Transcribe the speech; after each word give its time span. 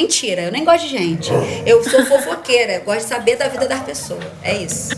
Mentira, 0.00 0.44
eu 0.44 0.50
nem 0.50 0.64
gosto 0.64 0.88
de 0.88 0.88
gente. 0.88 1.30
Eu 1.66 1.84
sou 1.84 2.06
fofoqueira, 2.06 2.80
gosto 2.80 3.02
de 3.02 3.08
saber 3.08 3.36
da 3.36 3.48
vida 3.48 3.68
das 3.68 3.82
pessoas. 3.82 4.24
É 4.42 4.56
isso. 4.56 4.92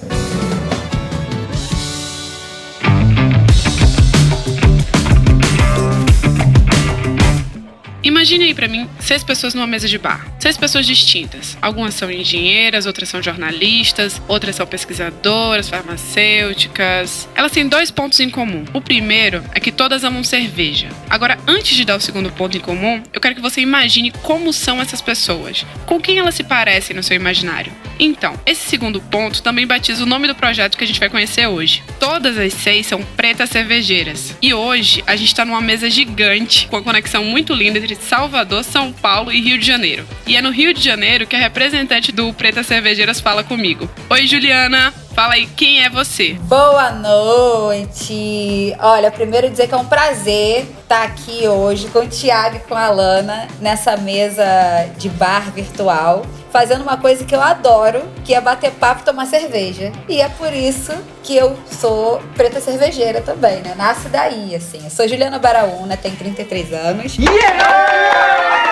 Imagine 8.22 8.44
aí 8.44 8.54
para 8.54 8.68
mim 8.68 8.88
seis 9.00 9.24
pessoas 9.24 9.52
numa 9.52 9.66
mesa 9.66 9.88
de 9.88 9.98
bar. 9.98 10.24
Seis 10.38 10.56
pessoas 10.56 10.86
distintas. 10.86 11.58
Algumas 11.60 11.94
são 11.94 12.08
engenheiras, 12.08 12.86
outras 12.86 13.08
são 13.08 13.20
jornalistas, 13.20 14.22
outras 14.28 14.54
são 14.54 14.64
pesquisadoras, 14.64 15.68
farmacêuticas. 15.68 17.28
Elas 17.34 17.50
têm 17.50 17.66
dois 17.66 17.90
pontos 17.90 18.20
em 18.20 18.30
comum. 18.30 18.64
O 18.72 18.80
primeiro 18.80 19.42
é 19.52 19.58
que 19.58 19.72
todas 19.72 20.04
amam 20.04 20.22
cerveja. 20.22 20.88
Agora, 21.10 21.36
antes 21.48 21.74
de 21.74 21.84
dar 21.84 21.96
o 21.96 22.00
segundo 22.00 22.30
ponto 22.30 22.56
em 22.56 22.60
comum, 22.60 23.02
eu 23.12 23.20
quero 23.20 23.34
que 23.34 23.40
você 23.40 23.60
imagine 23.60 24.12
como 24.22 24.52
são 24.52 24.80
essas 24.80 25.00
pessoas. 25.00 25.66
Com 25.84 26.00
quem 26.00 26.20
elas 26.20 26.36
se 26.36 26.44
parecem 26.44 26.94
no 26.94 27.02
seu 27.02 27.16
imaginário. 27.16 27.72
Então, 27.98 28.38
esse 28.46 28.68
segundo 28.68 29.00
ponto 29.00 29.42
também 29.42 29.66
batiza 29.66 30.02
o 30.02 30.06
nome 30.06 30.26
do 30.26 30.34
projeto 30.34 30.76
que 30.76 30.84
a 30.84 30.86
gente 30.86 30.98
vai 30.98 31.08
conhecer 31.08 31.46
hoje. 31.46 31.82
Todas 32.00 32.38
as 32.38 32.52
seis 32.52 32.86
são 32.86 33.02
pretas 33.02 33.50
cervejeiras. 33.50 34.36
E 34.40 34.54
hoje 34.54 35.02
a 35.06 35.14
gente 35.14 35.28
está 35.28 35.44
numa 35.44 35.60
mesa 35.60 35.90
gigante 35.90 36.66
com 36.68 36.76
uma 36.76 36.82
conexão 36.82 37.24
muito 37.24 37.52
linda 37.52 37.78
entre 37.78 37.94
Salvador, 38.12 38.62
São 38.62 38.92
Paulo 38.92 39.32
e 39.32 39.40
Rio 39.40 39.56
de 39.56 39.66
Janeiro. 39.66 40.04
E 40.26 40.36
é 40.36 40.42
no 40.42 40.50
Rio 40.50 40.74
de 40.74 40.84
Janeiro 40.84 41.26
que 41.26 41.34
a 41.34 41.38
representante 41.38 42.12
do 42.12 42.30
Pretas 42.34 42.66
Cervejeiras 42.66 43.22
fala 43.22 43.42
comigo. 43.42 43.88
Oi, 44.10 44.26
Juliana! 44.26 44.92
Fala 45.14 45.32
aí, 45.32 45.46
quem 45.46 45.82
é 45.82 45.88
você? 45.88 46.34
Boa 46.42 46.90
noite! 46.90 48.76
Olha, 48.78 49.10
primeiro 49.10 49.48
dizer 49.48 49.66
que 49.66 49.74
é 49.74 49.78
um 49.78 49.86
prazer 49.86 50.66
estar 50.82 51.04
aqui 51.04 51.48
hoje 51.48 51.88
com 51.88 52.00
o 52.00 52.06
Thiago 52.06 52.56
e 52.56 52.60
com 52.60 52.74
a 52.74 52.90
Lana 52.90 53.48
nessa 53.60 53.96
mesa 53.96 54.44
de 54.98 55.08
bar 55.08 55.50
virtual, 55.50 56.26
fazendo 56.52 56.82
uma 56.82 56.98
coisa 56.98 57.24
que 57.24 57.34
eu 57.34 57.40
adoro, 57.40 58.02
que 58.24 58.34
é 58.34 58.40
bater 58.40 58.70
papo 58.72 59.00
e 59.00 59.04
tomar 59.04 59.26
cerveja. 59.26 59.90
E 60.08 60.20
é 60.20 60.28
por 60.28 60.52
isso 60.52 60.92
que 61.22 61.34
eu 61.34 61.56
sou 61.80 62.20
preta 62.36 62.60
cervejeira 62.60 63.22
também, 63.22 63.62
né? 63.62 63.74
Nasce 63.76 64.08
daí, 64.08 64.54
assim. 64.54 64.80
Eu 64.84 64.90
sou 64.90 65.08
Juliana 65.08 65.38
Baraúna, 65.38 65.96
tenho 65.96 66.14
33 66.14 66.72
anos. 66.72 67.16
Yeah! 67.18 68.71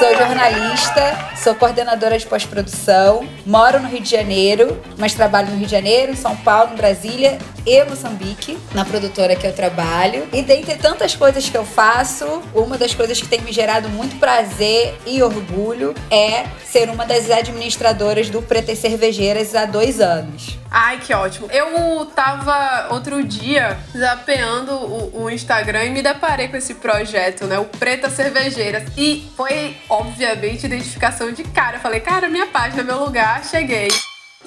Sou 0.00 0.16
jornalista, 0.16 1.34
sou 1.36 1.54
coordenadora 1.54 2.18
de 2.18 2.24
pós-produção, 2.24 3.28
moro 3.44 3.78
no 3.78 3.86
Rio 3.86 4.00
de 4.00 4.08
Janeiro, 4.08 4.82
mas 4.96 5.12
trabalho 5.12 5.48
no 5.50 5.58
Rio 5.58 5.66
de 5.66 5.72
Janeiro, 5.72 6.12
em 6.12 6.16
São 6.16 6.34
Paulo, 6.36 6.72
em 6.72 6.76
Brasília 6.76 7.36
e 7.66 7.84
Moçambique, 7.84 8.58
na 8.74 8.82
produtora 8.82 9.36
que 9.36 9.46
eu 9.46 9.52
trabalho. 9.52 10.26
E 10.32 10.40
dentre 10.40 10.76
tantas 10.76 11.14
coisas 11.14 11.46
que 11.50 11.56
eu 11.56 11.66
faço, 11.66 12.24
uma 12.54 12.78
das 12.78 12.94
coisas 12.94 13.20
que 13.20 13.28
tem 13.28 13.42
me 13.42 13.52
gerado 13.52 13.90
muito 13.90 14.18
prazer 14.18 14.98
e 15.04 15.22
orgulho 15.22 15.94
é 16.10 16.46
ser 16.64 16.88
uma 16.88 17.04
das 17.04 17.30
administradoras 17.30 18.30
do 18.30 18.40
Pretas 18.40 18.78
Cervejeiras 18.78 19.54
há 19.54 19.66
dois 19.66 20.00
anos. 20.00 20.58
Ai, 20.70 21.00
que 21.00 21.12
ótimo. 21.12 21.48
Eu 21.50 22.06
tava 22.14 22.94
outro 22.94 23.24
dia 23.24 23.76
zapeando 23.96 24.72
o, 24.72 25.24
o, 25.24 25.30
Instagram 25.30 25.86
e 25.86 25.90
me 25.90 26.00
deparei 26.00 26.46
com 26.46 26.56
esse 26.56 26.74
projeto, 26.74 27.44
né? 27.46 27.58
O 27.58 27.64
Preta 27.64 28.08
Cervejeiras. 28.08 28.84
E 28.96 29.28
foi, 29.36 29.76
obviamente, 29.90 30.64
identificação 30.64 31.32
de 31.32 31.44
cara. 31.44 31.76
Eu 31.76 31.80
falei, 31.80 32.00
cara, 32.00 32.28
minha 32.28 32.46
página, 32.46 32.82
meu 32.82 33.04
lugar, 33.04 33.44
cheguei 33.44 33.90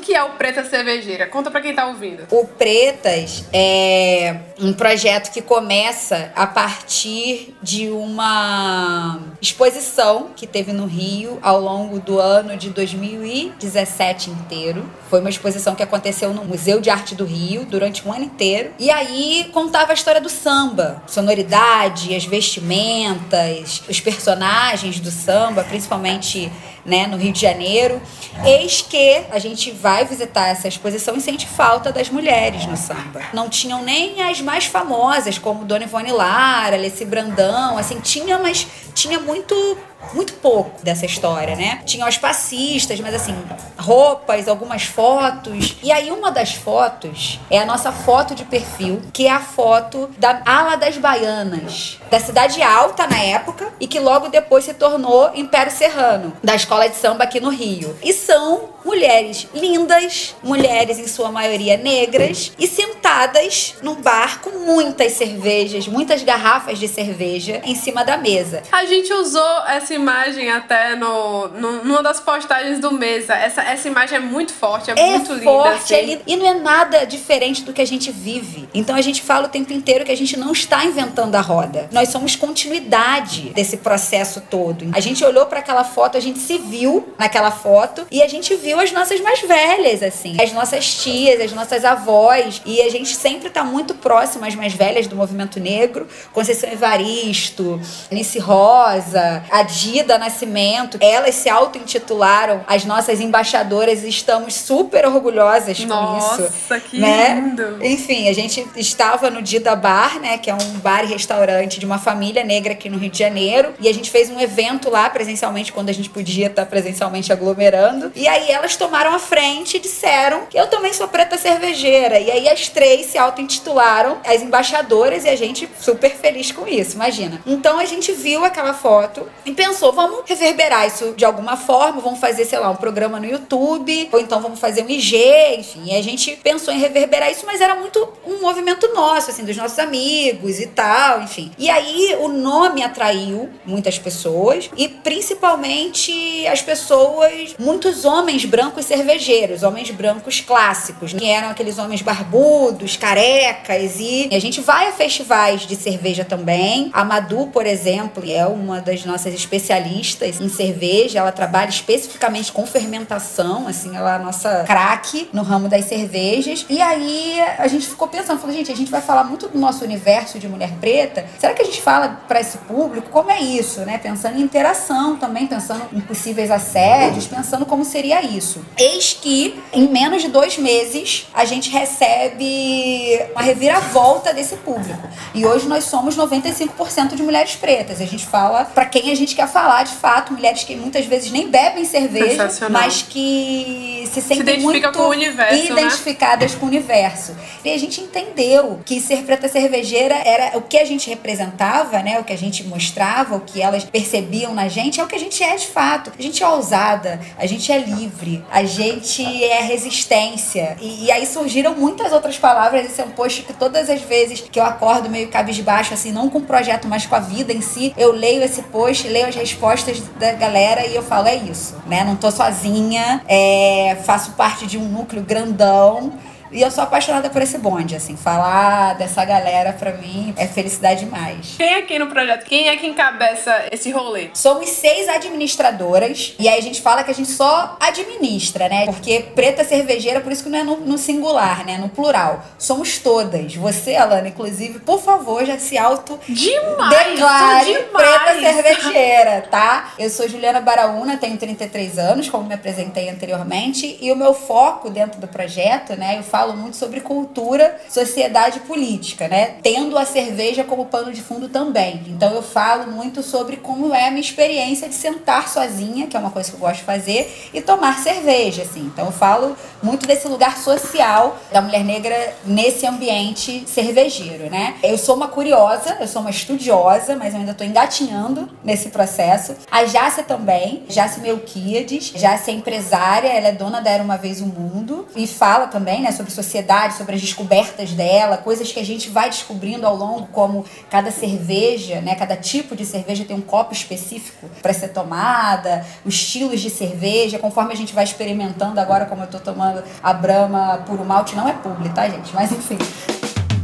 que 0.04 0.14
é 0.14 0.22
o 0.22 0.32
Pretas 0.32 0.68
Cervejeira? 0.68 1.28
Conta 1.28 1.50
para 1.50 1.62
quem 1.62 1.74
tá 1.74 1.88
ouvindo. 1.88 2.28
O 2.30 2.46
Pretas 2.46 3.46
é 3.54 4.36
um 4.60 4.74
projeto 4.74 5.32
que 5.32 5.42
começa 5.42 6.32
a 6.36 6.46
partir 6.46 7.56
de 7.62 7.90
uma 7.90 9.20
exposição 9.42 10.32
que 10.36 10.46
teve 10.46 10.74
no 10.74 10.86
Rio 10.86 11.40
ao 11.42 11.60
longo 11.60 12.00
do 12.00 12.20
ano 12.20 12.58
de 12.58 12.70
2017 12.70 14.30
inteiro. 14.30 14.90
Foi 15.10 15.22
uma 15.22 15.30
exposição 15.30 15.74
que 15.74 15.84
aconteceu 15.84 16.34
no 16.34 16.44
Museu 16.44 16.82
de 16.82 16.90
Arte 16.90 17.16
do 17.16 17.26
Rio 17.26 17.66
durante 17.66 18.06
um 18.06 18.12
ano 18.12 18.26
inteiro. 18.26 18.72
E 18.78 18.92
aí 18.92 19.50
contava 19.54 19.92
a 19.92 19.94
história 19.94 20.20
do 20.20 20.30
samba, 20.30 21.02
sonoridade, 21.08 22.14
as 22.14 22.26
vestimentas, 22.26 23.84
os 23.88 24.02
personagens 24.02 25.00
do 25.00 25.12
samba, 25.12 25.64
principalmente 25.64 26.52
né, 26.86 27.08
no 27.08 27.18
Rio 27.18 27.32
de 27.32 27.40
Janeiro. 27.40 28.02
Eis 28.46 28.82
que 28.82 29.24
a 29.32 29.40
gente 29.40 29.72
vai 29.72 30.06
visitar 30.06 30.48
essa 30.50 30.68
exposição 30.68 31.16
e 31.16 31.22
sente 31.22 31.48
falta 31.48 31.92
das 31.92 32.10
mulheres 32.10 32.66
no 32.66 32.76
samba. 32.76 33.22
Não 33.34 33.50
tinham 33.50 33.84
nem 33.84 34.22
as 34.22 34.42
mais 34.42 34.66
famosas, 34.66 35.38
como 35.38 35.66
Dona 35.66 35.86
Ivone 35.86 36.12
Lara, 36.12 36.76
Alessi 36.76 37.06
Brandão, 37.06 37.78
assim, 37.78 38.00
tinha, 38.00 38.38
mas 38.40 38.68
tinha 38.94 39.20
muito 39.20 39.78
muito 40.14 40.34
pouco 40.34 40.84
dessa 40.84 41.06
história, 41.06 41.56
né? 41.56 41.82
Tinham 41.86 42.08
as 42.08 42.18
passistas, 42.18 43.00
mas 43.00 43.14
assim, 43.14 43.36
roupas, 43.78 44.48
algumas 44.48 44.84
fotos. 44.84 45.78
E 45.82 45.92
aí 45.92 46.12
uma 46.12 46.32
das 46.32 46.54
fotos 46.54 47.40
é 47.50 47.60
a 47.60 47.66
nossa 47.66 47.92
foto 47.92 48.36
de 48.36 48.46
perfil, 48.46 49.02
que 49.14 49.28
é 49.28 49.32
a 49.32 49.40
foto 49.40 50.10
da 50.18 50.42
Ala 50.46 50.76
das 50.76 50.98
Baianas, 50.98 52.00
da 52.10 52.20
cidade 52.20 52.62
alta 52.62 53.08
na 53.08 53.18
época 53.18 53.72
e 53.80 53.88
que 53.88 54.00
logo 54.00 54.30
depois 54.30 54.64
se 54.66 54.74
tornou 54.74 55.32
Império 55.36 55.72
Serrano, 55.72 56.34
da 56.44 56.56
escola 56.56 56.88
de 56.88 56.96
samba 56.96 57.24
aqui 57.24 57.40
no 57.40 57.50
Rio. 57.50 57.96
E 58.04 58.14
são 58.14 58.70
mulheres 58.86 59.48
lindas, 59.54 60.36
mulheres 60.44 61.00
em 61.00 61.08
sua 61.08 61.32
maioria 61.32 61.78
negras 61.78 62.52
e 62.60 62.68
sentadas 62.68 63.76
num 63.82 63.96
bar 63.96 64.42
com 64.42 64.52
muitas 64.60 65.14
cervejas, 65.14 65.88
muitas 65.88 66.24
garrafas 66.24 66.80
de 66.80 66.88
cerveja 66.88 67.62
em 67.64 67.76
cima 67.76 68.04
da 68.04 68.18
mesa. 68.18 68.64
A 68.72 68.86
gente 68.86 69.12
usou 69.14 69.66
essa 69.68 69.93
essa 69.94 69.96
imagem 69.96 70.50
até 70.50 70.96
no, 70.96 71.48
no, 71.50 71.84
numa 71.84 72.02
das 72.02 72.20
postagens 72.20 72.80
do 72.80 72.92
Mesa. 72.92 73.34
Essa, 73.34 73.62
essa 73.62 73.88
imagem 73.88 74.18
é 74.18 74.20
muito 74.20 74.52
forte, 74.52 74.92
é, 74.92 74.94
é 74.98 75.18
muito 75.18 75.34
linda. 75.34 75.44
Forte, 75.44 75.94
assim. 75.94 76.14
é. 76.16 76.22
E 76.26 76.36
não 76.36 76.48
é 76.48 76.54
nada 76.54 77.06
diferente 77.06 77.64
do 77.64 77.72
que 77.74 77.82
a 77.82 77.86
gente 77.86 78.12
vive. 78.12 78.68
Então 78.74 78.96
a 78.96 79.02
gente 79.02 79.22
fala 79.22 79.46
o 79.46 79.50
tempo 79.50 79.72
inteiro 79.72 80.04
que 80.04 80.12
a 80.12 80.18
gente 80.18 80.38
não 80.38 80.52
está 80.52 80.84
inventando 80.84 81.36
a 81.36 81.42
roda. 81.42 81.90
Nós 81.92 82.10
somos 82.10 82.36
continuidade 82.36 83.50
desse 83.50 83.78
processo 83.78 84.42
todo. 84.42 84.90
A 84.94 85.00
gente 85.00 85.24
olhou 85.24 85.46
para 85.46 85.60
aquela 85.60 85.84
foto, 85.84 86.18
a 86.18 86.22
gente 86.22 86.40
se 86.40 86.58
viu 86.58 87.14
naquela 87.18 87.52
foto 87.52 88.08
e 88.10 88.22
a 88.22 88.28
gente 88.28 88.56
viu 88.56 88.80
as 88.80 88.92
nossas 88.92 89.20
mais 89.22 89.42
velhas, 89.42 90.02
assim. 90.02 90.36
As 90.42 90.52
nossas 90.52 90.96
tias, 91.04 91.40
as 91.40 91.54
nossas 91.54 91.86
avós. 91.86 92.62
E 92.66 92.82
a 92.82 92.90
gente 92.90 93.16
sempre 93.16 93.48
está 93.48 93.64
muito 93.64 93.94
próximo 93.96 94.46
às 94.46 94.56
mais 94.56 94.74
velhas 94.74 95.08
do 95.08 95.16
movimento 95.16 95.60
negro. 95.60 96.08
Conceição 96.32 96.70
Evaristo, 96.72 97.80
Nice 98.10 98.40
Rosa, 98.40 99.44
a 99.52 99.64
Gida 99.84 100.18
Nascimento, 100.18 100.98
elas 101.02 101.36
se 101.36 101.50
auto-intitularam 101.50 102.64
as 102.66 102.86
nossas 102.86 103.20
embaixadoras 103.20 104.04
e 104.04 104.10
estamos 104.10 104.54
super 104.54 105.06
orgulhosas 105.06 105.80
com 105.80 105.88
Nossa, 105.88 106.44
isso. 106.44 106.54
Nossa, 106.54 106.80
que 106.80 107.00
né? 107.00 107.36
lindo! 107.36 107.86
Enfim, 107.86 108.30
a 108.30 108.34
gente 108.34 108.66
estava 108.78 109.30
no 109.30 109.42
Dida 109.42 109.76
Bar, 109.76 110.20
né, 110.20 110.38
que 110.38 110.50
é 110.50 110.54
um 110.54 110.80
bar 110.80 111.04
e 111.04 111.08
restaurante 111.08 111.80
de 111.80 111.86
uma 111.86 112.00
família 112.00 112.46
negra 112.46 112.72
aqui 112.72 112.90
no 112.90 112.98
Rio 112.98 113.10
de 113.10 113.20
Janeiro, 113.20 113.74
e 113.80 113.90
a 113.90 113.94
gente 113.94 114.10
fez 114.10 114.30
um 114.30 114.40
evento 114.40 114.90
lá 114.90 115.10
presencialmente 115.10 115.74
quando 115.74 115.90
a 115.90 115.94
gente 115.94 116.10
podia 116.10 116.48
estar 116.48 116.66
presencialmente 116.66 117.34
aglomerando. 117.34 118.12
E 118.16 118.26
aí 118.26 118.50
elas 118.52 118.78
tomaram 118.78 119.14
a 119.14 119.20
frente 119.20 119.78
e 119.78 119.80
disseram 119.82 120.46
que 120.50 120.58
eu 120.58 120.68
também 120.68 120.94
sou 120.94 121.10
preta 121.10 121.38
cervejeira. 121.38 122.20
E 122.20 122.32
aí 122.32 122.48
as 122.48 122.70
três 122.70 123.08
se 123.08 123.18
auto-intitularam 123.18 124.18
as 124.26 124.42
embaixadoras 124.42 125.26
e 125.26 125.30
a 125.30 125.36
gente 125.36 125.70
super 125.78 126.12
feliz 126.12 126.52
com 126.52 126.66
isso, 126.68 126.96
imagina. 126.96 127.42
Então 127.46 127.80
a 127.80 127.86
gente 127.86 128.14
viu 128.14 128.46
aquela 128.46 128.74
foto 128.74 129.28
e 129.46 129.52
pensou 129.64 129.94
vamos 129.94 130.24
reverberar 130.26 130.86
isso 130.86 131.14
de 131.16 131.24
alguma 131.24 131.56
forma, 131.56 132.02
vamos 132.02 132.20
fazer, 132.20 132.44
sei 132.44 132.60
lá, 132.60 132.70
um 132.70 132.76
programa 132.76 133.18
no 133.18 133.26
YouTube, 133.26 134.10
ou 134.12 134.20
então 134.20 134.42
vamos 134.42 134.60
fazer 134.60 134.84
um 134.84 134.90
IG, 134.90 135.16
enfim. 135.58 135.84
E 135.86 135.96
a 135.96 136.04
gente 136.04 136.38
pensou 136.44 136.74
em 136.74 136.80
reverberar 136.80 137.32
isso, 137.32 137.46
mas 137.46 137.62
era 137.62 137.74
muito 137.74 138.12
um 138.26 138.42
movimento 138.42 138.94
nosso, 138.94 139.30
assim, 139.30 139.46
dos 139.46 139.56
nossos 139.56 139.80
amigos 139.80 140.60
e 140.60 140.68
tal, 140.68 141.22
enfim. 141.22 141.52
E 141.58 141.70
aí 141.70 142.18
o 142.20 142.28
nome 142.28 142.84
atraiu 142.84 143.50
muitas 143.66 143.98
pessoas 143.98 144.70
e 144.76 144.90
principalmente 144.90 146.46
as 146.48 146.62
pessoas, 146.62 147.56
muitos 147.58 148.04
homens 148.04 148.44
brancos 148.44 148.86
cervejeiros, 148.86 149.64
homens 149.64 149.92
brancos 149.92 150.42
clássicos, 150.42 151.14
que 151.14 151.26
eram 151.26 151.50
aqueles 151.50 151.78
homens 151.78 152.02
barbudos, 152.02 152.98
carecas 152.98 153.98
e 153.98 154.28
a 154.30 154.40
gente 154.40 154.60
vai 154.60 154.90
a 154.90 154.92
festivais 154.92 155.62
de 155.62 155.78
cerveja 155.78 156.26
também. 156.26 156.90
A 156.92 157.06
Madu, 157.06 157.48
por 157.48 157.66
exemplo, 157.66 158.30
é 158.30 158.46
uma 158.46 158.82
das 158.82 159.06
nossas 159.06 159.34
especialistas 159.54 160.42
em 160.42 160.50
cerveja, 160.50 161.20
ela 161.20 161.32
trabalha 161.32 161.70
especificamente 161.70 162.52
com 162.52 162.66
fermentação, 162.66 163.68
assim, 163.68 163.96
ela 163.96 164.14
é 164.14 164.16
a 164.16 164.20
nossa 164.20 164.64
craque 164.66 165.30
no 165.32 165.44
ramo 165.44 165.70
das 165.70 165.86
cervejas. 165.86 166.66
E 166.70 166.82
aí 166.82 167.40
a 167.58 167.68
gente 167.68 167.88
ficou 167.88 168.08
pensando, 168.08 168.40
falou, 168.40 168.56
gente, 168.56 168.72
a 168.72 168.76
gente 168.76 168.90
vai 168.90 169.02
falar 169.02 169.24
muito 169.24 169.48
do 169.48 169.60
nosso 169.60 169.84
universo 169.84 170.40
de 170.40 170.48
mulher 170.48 170.72
preta. 170.80 171.26
Será 171.38 171.54
que 171.54 171.62
a 171.62 171.66
gente 171.66 171.82
fala 171.82 172.22
para 172.28 172.40
esse 172.40 172.58
público 172.60 173.10
como 173.12 173.30
é 173.30 173.40
isso, 173.40 173.82
né? 173.82 173.98
Pensando 173.98 174.38
em 174.38 174.42
interação 174.42 175.18
também, 175.18 175.46
pensando 175.46 175.84
em 175.94 176.02
possíveis 176.02 176.50
assédios, 176.50 177.28
pensando 177.28 177.66
como 177.66 177.86
seria 177.86 178.24
isso. 178.24 178.64
Eis 178.78 179.14
que 179.14 179.62
em 179.72 179.88
menos 179.88 180.22
de 180.22 180.30
dois 180.30 180.58
meses 180.58 181.28
a 181.34 181.46
gente 181.46 181.70
recebe 181.70 183.20
uma 183.32 183.42
reviravolta 183.42 184.34
desse 184.34 184.56
público. 184.58 185.08
E 185.34 185.46
hoje 185.46 185.68
nós 185.68 185.84
somos 185.86 186.18
95% 186.18 187.16
de 187.16 187.24
mulheres 187.24 187.56
pretas. 187.56 188.02
A 188.02 188.06
gente 188.06 188.26
fala 188.26 188.66
para 188.66 188.86
quem 188.86 189.12
a 189.12 189.16
gente 189.16 189.36
quer 189.36 189.43
falar, 189.48 189.84
de 189.84 189.94
fato, 189.94 190.34
mulheres 190.34 190.64
que 190.64 190.76
muitas 190.76 191.06
vezes 191.06 191.32
nem 191.32 191.50
bebem 191.50 191.86
cerveja, 191.86 192.50
mas 192.70 193.02
que 193.02 194.08
se 194.12 194.22
sentem 194.22 194.56
se 194.56 194.62
muito 194.62 194.92
com 194.92 195.08
universo, 195.08 195.74
né? 195.74 195.82
identificadas 195.82 196.54
né? 196.54 196.60
com 196.60 196.66
o 196.66 196.70
universo. 196.70 197.36
E 197.64 197.72
a 197.72 197.78
gente 197.78 198.02
entendeu 198.02 198.80
que 198.86 199.00
ser 199.00 199.24
preta 199.24 199.48
cervejeira 199.48 200.16
era 200.16 200.58
o 200.58 200.62
que 200.62 200.78
a 200.78 200.86
gente 200.86 201.10
representava, 201.10 202.00
né? 202.02 202.20
O 202.20 202.24
que 202.24 202.34
a 202.34 202.38
gente 202.38 202.64
mostrava, 202.66 203.36
o 203.36 203.40
que 203.40 203.62
elas 203.62 203.84
percebiam 203.84 204.54
na 204.54 204.68
gente, 204.68 205.00
é 205.00 205.04
o 205.04 205.08
que 205.08 205.16
a 205.16 205.20
gente 205.20 205.42
é 205.44 205.56
de 205.56 205.68
fato. 205.68 206.12
A 206.18 206.22
gente 206.22 206.44
é 206.44 206.48
ousada, 206.48 207.20
a 207.38 207.46
gente 207.46 207.72
é 207.72 207.78
livre, 207.78 208.44
a 208.52 208.64
gente 208.64 209.24
é 209.44 209.62
resistência. 209.62 210.78
E, 210.80 211.06
e 211.06 211.12
aí 211.12 211.26
surgiram 211.26 211.76
muitas 211.76 212.12
outras 212.12 212.38
palavras. 212.38 212.86
Esse 212.86 213.02
é 213.02 213.06
um 213.06 213.12
post 213.12 213.44
que 213.44 213.54
todas 213.54 213.90
as 213.90 214.02
vezes 214.02 214.42
que 214.42 214.60
eu 214.60 214.64
acordo 214.64 215.10
meio 215.10 215.30
cabisbaixo, 215.30 215.94
assim, 215.94 216.12
não 216.12 216.30
com 216.30 216.40
o 216.40 216.44
projeto, 216.44 216.88
mas 216.88 217.06
com 217.06 217.16
a 217.16 217.20
vida 217.20 217.54
em 217.54 217.62
si, 217.62 217.94
eu 217.98 218.12
leio 218.12 218.44
esse 218.44 218.62
post, 218.64 219.08
leio 219.08 219.32
as 219.34 219.36
respostas 219.36 220.02
da 220.20 220.32
galera 220.34 220.86
e 220.86 220.96
eu 220.96 221.04
falo, 221.04 221.28
é 221.28 221.36
isso, 221.36 221.76
né? 221.88 222.04
Não 222.04 222.16
tô 222.16 222.30
sozinha, 222.32 223.22
é, 223.28 223.98
faço 224.06 224.32
parte 224.32 224.68
de 224.68 224.78
um 224.78 224.88
núcleo 224.88 225.24
grandão 225.24 226.14
e 226.54 226.62
eu 226.62 226.70
sou 226.70 226.84
apaixonada 226.84 227.30
por 227.30 227.42
esse 227.42 227.58
bonde, 227.58 227.96
assim. 227.96 228.16
Falar 228.16 228.94
dessa 228.94 229.26
galera, 229.26 229.74
pra 229.74 229.94
mim, 229.94 230.34
é 230.38 230.48
felicidade 230.48 231.06
demais. 231.06 231.56
Quem 231.58 231.68
é 231.68 231.78
aqui 231.80 231.98
no 231.98 232.08
projeto? 232.08 232.46
Quem 232.46 232.70
é 232.70 232.78
que 232.78 232.86
encabeça 232.86 233.66
esse 233.72 233.92
rolê? 233.92 234.30
Somos 234.34 234.70
seis 234.70 235.10
administradoras. 235.10 236.36
E 236.38 236.48
aí 236.48 236.60
a 236.60 236.62
gente 236.62 236.82
fala 236.82 237.04
que 237.04 237.12
a 237.12 237.14
gente 237.14 237.30
só 237.30 237.76
administra, 237.80 238.70
né? 238.70 238.86
Porque 238.86 239.26
preta 239.34 239.64
cervejeira, 239.64 240.22
por 240.22 240.32
isso 240.32 240.44
que 240.44 240.50
não 240.50 240.60
é 240.60 240.64
no, 240.64 240.78
no 240.78 240.98
singular, 240.98 241.66
né? 241.66 241.78
No 241.78 241.90
plural. 241.90 242.46
Somos 242.58 243.00
todas. 243.00 243.56
Você, 243.56 243.96
Alana, 243.96 244.28
inclusive, 244.28 244.80
por 244.80 245.02
favor, 245.02 245.44
já 245.46 245.58
se 245.58 245.78
auto 245.78 246.20
demais, 246.28 247.08
declare 247.08 247.74
preta 247.92 248.40
cervejeira, 248.40 249.48
tá? 249.50 249.94
Eu 249.98 250.10
sou 250.10 250.30
Juliana 250.30 250.62
Baraúna, 250.62 251.18
tenho 251.18 251.38
33 251.38 251.98
anos, 251.98 252.30
como 252.30 252.48
me 252.48 252.54
apresentei 252.54 253.10
anteriormente. 253.10 253.98
E 254.00 254.12
o 254.12 254.16
meu 254.16 254.34
foco 254.34 254.90
dentro 254.90 255.20
do 255.20 255.28
projeto, 255.28 255.96
né? 255.96 256.18
Eu 256.18 256.24
falo 256.24 256.43
falo 256.44 256.58
muito 256.58 256.76
sobre 256.76 257.00
cultura, 257.00 257.80
sociedade 257.90 258.58
e 258.58 258.62
política, 258.62 259.30
né? 259.30 259.56
Tendo 259.64 259.98
a 259.98 260.04
cerveja 260.04 260.66
como 260.66 260.88
pano 260.88 261.14
de 261.14 261.22
fundo 261.22 261.48
também. 261.48 262.04
Então 262.08 262.34
eu 262.34 262.44
falo 262.44 262.92
muito 262.92 263.24
sobre 263.24 263.56
como 263.56 263.94
é 263.96 264.08
a 264.08 264.12
minha 264.12 264.22
experiência 264.22 264.90
de 264.90 264.96
sentar 264.96 265.48
sozinha, 265.48 266.08
que 266.08 266.18
é 266.18 266.20
uma 266.20 266.32
coisa 266.32 266.50
que 266.50 266.56
eu 266.56 266.60
gosto 266.60 266.80
de 266.80 266.84
fazer, 266.84 267.50
e 267.54 267.62
tomar 267.62 268.00
cerveja, 268.00 268.64
assim. 268.64 268.82
Então 268.82 269.06
eu 269.06 269.12
falo 269.14 269.56
muito 269.82 270.06
desse 270.06 270.28
lugar 270.28 270.58
social 270.58 271.38
da 271.50 271.62
mulher 271.62 271.86
negra 271.86 272.36
nesse 272.46 272.86
ambiente 272.86 273.64
cervejeiro, 273.66 274.50
né? 274.50 274.76
Eu 274.84 274.98
sou 274.98 275.16
uma 275.16 275.30
curiosa, 275.30 275.98
eu 276.02 276.08
sou 276.10 276.22
uma 276.22 276.32
estudiosa, 276.32 277.16
mas 277.16 277.34
eu 277.34 277.40
ainda 277.40 277.54
tô 277.54 277.64
engatinhando 277.64 278.50
nesse 278.62 278.90
processo. 278.90 279.56
A 279.72 279.86
Jácia 279.86 280.24
também, 280.24 280.84
Jácia 280.90 281.22
Melquiades, 281.22 282.12
Jácia 282.14 282.52
é 282.52 282.56
empresária, 282.56 283.30
ela 283.30 283.48
é 283.48 283.52
dona 283.54 283.80
da 283.80 283.90
Era 283.90 284.04
Uma 284.04 284.18
Vez 284.18 284.42
o 284.42 284.46
Mundo 284.46 285.08
e 285.16 285.26
fala 285.26 285.68
também, 285.68 286.02
né, 286.02 286.12
sobre 286.12 286.23
sociedade, 286.32 286.96
sobre 286.96 287.16
as 287.16 287.22
descobertas 287.22 287.92
dela, 287.92 288.38
coisas 288.38 288.72
que 288.72 288.80
a 288.80 288.86
gente 288.86 289.10
vai 289.10 289.30
descobrindo 289.30 289.86
ao 289.86 289.96
longo, 289.96 290.28
como 290.28 290.66
cada 290.90 291.12
cerveja, 291.12 292.02
né, 292.02 292.16
cada 292.16 292.36
tipo 292.36 292.76
de 292.76 292.86
cerveja 292.86 293.26
tem 293.26 293.36
um 293.36 293.42
copo 293.42 293.74
específico 293.74 294.50
para 294.62 294.74
ser 294.74 294.90
tomada, 294.90 295.86
os 296.06 296.16
estilos 296.16 296.62
de 296.62 296.70
cerveja, 296.70 297.40
conforme 297.40 297.74
a 297.74 297.78
gente 297.78 297.94
vai 297.94 298.04
experimentando 298.04 298.80
agora, 298.80 299.06
como 299.06 299.24
eu 299.24 299.28
tô 299.28 299.40
tomando 299.40 299.84
a 300.02 300.14
Brahma 300.14 300.84
puro 300.86 301.04
malte, 301.04 301.36
não 301.36 301.48
é 301.48 301.54
publi, 301.54 301.90
tá, 301.90 302.08
gente? 302.08 302.34
Mas 302.34 302.52
enfim. 302.52 302.78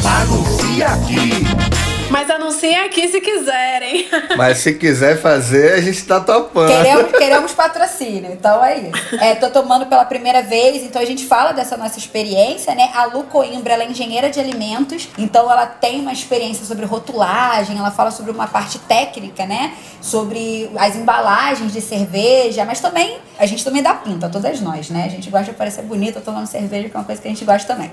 Anuncia 0.03 0.87
aqui! 0.87 1.98
Mas 2.09 2.27
anunciem 2.29 2.77
aqui 2.79 3.07
se 3.07 3.21
quiserem. 3.21 4.07
Mas 4.35 4.57
se 4.57 4.73
quiser 4.73 5.21
fazer, 5.21 5.73
a 5.73 5.81
gente 5.81 6.03
tá 6.05 6.19
topando. 6.19 6.67
Queremos, 6.67 7.11
queremos 7.11 7.53
patrocínio, 7.53 8.31
então 8.31 8.63
é 8.65 8.79
isso. 8.79 9.15
É, 9.19 9.35
tô 9.35 9.49
tomando 9.51 9.85
pela 9.85 10.03
primeira 10.05 10.41
vez, 10.41 10.83
então 10.83 11.01
a 11.01 11.05
gente 11.05 11.25
fala 11.25 11.51
dessa 11.51 11.77
nossa 11.77 11.99
experiência, 11.99 12.73
né? 12.73 12.89
A 12.95 13.05
Lu 13.05 13.23
Coimbra, 13.25 13.73
ela 13.73 13.83
é 13.83 13.87
engenheira 13.87 14.29
de 14.29 14.39
alimentos, 14.39 15.07
então 15.17 15.51
ela 15.51 15.67
tem 15.67 15.99
uma 15.99 16.11
experiência 16.11 16.65
sobre 16.65 16.85
rotulagem, 16.85 17.77
ela 17.77 17.91
fala 17.91 18.09
sobre 18.09 18.31
uma 18.31 18.47
parte 18.47 18.79
técnica, 18.79 19.45
né? 19.45 19.73
Sobre 20.01 20.69
as 20.77 20.95
embalagens 20.95 21.71
de 21.71 21.81
cerveja, 21.81 22.65
mas 22.65 22.79
também, 22.79 23.19
a 23.37 23.45
gente 23.45 23.63
também 23.63 23.83
dá 23.83 23.93
pinta, 23.93 24.29
todas 24.29 24.59
nós, 24.61 24.89
né? 24.89 25.05
A 25.05 25.09
gente 25.09 25.29
gosta 25.29 25.51
de 25.51 25.57
parecer 25.57 25.83
bonita 25.83 26.19
tomando 26.19 26.47
cerveja, 26.47 26.89
que 26.89 26.95
é 26.95 26.99
uma 26.99 27.05
coisa 27.05 27.21
que 27.21 27.27
a 27.27 27.31
gente 27.31 27.45
gosta 27.45 27.71
também. 27.71 27.91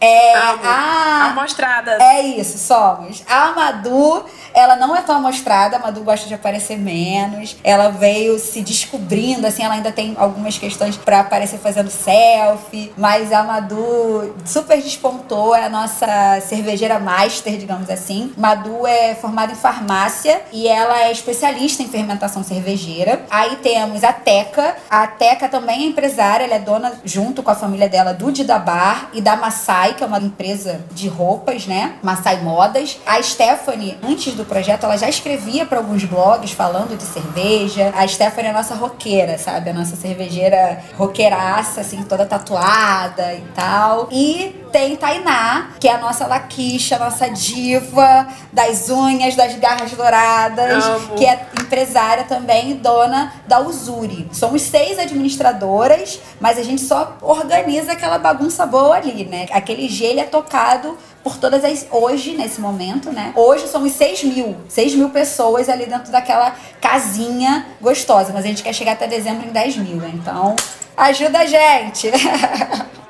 É, 0.00 0.34
a... 0.34 1.28
Amostradas. 1.30 2.00
É 2.00 2.22
isso, 2.22 2.58
somos. 2.58 3.22
A 3.28 3.51
a 3.52 3.54
Madu, 3.54 4.24
ela 4.54 4.76
não 4.76 4.96
é 4.96 5.02
tão 5.02 5.16
amostrada, 5.16 5.76
a 5.76 5.78
Madu 5.78 6.02
gosta 6.02 6.26
de 6.26 6.34
aparecer 6.34 6.78
menos. 6.78 7.56
Ela 7.62 7.90
veio 7.90 8.38
se 8.38 8.62
descobrindo, 8.62 9.46
assim, 9.46 9.62
ela 9.62 9.74
ainda 9.74 9.92
tem 9.92 10.14
algumas 10.18 10.58
questões 10.58 10.96
para 10.96 11.20
aparecer 11.20 11.58
fazendo 11.58 11.90
selfie, 11.90 12.92
mas 12.96 13.32
a 13.32 13.42
Madu 13.42 14.34
super 14.44 14.80
despontou, 14.80 15.54
é 15.54 15.66
a 15.66 15.68
nossa 15.68 16.40
cervejeira 16.46 16.98
master, 16.98 17.56
digamos 17.56 17.88
assim. 17.88 18.32
Madu 18.36 18.86
é 18.86 19.14
formada 19.14 19.52
em 19.52 19.56
farmácia 19.56 20.42
e 20.52 20.66
ela 20.66 21.02
é 21.02 21.12
especialista 21.12 21.82
em 21.82 21.88
fermentação 21.88 22.42
cervejeira. 22.42 23.24
Aí 23.30 23.56
temos 23.56 24.02
a 24.02 24.12
Teca. 24.12 24.76
A 24.88 25.06
Teca 25.06 25.48
também 25.48 25.82
é 25.82 25.86
empresária, 25.86 26.44
ela 26.44 26.54
é 26.54 26.58
dona, 26.58 26.92
junto 27.04 27.42
com 27.42 27.50
a 27.50 27.54
família 27.54 27.88
dela, 27.88 28.12
do 28.12 28.32
Dida 28.32 28.58
Bar 28.58 29.10
e 29.12 29.20
da 29.20 29.36
Massai, 29.36 29.94
que 29.94 30.02
é 30.02 30.06
uma 30.06 30.18
empresa 30.18 30.80
de 30.92 31.08
roupas, 31.08 31.66
né? 31.66 31.94
Massai 32.02 32.40
Modas. 32.42 32.98
A 33.06 33.18
Stephanie, 33.42 33.98
antes 34.04 34.34
do 34.34 34.44
projeto, 34.44 34.84
ela 34.84 34.96
já 34.96 35.08
escrevia 35.08 35.66
para 35.66 35.78
alguns 35.78 36.04
blogs 36.04 36.52
falando 36.52 36.96
de 36.96 37.02
cerveja. 37.02 37.92
A 37.96 38.06
Stephanie 38.06 38.46
é 38.46 38.50
a 38.50 38.56
nossa 38.56 38.76
roqueira, 38.76 39.36
sabe? 39.36 39.70
A 39.70 39.72
nossa 39.72 39.96
cervejeira 39.96 40.80
roqueiraça, 40.96 41.80
assim, 41.80 42.04
toda 42.04 42.24
tatuada 42.24 43.34
e 43.34 43.42
tal. 43.52 44.08
E 44.12 44.62
tem 44.70 44.94
Tainá, 44.94 45.72
que 45.80 45.88
é 45.88 45.92
a 45.92 45.98
nossa 45.98 46.24
laquicha, 46.26 46.96
a 46.96 46.98
nossa 47.00 47.28
diva 47.28 48.28
das 48.52 48.88
unhas, 48.88 49.34
das 49.34 49.56
garras 49.56 49.90
douradas, 49.90 50.84
Amo. 50.84 51.16
que 51.16 51.26
é 51.26 51.46
empresária 51.60 52.24
também 52.24 52.70
e 52.70 52.74
dona 52.74 53.32
da 53.46 53.60
Usuri. 53.60 54.28
Somos 54.32 54.62
seis 54.62 55.00
administradoras, 55.00 56.20
mas 56.40 56.58
a 56.58 56.62
gente 56.62 56.82
só 56.82 57.18
organiza 57.20 57.92
aquela 57.92 58.18
bagunça 58.18 58.64
boa 58.64 58.96
ali, 58.96 59.24
né? 59.24 59.46
Aquele 59.50 59.88
gelo 59.88 60.20
é 60.20 60.24
tocado 60.24 60.96
por 61.22 61.36
todas 61.36 61.64
as. 61.64 61.86
Hoje, 61.90 62.32
nesse 62.32 62.60
momento, 62.60 63.10
né? 63.12 63.32
Hoje 63.34 63.68
somos 63.68 63.92
6 63.92 64.24
mil. 64.24 64.56
6 64.68 64.94
mil 64.94 65.10
pessoas 65.10 65.68
ali 65.68 65.86
dentro 65.86 66.10
daquela 66.10 66.54
casinha 66.80 67.66
gostosa. 67.80 68.32
Mas 68.32 68.44
a 68.44 68.48
gente 68.48 68.62
quer 68.62 68.72
chegar 68.72 68.92
até 68.92 69.06
dezembro 69.06 69.46
em 69.46 69.52
10 69.52 69.76
mil, 69.78 69.96
né? 69.96 70.10
Então, 70.14 70.56
ajuda 70.96 71.40
a 71.40 71.46
gente! 71.46 72.10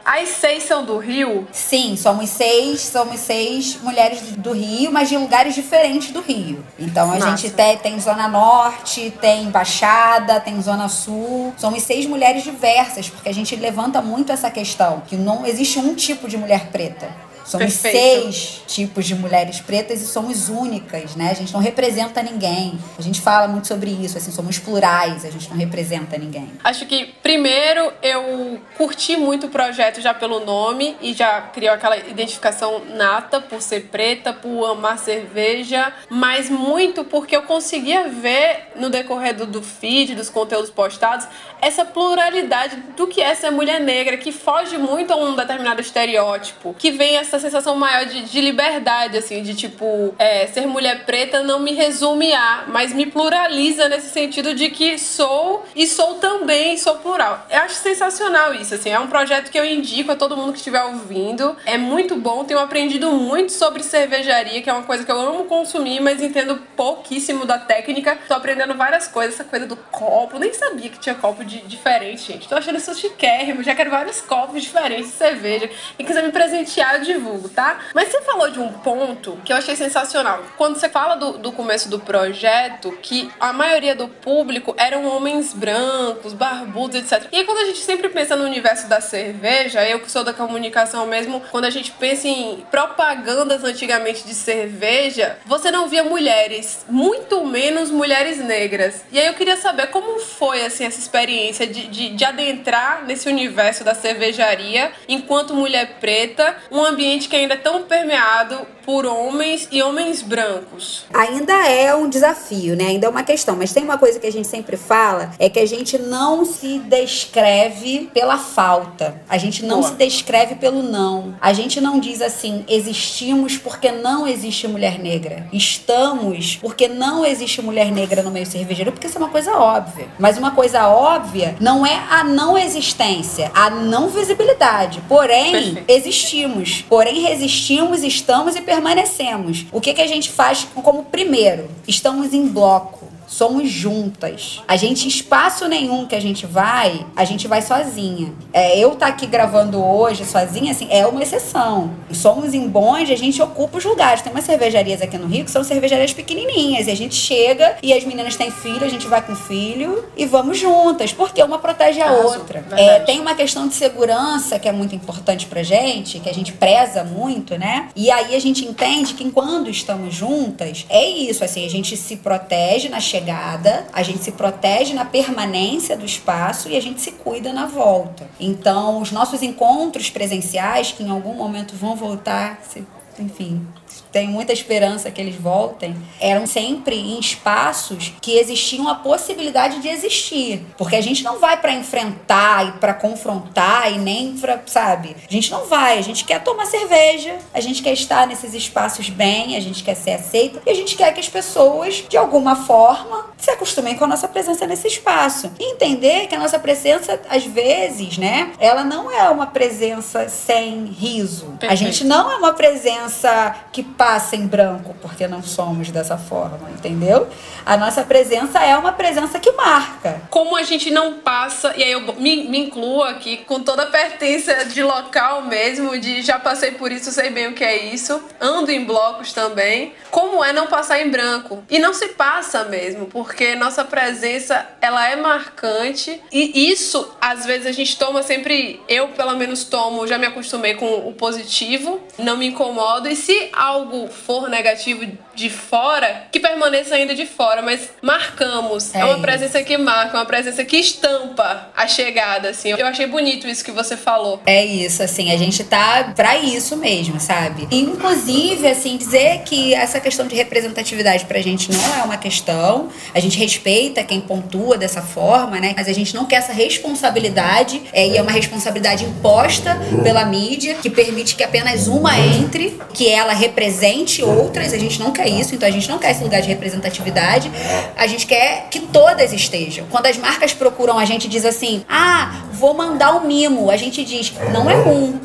As 0.05 0.31
seis 0.31 0.65
são 0.65 0.85
do 0.85 0.99
Rio? 0.99 1.47
Sim, 1.53 1.97
somos 1.97 2.29
seis, 2.29 2.81
somos 2.81 3.21
seis 3.21 3.79
mulheres 3.81 4.21
do 4.37 4.53
Rio, 4.53 4.91
mas 4.91 5.09
de 5.09 5.17
lugares 5.17 5.55
diferentes 5.55 6.11
do 6.11 6.21
Rio. 6.21 6.65
Então 6.77 7.13
a 7.13 7.15
Nossa. 7.15 7.37
gente 7.37 7.51
tem, 7.55 7.77
tem 7.79 8.01
Zona 8.01 8.27
Norte, 8.27 9.13
tem 9.21 9.49
Baixada, 9.49 10.41
tem 10.41 10.61
Zona 10.61 10.89
Sul. 10.89 11.55
Somos 11.57 11.85
seis 11.85 12.05
mulheres 12.05 12.43
diversas, 12.43 13.09
porque 13.09 13.29
a 13.29 13.35
gente 13.35 13.55
levanta 13.55 14.03
muito 14.03 14.33
essa 14.33 14.51
questão, 14.51 15.03
que 15.07 15.17
não 15.17 15.47
existe 15.47 15.79
um 15.79 15.95
tipo 15.95 16.29
de 16.29 16.37
mulher 16.37 16.67
preta. 16.73 17.09
Somos 17.45 17.77
Perfeito. 17.77 18.33
seis 18.33 18.63
tipos 18.67 19.05
de 19.05 19.15
mulheres 19.15 19.61
pretas 19.61 20.01
e 20.01 20.07
somos 20.07 20.49
únicas, 20.49 21.17
né? 21.17 21.31
A 21.31 21.35
gente 21.35 21.53
não 21.53 21.61
representa 21.61 22.23
ninguém. 22.23 22.79
A 22.99 23.03
gente 23.03 23.21
fala 23.21 23.49
muito 23.49 23.69
sobre 23.69 23.91
isso, 23.91 24.17
assim, 24.17 24.31
somos 24.31 24.59
plurais, 24.59 25.25
a 25.25 25.31
gente 25.31 25.49
não 25.51 25.57
representa 25.57 26.17
ninguém. 26.17 26.51
Acho 26.63 26.87
que, 26.87 27.07
primeiro, 27.23 27.93
eu 28.03 28.61
curti 28.77 29.17
muito 29.17 29.47
o 29.47 29.51
projeto 29.51 30.01
já 30.01 30.15
pelo 30.15 30.45
nome 30.45 30.97
e 31.01 31.13
já 31.13 31.41
criou 31.41 31.75
aquela 31.75 31.97
identificação 31.97 32.83
nata 32.95 33.41
por 33.41 33.61
ser 33.61 33.89
preta, 33.89 34.33
por 34.33 34.65
amar 34.71 34.99
cerveja, 34.99 35.93
mas 36.09 36.49
muito 36.49 37.05
porque 37.05 37.37
eu 37.37 37.43
conseguia 37.43 38.09
ver 38.09 38.73
no 38.77 38.89
decorrer 38.89 39.35
do, 39.35 39.47
do 39.47 39.63
feed, 39.63 40.15
dos 40.15 40.29
conteúdos 40.29 40.71
postados, 40.71 41.27
essa 41.61 41.85
pluralidade 41.85 42.77
do 42.97 43.07
que 43.07 43.21
é 43.21 43.35
ser 43.35 43.51
mulher 43.51 43.81
negra, 43.81 44.17
que 44.17 44.33
foge 44.33 44.77
muito 44.79 45.13
a 45.13 45.17
um 45.17 45.35
determinado 45.35 45.81
estereótipo, 45.81 46.75
que 46.79 46.91
vem 46.91 47.17
essa 47.17 47.39
sensação 47.43 47.77
maior 47.77 48.07
de, 48.07 48.23
de 48.23 48.41
liberdade, 48.41 49.19
assim, 49.19 49.43
de 49.43 49.55
tipo, 49.55 50.15
é, 50.19 50.47
ser 50.47 50.67
mulher 50.67 51.05
preta 51.05 51.43
não 51.43 51.61
me 51.61 51.73
resume 51.73 52.33
a, 52.33 52.65
mas 52.69 52.93
me 52.95 53.07
pluraliza 53.07 53.89
nesse 53.89 54.09
sentido 54.09 54.55
de 54.55 54.71
que 54.71 54.99
sou 54.99 55.65
e 55.75 55.87
sou 55.87 56.15
também, 56.15 56.77
sou 56.77 56.97
plural. 56.97 57.47
Eu 57.51 57.61
acho 57.61 57.75
sensacional 57.75 58.55
isso, 58.55 58.75
assim, 58.75 58.91
é 58.91 58.99
um 58.99 59.09
projeto 59.09 59.51
que 59.51 59.59
eu 59.59 59.65
indico 59.65 60.13
a 60.13 60.17
todo 60.17 60.37
mundo 60.37 60.53
que 60.53 60.59
estiver 60.59 60.83
ouvindo. 60.85 61.57
É 61.67 61.77
muito 61.77 62.17
bom, 62.17 62.45
tenho 62.45 62.61
aprendido 62.61 63.11
muito 63.13 63.53
sobre 63.53 63.83
cervejaria, 63.83 64.63
que 64.63 64.71
é 64.71 64.73
uma 64.73 64.85
coisa 64.85 65.05
que 65.05 65.13
eu 65.13 65.21
amo 65.21 65.45
consumir, 65.45 66.01
mas 66.01 66.23
entendo 66.23 66.57
pouquíssimo 66.77 67.45
da 67.45 67.59
técnica. 67.59 68.19
Tô 68.29 68.35
aprendendo 68.35 68.75
várias 68.75 69.09
coisas, 69.09 69.35
essa 69.35 69.45
coisa 69.45 69.67
do 69.67 69.77
copo. 69.77 70.39
Nem 70.39 70.53
sabia 70.53 70.89
que 70.89 70.99
tinha 70.99 71.15
copo 71.15 71.45
de, 71.45 71.61
diferente, 71.63 72.33
gente. 72.33 72.49
Tô 72.49 72.55
achando 72.55 72.79
isso 72.79 72.95
chiquérrimo. 72.95 73.63
Já 73.63 73.75
quero 73.75 73.91
vários 73.91 74.21
copos 74.21 74.63
diferentes 74.63 75.11
de 75.11 75.17
cerveja. 75.17 75.71
E 75.99 76.05
quiser 76.05 76.23
me 76.23 76.33
presentear, 76.33 76.97
eu 76.97 77.03
divulgo, 77.23 77.49
tá? 77.49 77.79
Mas 77.95 78.09
você 78.09 78.21
falou 78.23 78.50
de 78.50 78.59
um 78.59 78.73
ponto 78.73 79.38
que 79.45 79.52
eu 79.52 79.57
achei 79.57 79.76
sensacional. 79.76 80.43
Quando 80.57 80.76
você 80.76 80.88
fala 80.88 81.14
do, 81.14 81.38
do 81.38 81.52
começo 81.52 81.88
do 81.88 82.00
projeto, 82.00 82.93
que 83.00 83.31
a 83.38 83.52
maioria 83.52 83.95
do 83.95 84.09
público 84.09 84.75
eram 84.76 85.07
homens 85.07 85.55
brancos, 85.55 86.33
barbudos, 86.33 86.97
etc. 86.97 87.29
E 87.31 87.45
quando 87.45 87.59
a 87.59 87.64
gente 87.67 87.79
sempre 87.79 88.09
pensa 88.09 88.35
no 88.35 88.45
universo 88.45 88.88
da 88.88 89.00
cerveja, 89.00 89.88
eu 89.88 90.00
que 90.00 90.11
sou 90.11 90.25
da 90.25 90.35
comunicação 90.35 91.07
mesmo, 91.07 91.41
quando 91.50 91.67
a 91.67 91.71
gente 91.71 91.93
pensa 91.93 92.26
em 92.26 92.64
propagandas 92.71 93.62
antigamente 93.62 94.25
de 94.25 94.35
cerveja, 94.35 95.38
você 95.47 95.71
não 95.71 95.88
via 95.88 96.02
mulheres, 96.02 96.85
muito 96.88 97.45
menos 97.47 97.91
mulheres 97.91 98.38
negras. 98.38 99.05
E 99.12 99.19
aí 99.19 99.26
eu 99.26 99.35
queria 99.35 99.57
saber 99.57 99.87
como 99.88 100.19
foi 100.19 100.64
assim 100.64 100.85
essa 100.85 100.99
experiência 100.99 101.67
de, 101.67 101.87
de, 101.87 102.11
de 102.11 102.25
adentrar 102.25 103.05
nesse 103.05 103.29
universo 103.29 103.85
da 103.85 103.95
cervejaria 103.95 104.93
enquanto 105.09 105.55
mulher 105.55 105.99
preta, 106.00 106.57
um 106.71 106.85
ambiente 106.85 107.12
que 107.19 107.37
ainda 107.37 107.54
é 107.54 107.57
tão 107.57 107.83
permeado 107.83 108.66
por 108.85 109.07
homens 109.07 109.69
e 109.71 109.83
homens 109.83 110.23
brancos. 110.23 111.05
Ainda 111.12 111.53
é 111.69 111.95
um 111.95 112.09
desafio, 112.09 112.77
né? 112.77 112.87
Ainda 112.87 113.07
é 113.07 113.11
uma 113.11 113.23
questão, 113.23 113.57
mas 113.57 113.73
tem 113.73 113.85
uma 113.85 113.99
coisa 113.99 114.19
que 114.19 114.27
a 114.27 114.33
gente 114.33 114.49
sempre 114.49 114.77
fala, 114.77 115.33
é 115.39 115.49
que 115.49 115.59
a 115.59 115.67
gente 115.67 115.99
não 115.99 116.45
se 116.45 116.79
descreve 116.79 118.11
pela 118.12 118.39
falta. 118.39 119.21
A 119.29 119.39
gente 119.39 119.65
não 119.65 119.81
Boa. 119.81 119.91
se 119.91 119.97
descreve 119.97 120.55
pelo 120.57 120.83
não. 120.83 121.35
A 121.41 121.53
gente 121.53 121.81
não 121.81 121.99
diz 121.99 122.21
assim, 122.21 122.65
existimos 122.69 123.57
porque 123.57 123.91
não 123.91 124.27
existe 124.27 124.67
mulher 124.67 124.99
negra. 124.99 125.47
Estamos 125.53 126.57
porque 126.57 126.89
não 126.89 127.25
existe 127.25 127.61
mulher 127.62 127.91
negra 127.91 128.23
no 128.23 128.31
meio 128.31 128.47
cervejeiro, 128.47 128.93
porque 128.93 129.07
isso 129.07 129.19
é 129.19 129.21
uma 129.21 129.31
coisa 129.31 129.53
óbvia. 129.53 130.09
Mas 130.19 130.39
uma 130.39 130.53
coisa 130.53 130.87
óbvia 130.89 131.57
não 131.61 131.87
é 131.87 132.03
a 132.11 132.25
não 132.25 132.57
existência, 132.57 133.51
a 133.55 133.71
não 133.71 134.09
visibilidade. 134.09 135.03
Porém, 135.09 135.53
Perfeito. 135.53 135.85
existimos. 135.89 136.85
Porém, 136.89 137.21
resistimos, 137.21 138.03
estamos 138.03 138.57
e 138.57 138.61
permanecemos. 138.73 139.67
O 139.71 139.81
que, 139.81 139.93
que 139.93 140.00
a 140.00 140.07
gente 140.07 140.31
faz 140.31 140.67
como 140.75 141.05
primeiro? 141.05 141.69
Estamos 141.87 142.33
em 142.33 142.49
bloco 142.49 143.12
somos 143.33 143.71
juntas. 143.71 144.61
A 144.69 144.77
gente, 144.77 145.09
espaço 145.09 145.67
nenhum 145.67 146.07
que 146.07 146.15
a 146.15 146.21
gente 146.21 146.45
vai, 146.45 147.07
a 147.17 147.25
gente 147.25 147.49
vai 147.49 147.62
sozinha. 147.62 148.31
É, 148.53 148.79
eu 148.79 148.95
tá 148.95 149.07
aqui 149.07 149.27
gravando 149.27 149.83
hoje 149.83 150.27
sozinha, 150.27 150.71
assim, 150.71 150.87
é 150.91 151.07
uma 151.07 151.23
exceção. 151.23 151.91
Somos 152.12 152.53
em 152.53 152.69
bonde, 152.69 153.11
a 153.11 153.17
gente 153.17 153.41
ocupa 153.41 153.79
os 153.79 153.85
lugares. 153.87 154.21
Tem 154.21 154.31
umas 154.31 154.45
cervejarias 154.45 155.01
aqui 155.01 155.17
no 155.17 155.27
Rio 155.27 155.47
que 155.47 155.51
são 155.51 155.65
cervejarias 155.65 156.12
pequenininhas. 156.12 156.87
E 156.89 156.91
a 156.91 156.95
gente 156.95 157.15
chega 157.15 157.79
e 157.83 157.95
as 157.95 158.05
meninas 158.05 158.37
têm 158.37 158.51
filho, 158.51 158.85
a 158.85 158.89
gente 158.89 159.07
vai 159.07 159.23
com 159.23 159.35
filho 159.35 160.05
e 160.15 160.27
vamos 160.27 160.59
juntas, 160.59 161.15
porque 161.15 161.43
uma 161.43 161.59
protege 161.59 162.03
a 162.03 162.12
outra. 162.12 162.62
É, 162.73 163.01
tem 163.01 163.19
uma 163.19 163.35
questão 163.35 163.67
de 163.67 163.75
segurança 163.75 164.59
que 164.59 164.69
é 164.69 164.73
muito 164.73 164.95
importante 164.95 165.47
pra 165.47 165.62
gente, 165.62 166.21
que 166.21 166.29
a 166.29 166.35
gente 166.35 166.53
preza 166.53 167.03
muito, 167.03 167.57
né? 167.57 167.89
E 167.97 168.11
aí 168.11 168.37
a 168.37 168.41
gente 168.41 168.62
entende 168.67 169.15
que 169.15 169.31
quando 169.31 169.71
estamos 169.71 170.15
juntas, 170.15 170.85
é 170.91 171.09
isso, 171.09 171.43
assim, 171.43 171.65
a 171.65 171.71
gente 171.71 171.97
se 171.97 172.17
protege 172.17 172.91
na 172.91 173.01
chegada 173.01 173.22
chegada, 173.23 173.87
a 173.93 174.02
gente 174.02 174.23
se 174.25 174.33
protege 174.33 174.93
na 174.93 175.05
permanência 175.05 175.97
do 175.97 176.05
espaço 176.05 176.69
e 176.69 176.76
a 176.76 176.83
gente 176.83 177.00
se 177.00 177.12
cuida 177.12 177.52
na 177.52 177.67
volta. 177.67 178.29
Então, 178.38 179.00
os 179.00 179.12
nossos 179.12 179.43
encontros 179.43 180.11
presenciais, 180.11 180.91
que 180.91 181.05
em 181.05 181.11
algum 181.11 181.35
momento 181.35 181.75
vão 181.76 181.95
voltar, 181.95 182.61
se, 182.69 182.85
enfim, 183.19 183.64
tenho 184.12 184.31
muita 184.31 184.52
esperança 184.52 185.11
que 185.11 185.21
eles 185.21 185.35
voltem, 185.35 185.97
eram 186.21 186.47
sempre 186.47 186.97
em 186.97 187.19
espaços 187.19 188.12
que 188.21 188.38
existiam 188.38 188.87
a 188.87 188.95
possibilidade 188.95 189.81
de 189.81 189.88
existir. 189.88 190.64
Porque 190.76 190.95
a 190.95 191.00
gente 191.00 191.25
não 191.25 191.38
vai 191.38 191.57
para 191.57 191.73
enfrentar 191.73 192.69
e 192.69 192.73
para 192.73 192.92
confrontar 192.92 193.90
e 193.92 193.99
nem 193.99 194.37
para, 194.37 194.62
sabe? 194.66 195.16
A 195.28 195.33
gente 195.33 195.50
não 195.50 195.66
vai, 195.66 195.99
a 195.99 196.02
gente 196.02 196.25
quer 196.25 196.42
tomar 196.42 196.66
cerveja, 196.66 197.37
a 197.54 197.61
gente 197.61 197.83
quer 197.83 197.92
estar 197.92 198.26
nesses 198.26 198.52
espaços 198.54 199.09
bem, 199.09 199.57
a 199.57 199.61
gente 199.61 199.83
quer 199.83 199.95
ser 199.95 200.12
aceita 200.12 200.61
e 200.66 200.71
a 200.71 200.75
gente 200.75 200.95
quer 200.95 201.12
que 201.14 201.21
as 201.21 201.28
pessoas, 201.28 202.04
de 202.09 202.16
alguma 202.16 202.54
forma, 202.54 203.31
se 203.38 203.50
acostumem 203.50 203.97
com 203.97 204.04
a 204.04 204.09
nossa 204.09 204.28
presença 204.28 204.66
nesse 204.66 204.88
espaço. 204.88 205.50
E 205.59 205.73
entender 205.73 206.26
que 206.26 206.35
a 206.35 206.38
nossa 206.38 206.59
presença, 206.59 207.21
às 207.28 207.45
vezes, 207.45 208.19
né, 208.19 208.52
ela 208.59 208.85
não 208.85 209.11
é 209.11 209.28
uma 209.31 209.47
presença 209.47 210.28
sem 210.28 210.85
riso. 210.87 211.47
Perfeito. 211.59 211.73
A 211.73 211.75
gente 211.75 212.04
não 212.04 212.31
é 212.31 212.37
uma 212.37 212.52
presença 212.52 213.54
que 213.73 213.83
passa 214.03 214.35
em 214.35 214.49
branco, 214.49 214.97
porque 215.01 215.29
não 215.29 215.45
somos 215.45 215.93
dessa 215.93 216.19
forma, 216.19 216.69
entendeu? 216.71 217.29
A 217.65 217.77
nossa 217.77 218.03
presença 218.03 218.59
é 218.59 218.77
uma 218.77 218.91
presença 218.91 219.39
que 219.39 219.53
marca. 219.53 220.21
Como 220.29 220.57
a 220.57 220.65
gente 220.65 220.91
não 220.91 221.21
passa, 221.21 221.73
e 221.77 221.85
aí 221.85 221.93
eu 221.93 222.01
me, 222.15 222.49
me 222.49 222.59
incluo 222.59 223.05
aqui 223.05 223.37
com 223.37 223.61
toda 223.61 223.85
a 223.85 223.87
pertença 223.87 224.65
de 224.65 224.83
local 224.83 225.43
mesmo, 225.43 225.97
de 226.01 226.21
já 226.21 226.37
passei 226.37 226.73
por 226.73 226.91
isso, 226.91 227.13
sei 227.13 227.31
bem 227.31 227.47
o 227.47 227.53
que 227.53 227.63
é 227.63 227.95
isso, 227.95 228.21
ando 228.41 228.73
em 228.73 228.85
blocos 228.85 229.33
também. 229.33 229.93
Como 230.11 230.43
é 230.43 230.53
não 230.53 230.67
passar 230.67 231.01
em 231.01 231.09
branco? 231.09 231.63
E 231.71 231.79
não 231.79 231.95
se 231.95 232.09
passa 232.09 232.65
mesmo, 232.65 233.07
porque 233.07 233.55
nossa 233.55 233.85
presença 233.85 234.67
ela 234.81 235.09
é 235.09 235.15
marcante 235.15 236.21
e 236.33 236.69
isso 236.73 237.09
às 237.21 237.47
vezes 237.47 237.69
a 237.69 237.73
gente 237.73 237.97
toma 237.97 238.21
sempre, 238.25 238.83
eu 238.89 239.11
pelo 239.11 239.37
menos 239.37 239.63
tomo, 239.63 240.09
já 240.09 240.19
me 240.19 240.27
acostumei 240.27 240.75
com 240.75 241.09
o 241.09 241.13
positivo, 241.13 242.01
não 242.19 242.37
me 242.37 242.47
incomodo 242.49 243.09
e 243.09 243.15
se 243.15 243.49
algo 243.53 243.92
algo 243.93 244.09
for 244.09 244.49
negativo 244.49 245.07
de 245.35 245.51
fora, 245.51 246.25
que 246.31 246.41
permaneça 246.41 246.95
ainda 246.95 247.15
de 247.15 247.27
fora, 247.27 247.63
mas 247.63 247.91
marcamos. 248.01 248.95
É, 248.95 249.01
é 249.01 249.05
uma 249.05 249.15
isso. 249.15 249.23
presença 249.23 249.63
que 249.63 249.77
marca, 249.77 250.17
uma 250.17 250.27
presença 250.27 250.65
que 250.65 250.77
estampa 250.77 251.69
a 251.77 251.87
chegada, 251.87 252.51
assim. 252.51 252.71
Eu 252.71 252.87
achei 252.87 253.07
bonito 253.07 253.47
isso 253.47 253.65
que 253.65 253.71
você 253.71 253.97
falou. 253.97 254.41
É 254.47 254.65
isso, 254.65 255.03
assim, 255.03 255.31
a 255.31 255.37
gente 255.37 255.63
tá 255.65 256.13
pra 256.17 256.39
isso 256.39 256.77
mesmo, 256.77 257.21
sabe? 257.21 257.69
Inclusive, 257.71 258.67
assim, 258.67 258.97
dizer 258.97 259.43
que 259.45 259.75
essa 259.75 260.01
questão 260.01 260.27
de 260.27 260.35
representatividade 260.35 261.25
pra 261.27 261.41
gente 261.41 261.71
não 261.71 262.01
é 262.01 262.03
uma 262.03 262.17
questão, 262.17 262.89
a 263.15 263.21
gente 263.21 263.39
respeita 263.39 264.03
quem 264.03 264.21
pontua 264.21 264.77
dessa 264.77 265.03
forma, 265.03 265.61
né? 265.61 265.75
Mas 265.77 265.89
a 265.89 265.93
gente 265.93 266.15
não 266.15 266.25
quer 266.25 266.37
essa 266.37 266.53
responsabilidade, 266.53 267.83
é, 267.93 268.07
e 268.09 268.17
é 268.17 268.23
uma 268.23 268.33
responsabilidade 268.33 269.05
imposta 269.05 269.79
pela 270.03 270.25
mídia, 270.25 270.75
que 270.75 270.91
permite 270.91 271.35
que 271.35 271.43
apenas 271.43 271.89
uma 271.89 272.19
entre, 272.19 272.79
que 272.95 273.09
ela 273.09 273.33
represente 273.33 273.82
outras, 274.23 274.75
a 274.75 274.79
gente 274.79 275.01
não 275.01 275.11
quer 275.11 275.23
quer 275.23 275.29
isso, 275.29 275.55
então 275.55 275.69
a 275.69 275.71
gente 275.71 275.89
não 275.89 275.99
quer 275.99 276.11
esse 276.11 276.23
lugar 276.23 276.43
de 276.43 276.49
representatividade. 276.49 277.51
A 277.97 278.07
gente 278.07 278.27
quer 278.27 278.69
que 278.71 278.81
todas 278.81 279.33
estejam. 279.33 279.87
Quando 279.91 280.07
as 280.07 280.17
marcas 280.17 280.53
procuram 280.53 280.99
a 280.99 281.05
gente 281.05 281.29
diz 281.29 281.45
assim: 281.45 281.85
"Ah, 281.89 282.43
vou 282.53 282.75
mandar 282.75 283.17
um 283.17 283.27
mimo". 283.27 283.71
A 283.71 283.77
gente 283.77 284.05
diz: 284.05 284.33
"Não 284.53 284.69
é 284.71 284.77
um, 284.77 285.21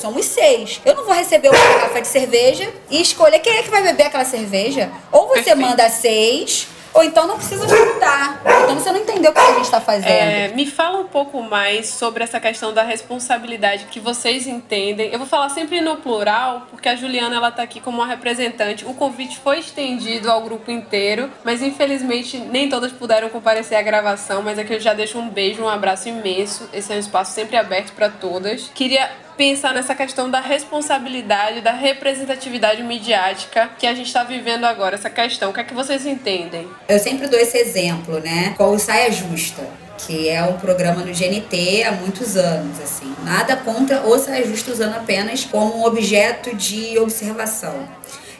somos 0.00 0.24
seis". 0.24 0.80
Eu 0.84 0.94
não 0.94 1.04
vou 1.04 1.14
receber 1.14 1.48
uma 1.48 1.58
garrafa 1.58 2.00
de 2.00 2.08
cerveja 2.08 2.68
e 2.90 3.00
escolher 3.00 3.38
quem 3.40 3.58
é 3.58 3.62
que 3.62 3.70
vai 3.70 3.82
beber 3.82 4.04
aquela 4.04 4.24
cerveja. 4.24 4.90
Ou 5.10 5.28
você 5.28 5.44
Perfeito. 5.44 5.60
manda 5.60 5.88
seis, 5.88 6.66
ou 6.94 7.02
então 7.02 7.26
não 7.26 7.36
precisa 7.36 7.64
escutar. 7.64 8.40
Então 8.64 8.74
você 8.74 8.92
não 8.92 9.00
entendeu 9.00 9.30
o 9.30 9.34
que 9.34 9.40
a 9.40 9.54
gente 9.54 9.64
está 9.64 9.80
fazendo. 9.80 10.08
É, 10.08 10.48
me 10.48 10.66
fala 10.66 10.98
um 10.98 11.06
pouco 11.06 11.42
mais 11.42 11.88
sobre 11.88 12.22
essa 12.22 12.38
questão 12.38 12.72
da 12.72 12.82
responsabilidade 12.82 13.86
que 13.86 14.00
vocês 14.00 14.46
entendem. 14.46 15.10
Eu 15.12 15.18
vou 15.18 15.26
falar 15.26 15.48
sempre 15.48 15.80
no 15.80 15.96
plural, 15.96 16.66
porque 16.70 16.88
a 16.88 16.96
Juliana 16.96 17.36
ela 17.36 17.50
tá 17.50 17.62
aqui 17.62 17.80
como 17.80 17.98
uma 17.98 18.06
representante. 18.06 18.84
O 18.84 18.94
convite 18.94 19.38
foi 19.38 19.58
estendido 19.58 20.30
ao 20.30 20.42
grupo 20.42 20.70
inteiro, 20.70 21.30
mas 21.44 21.62
infelizmente 21.62 22.38
nem 22.38 22.68
todas 22.68 22.92
puderam 22.92 23.28
comparecer 23.28 23.76
à 23.76 23.82
gravação. 23.82 24.42
Mas 24.42 24.58
aqui 24.58 24.74
eu 24.74 24.80
já 24.80 24.92
deixo 24.94 25.18
um 25.18 25.28
beijo, 25.28 25.62
um 25.62 25.68
abraço 25.68 26.08
imenso. 26.08 26.68
Esse 26.72 26.92
é 26.92 26.96
um 26.96 27.00
espaço 27.00 27.32
sempre 27.32 27.56
aberto 27.56 27.92
para 27.92 28.08
todas. 28.08 28.70
Queria 28.74 29.10
pensar 29.36 29.74
nessa 29.74 29.94
questão 29.94 30.30
da 30.30 30.40
responsabilidade, 30.40 31.60
da 31.60 31.72
representatividade 31.72 32.82
midiática 32.82 33.70
que 33.78 33.86
a 33.86 33.94
gente 33.94 34.06
está 34.06 34.24
vivendo 34.24 34.64
agora, 34.64 34.94
essa 34.94 35.10
questão. 35.10 35.50
O 35.50 35.52
que 35.52 35.60
é 35.60 35.64
que 35.64 35.74
vocês 35.74 36.06
entendem? 36.06 36.68
Eu 36.88 36.98
sempre 36.98 37.26
dou 37.26 37.38
esse 37.38 37.56
exemplo, 37.58 38.20
né? 38.20 38.54
Com 38.56 38.74
o 38.74 38.78
Saia 38.78 39.10
Justa 39.10 39.62
que 40.06 40.28
é 40.28 40.42
um 40.42 40.54
programa 40.54 41.02
no 41.02 41.12
GNT 41.12 41.84
há 41.84 41.92
muitos 41.92 42.36
anos, 42.36 42.80
assim. 42.80 43.14
Nada 43.22 43.56
contra 43.56 44.04
o 44.06 44.18
Saia 44.18 44.44
Justa 44.46 44.72
usando 44.72 44.96
apenas 44.96 45.44
como 45.44 45.86
objeto 45.86 46.56
de 46.56 46.98
observação. 46.98 47.88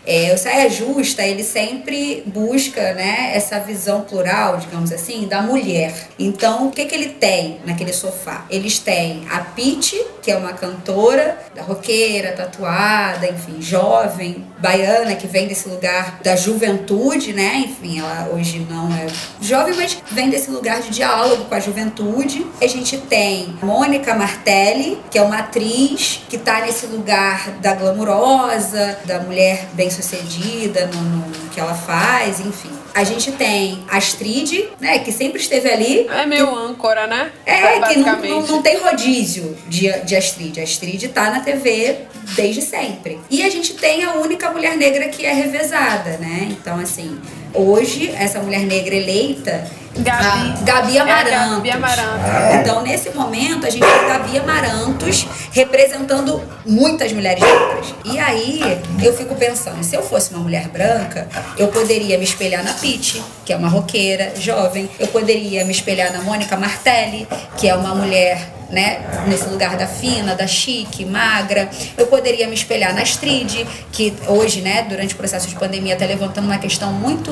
É, 0.05 0.35
o 0.35 0.39
Saia 0.39 0.69
Justa, 0.69 1.23
ele 1.23 1.45
sempre 1.45 2.25
busca 2.27 2.93
né, 2.95 3.31
essa 3.35 3.61
visão 3.61 4.01
plural, 4.01 4.57
digamos 4.57 4.91
assim, 4.91 5.29
da 5.29 5.41
mulher. 5.43 5.95
Então, 6.19 6.67
o 6.67 6.73
que, 6.73 6.85
que 6.87 6.95
ele 6.95 7.11
tem 7.11 7.61
naquele 7.65 7.93
sofá? 7.93 8.45
Eles 8.51 8.81
têm 8.81 9.25
a 9.31 9.39
Pete, 9.41 10.05
que 10.23 10.31
é 10.31 10.37
uma 10.37 10.53
cantora, 10.53 11.37
da 11.55 11.63
roqueira, 11.63 12.33
tatuada, 12.33 13.29
enfim, 13.29 13.61
jovem, 13.61 14.47
baiana, 14.59 15.17
que 15.17 15.27
vem 15.27 15.49
desse 15.49 15.69
lugar 15.69 16.21
da 16.23 16.37
juventude, 16.37 17.33
né? 17.33 17.65
Enfim, 17.67 17.99
ela 17.99 18.31
hoje 18.33 18.65
não 18.71 18.89
é 18.95 19.07
jovem, 19.41 19.75
mas 19.75 19.99
vem 20.13 20.31
desse 20.31 20.51
lugar 20.51 20.81
de 20.81 20.91
diálogo 20.91 21.47
com 21.47 21.55
a 21.55 21.61
juventude. 21.61 22.47
A 22.61 22.67
gente 22.69 22.97
tem 22.99 23.59
Mônica 23.61 24.15
Martelli, 24.15 24.99
que 25.11 25.19
é 25.19 25.23
uma 25.23 25.39
atriz 25.39 26.23
que 26.29 26.37
está 26.37 26.61
nesse 26.61 26.87
lugar 26.87 27.51
da 27.61 27.75
glamurosa, 27.75 28.99
da 29.05 29.19
mulher 29.19 29.67
bem 29.73 29.91
sucedida 29.91 30.87
no, 30.87 31.03
no 31.03 31.51
que 31.51 31.59
ela 31.59 31.75
faz, 31.75 32.39
enfim. 32.39 32.71
A 32.95 33.05
gente 33.05 33.33
tem 33.33 33.83
a 33.89 33.97
Astrid, 33.97 34.69
né, 34.81 34.99
que 34.99 35.13
sempre 35.13 35.41
esteve 35.41 35.71
ali. 35.71 36.07
É 36.09 36.27
meio 36.27 36.55
âncora, 36.55 37.07
né? 37.07 37.33
É, 37.47 37.81
que 37.81 37.99
não, 37.99 38.21
não, 38.21 38.47
não, 38.47 38.63
tem 38.63 38.79
rodízio 38.79 39.57
de, 39.69 39.91
de 40.01 40.17
Astrid. 40.17 40.61
A 40.61 40.63
Astrid 40.63 41.09
tá 41.09 41.31
na 41.31 41.41
TV 41.41 41.99
desde 42.35 42.63
sempre. 42.63 43.19
E 43.31 43.43
a 43.43 43.51
gente 43.51 43.75
tem 43.75 44.05
a 44.05 44.15
única 44.15 44.51
mulher 44.51 44.77
negra 44.77 45.09
que 45.09 45.25
é 45.25 45.33
revezada, 45.33 46.19
né? 46.19 46.49
Então, 46.51 46.79
assim, 46.79 47.19
hoje, 47.55 48.11
essa 48.19 48.41
mulher 48.41 48.63
negra 48.63 48.95
eleita 48.95 49.69
Gabi. 49.99 50.65
Gabi 50.65 50.99
Amarantos. 50.99 51.33
É 51.33 51.55
Gabi 51.57 51.71
Amarantos. 51.71 52.61
Então, 52.61 52.83
nesse 52.83 53.11
momento, 53.11 53.67
a 53.67 53.71
gente 53.71 53.85
tem 53.85 54.09
Gabi 54.09 54.39
Amarantos 54.39 55.27
representando 55.53 56.43
muitas 56.65 57.13
mulheres 57.13 57.43
negras. 57.43 57.95
E 58.05 58.19
aí, 58.19 58.81
eu 59.03 59.15
fico 59.17 59.35
pensando, 59.35 59.83
se 59.85 59.95
eu 59.95 60.03
fosse 60.03 60.33
uma 60.33 60.43
mulher 60.43 60.69
branca, 60.69 61.29
eu 61.59 61.69
poderia 61.69 62.17
me 62.17 62.25
espelhar 62.25 62.65
na 62.65 62.73
Pete, 62.73 63.23
que 63.45 63.53
é 63.53 63.57
uma 63.57 63.69
roqueira 63.69 64.33
jovem. 64.37 64.89
Eu 64.99 65.09
poderia 65.09 65.65
me 65.65 65.73
espelhar 65.73 66.13
na 66.13 66.23
Mônica 66.23 66.57
Martelli, 66.57 67.29
que 67.57 67.69
é 67.69 67.75
uma 67.75 67.95
mulher 67.95 68.63
né, 68.73 69.01
nesse 69.27 69.49
lugar 69.49 69.77
da 69.77 69.87
fina, 69.87 70.35
da 70.35 70.47
chique, 70.47 71.05
magra. 71.05 71.69
Eu 71.97 72.07
poderia 72.07 72.49
me 72.49 72.55
espelhar 72.55 72.95
na 72.95 73.03
Astrid, 73.03 73.67
que 73.93 74.15
hoje, 74.27 74.63
né, 74.63 74.87
durante 74.89 75.15
o 75.15 75.17
processo 75.17 75.47
de 75.47 75.55
pandemia, 75.55 75.93
está 75.93 76.07
levantando 76.07 76.47
uma 76.47 76.59
questão 76.59 76.91
muito 76.91 77.31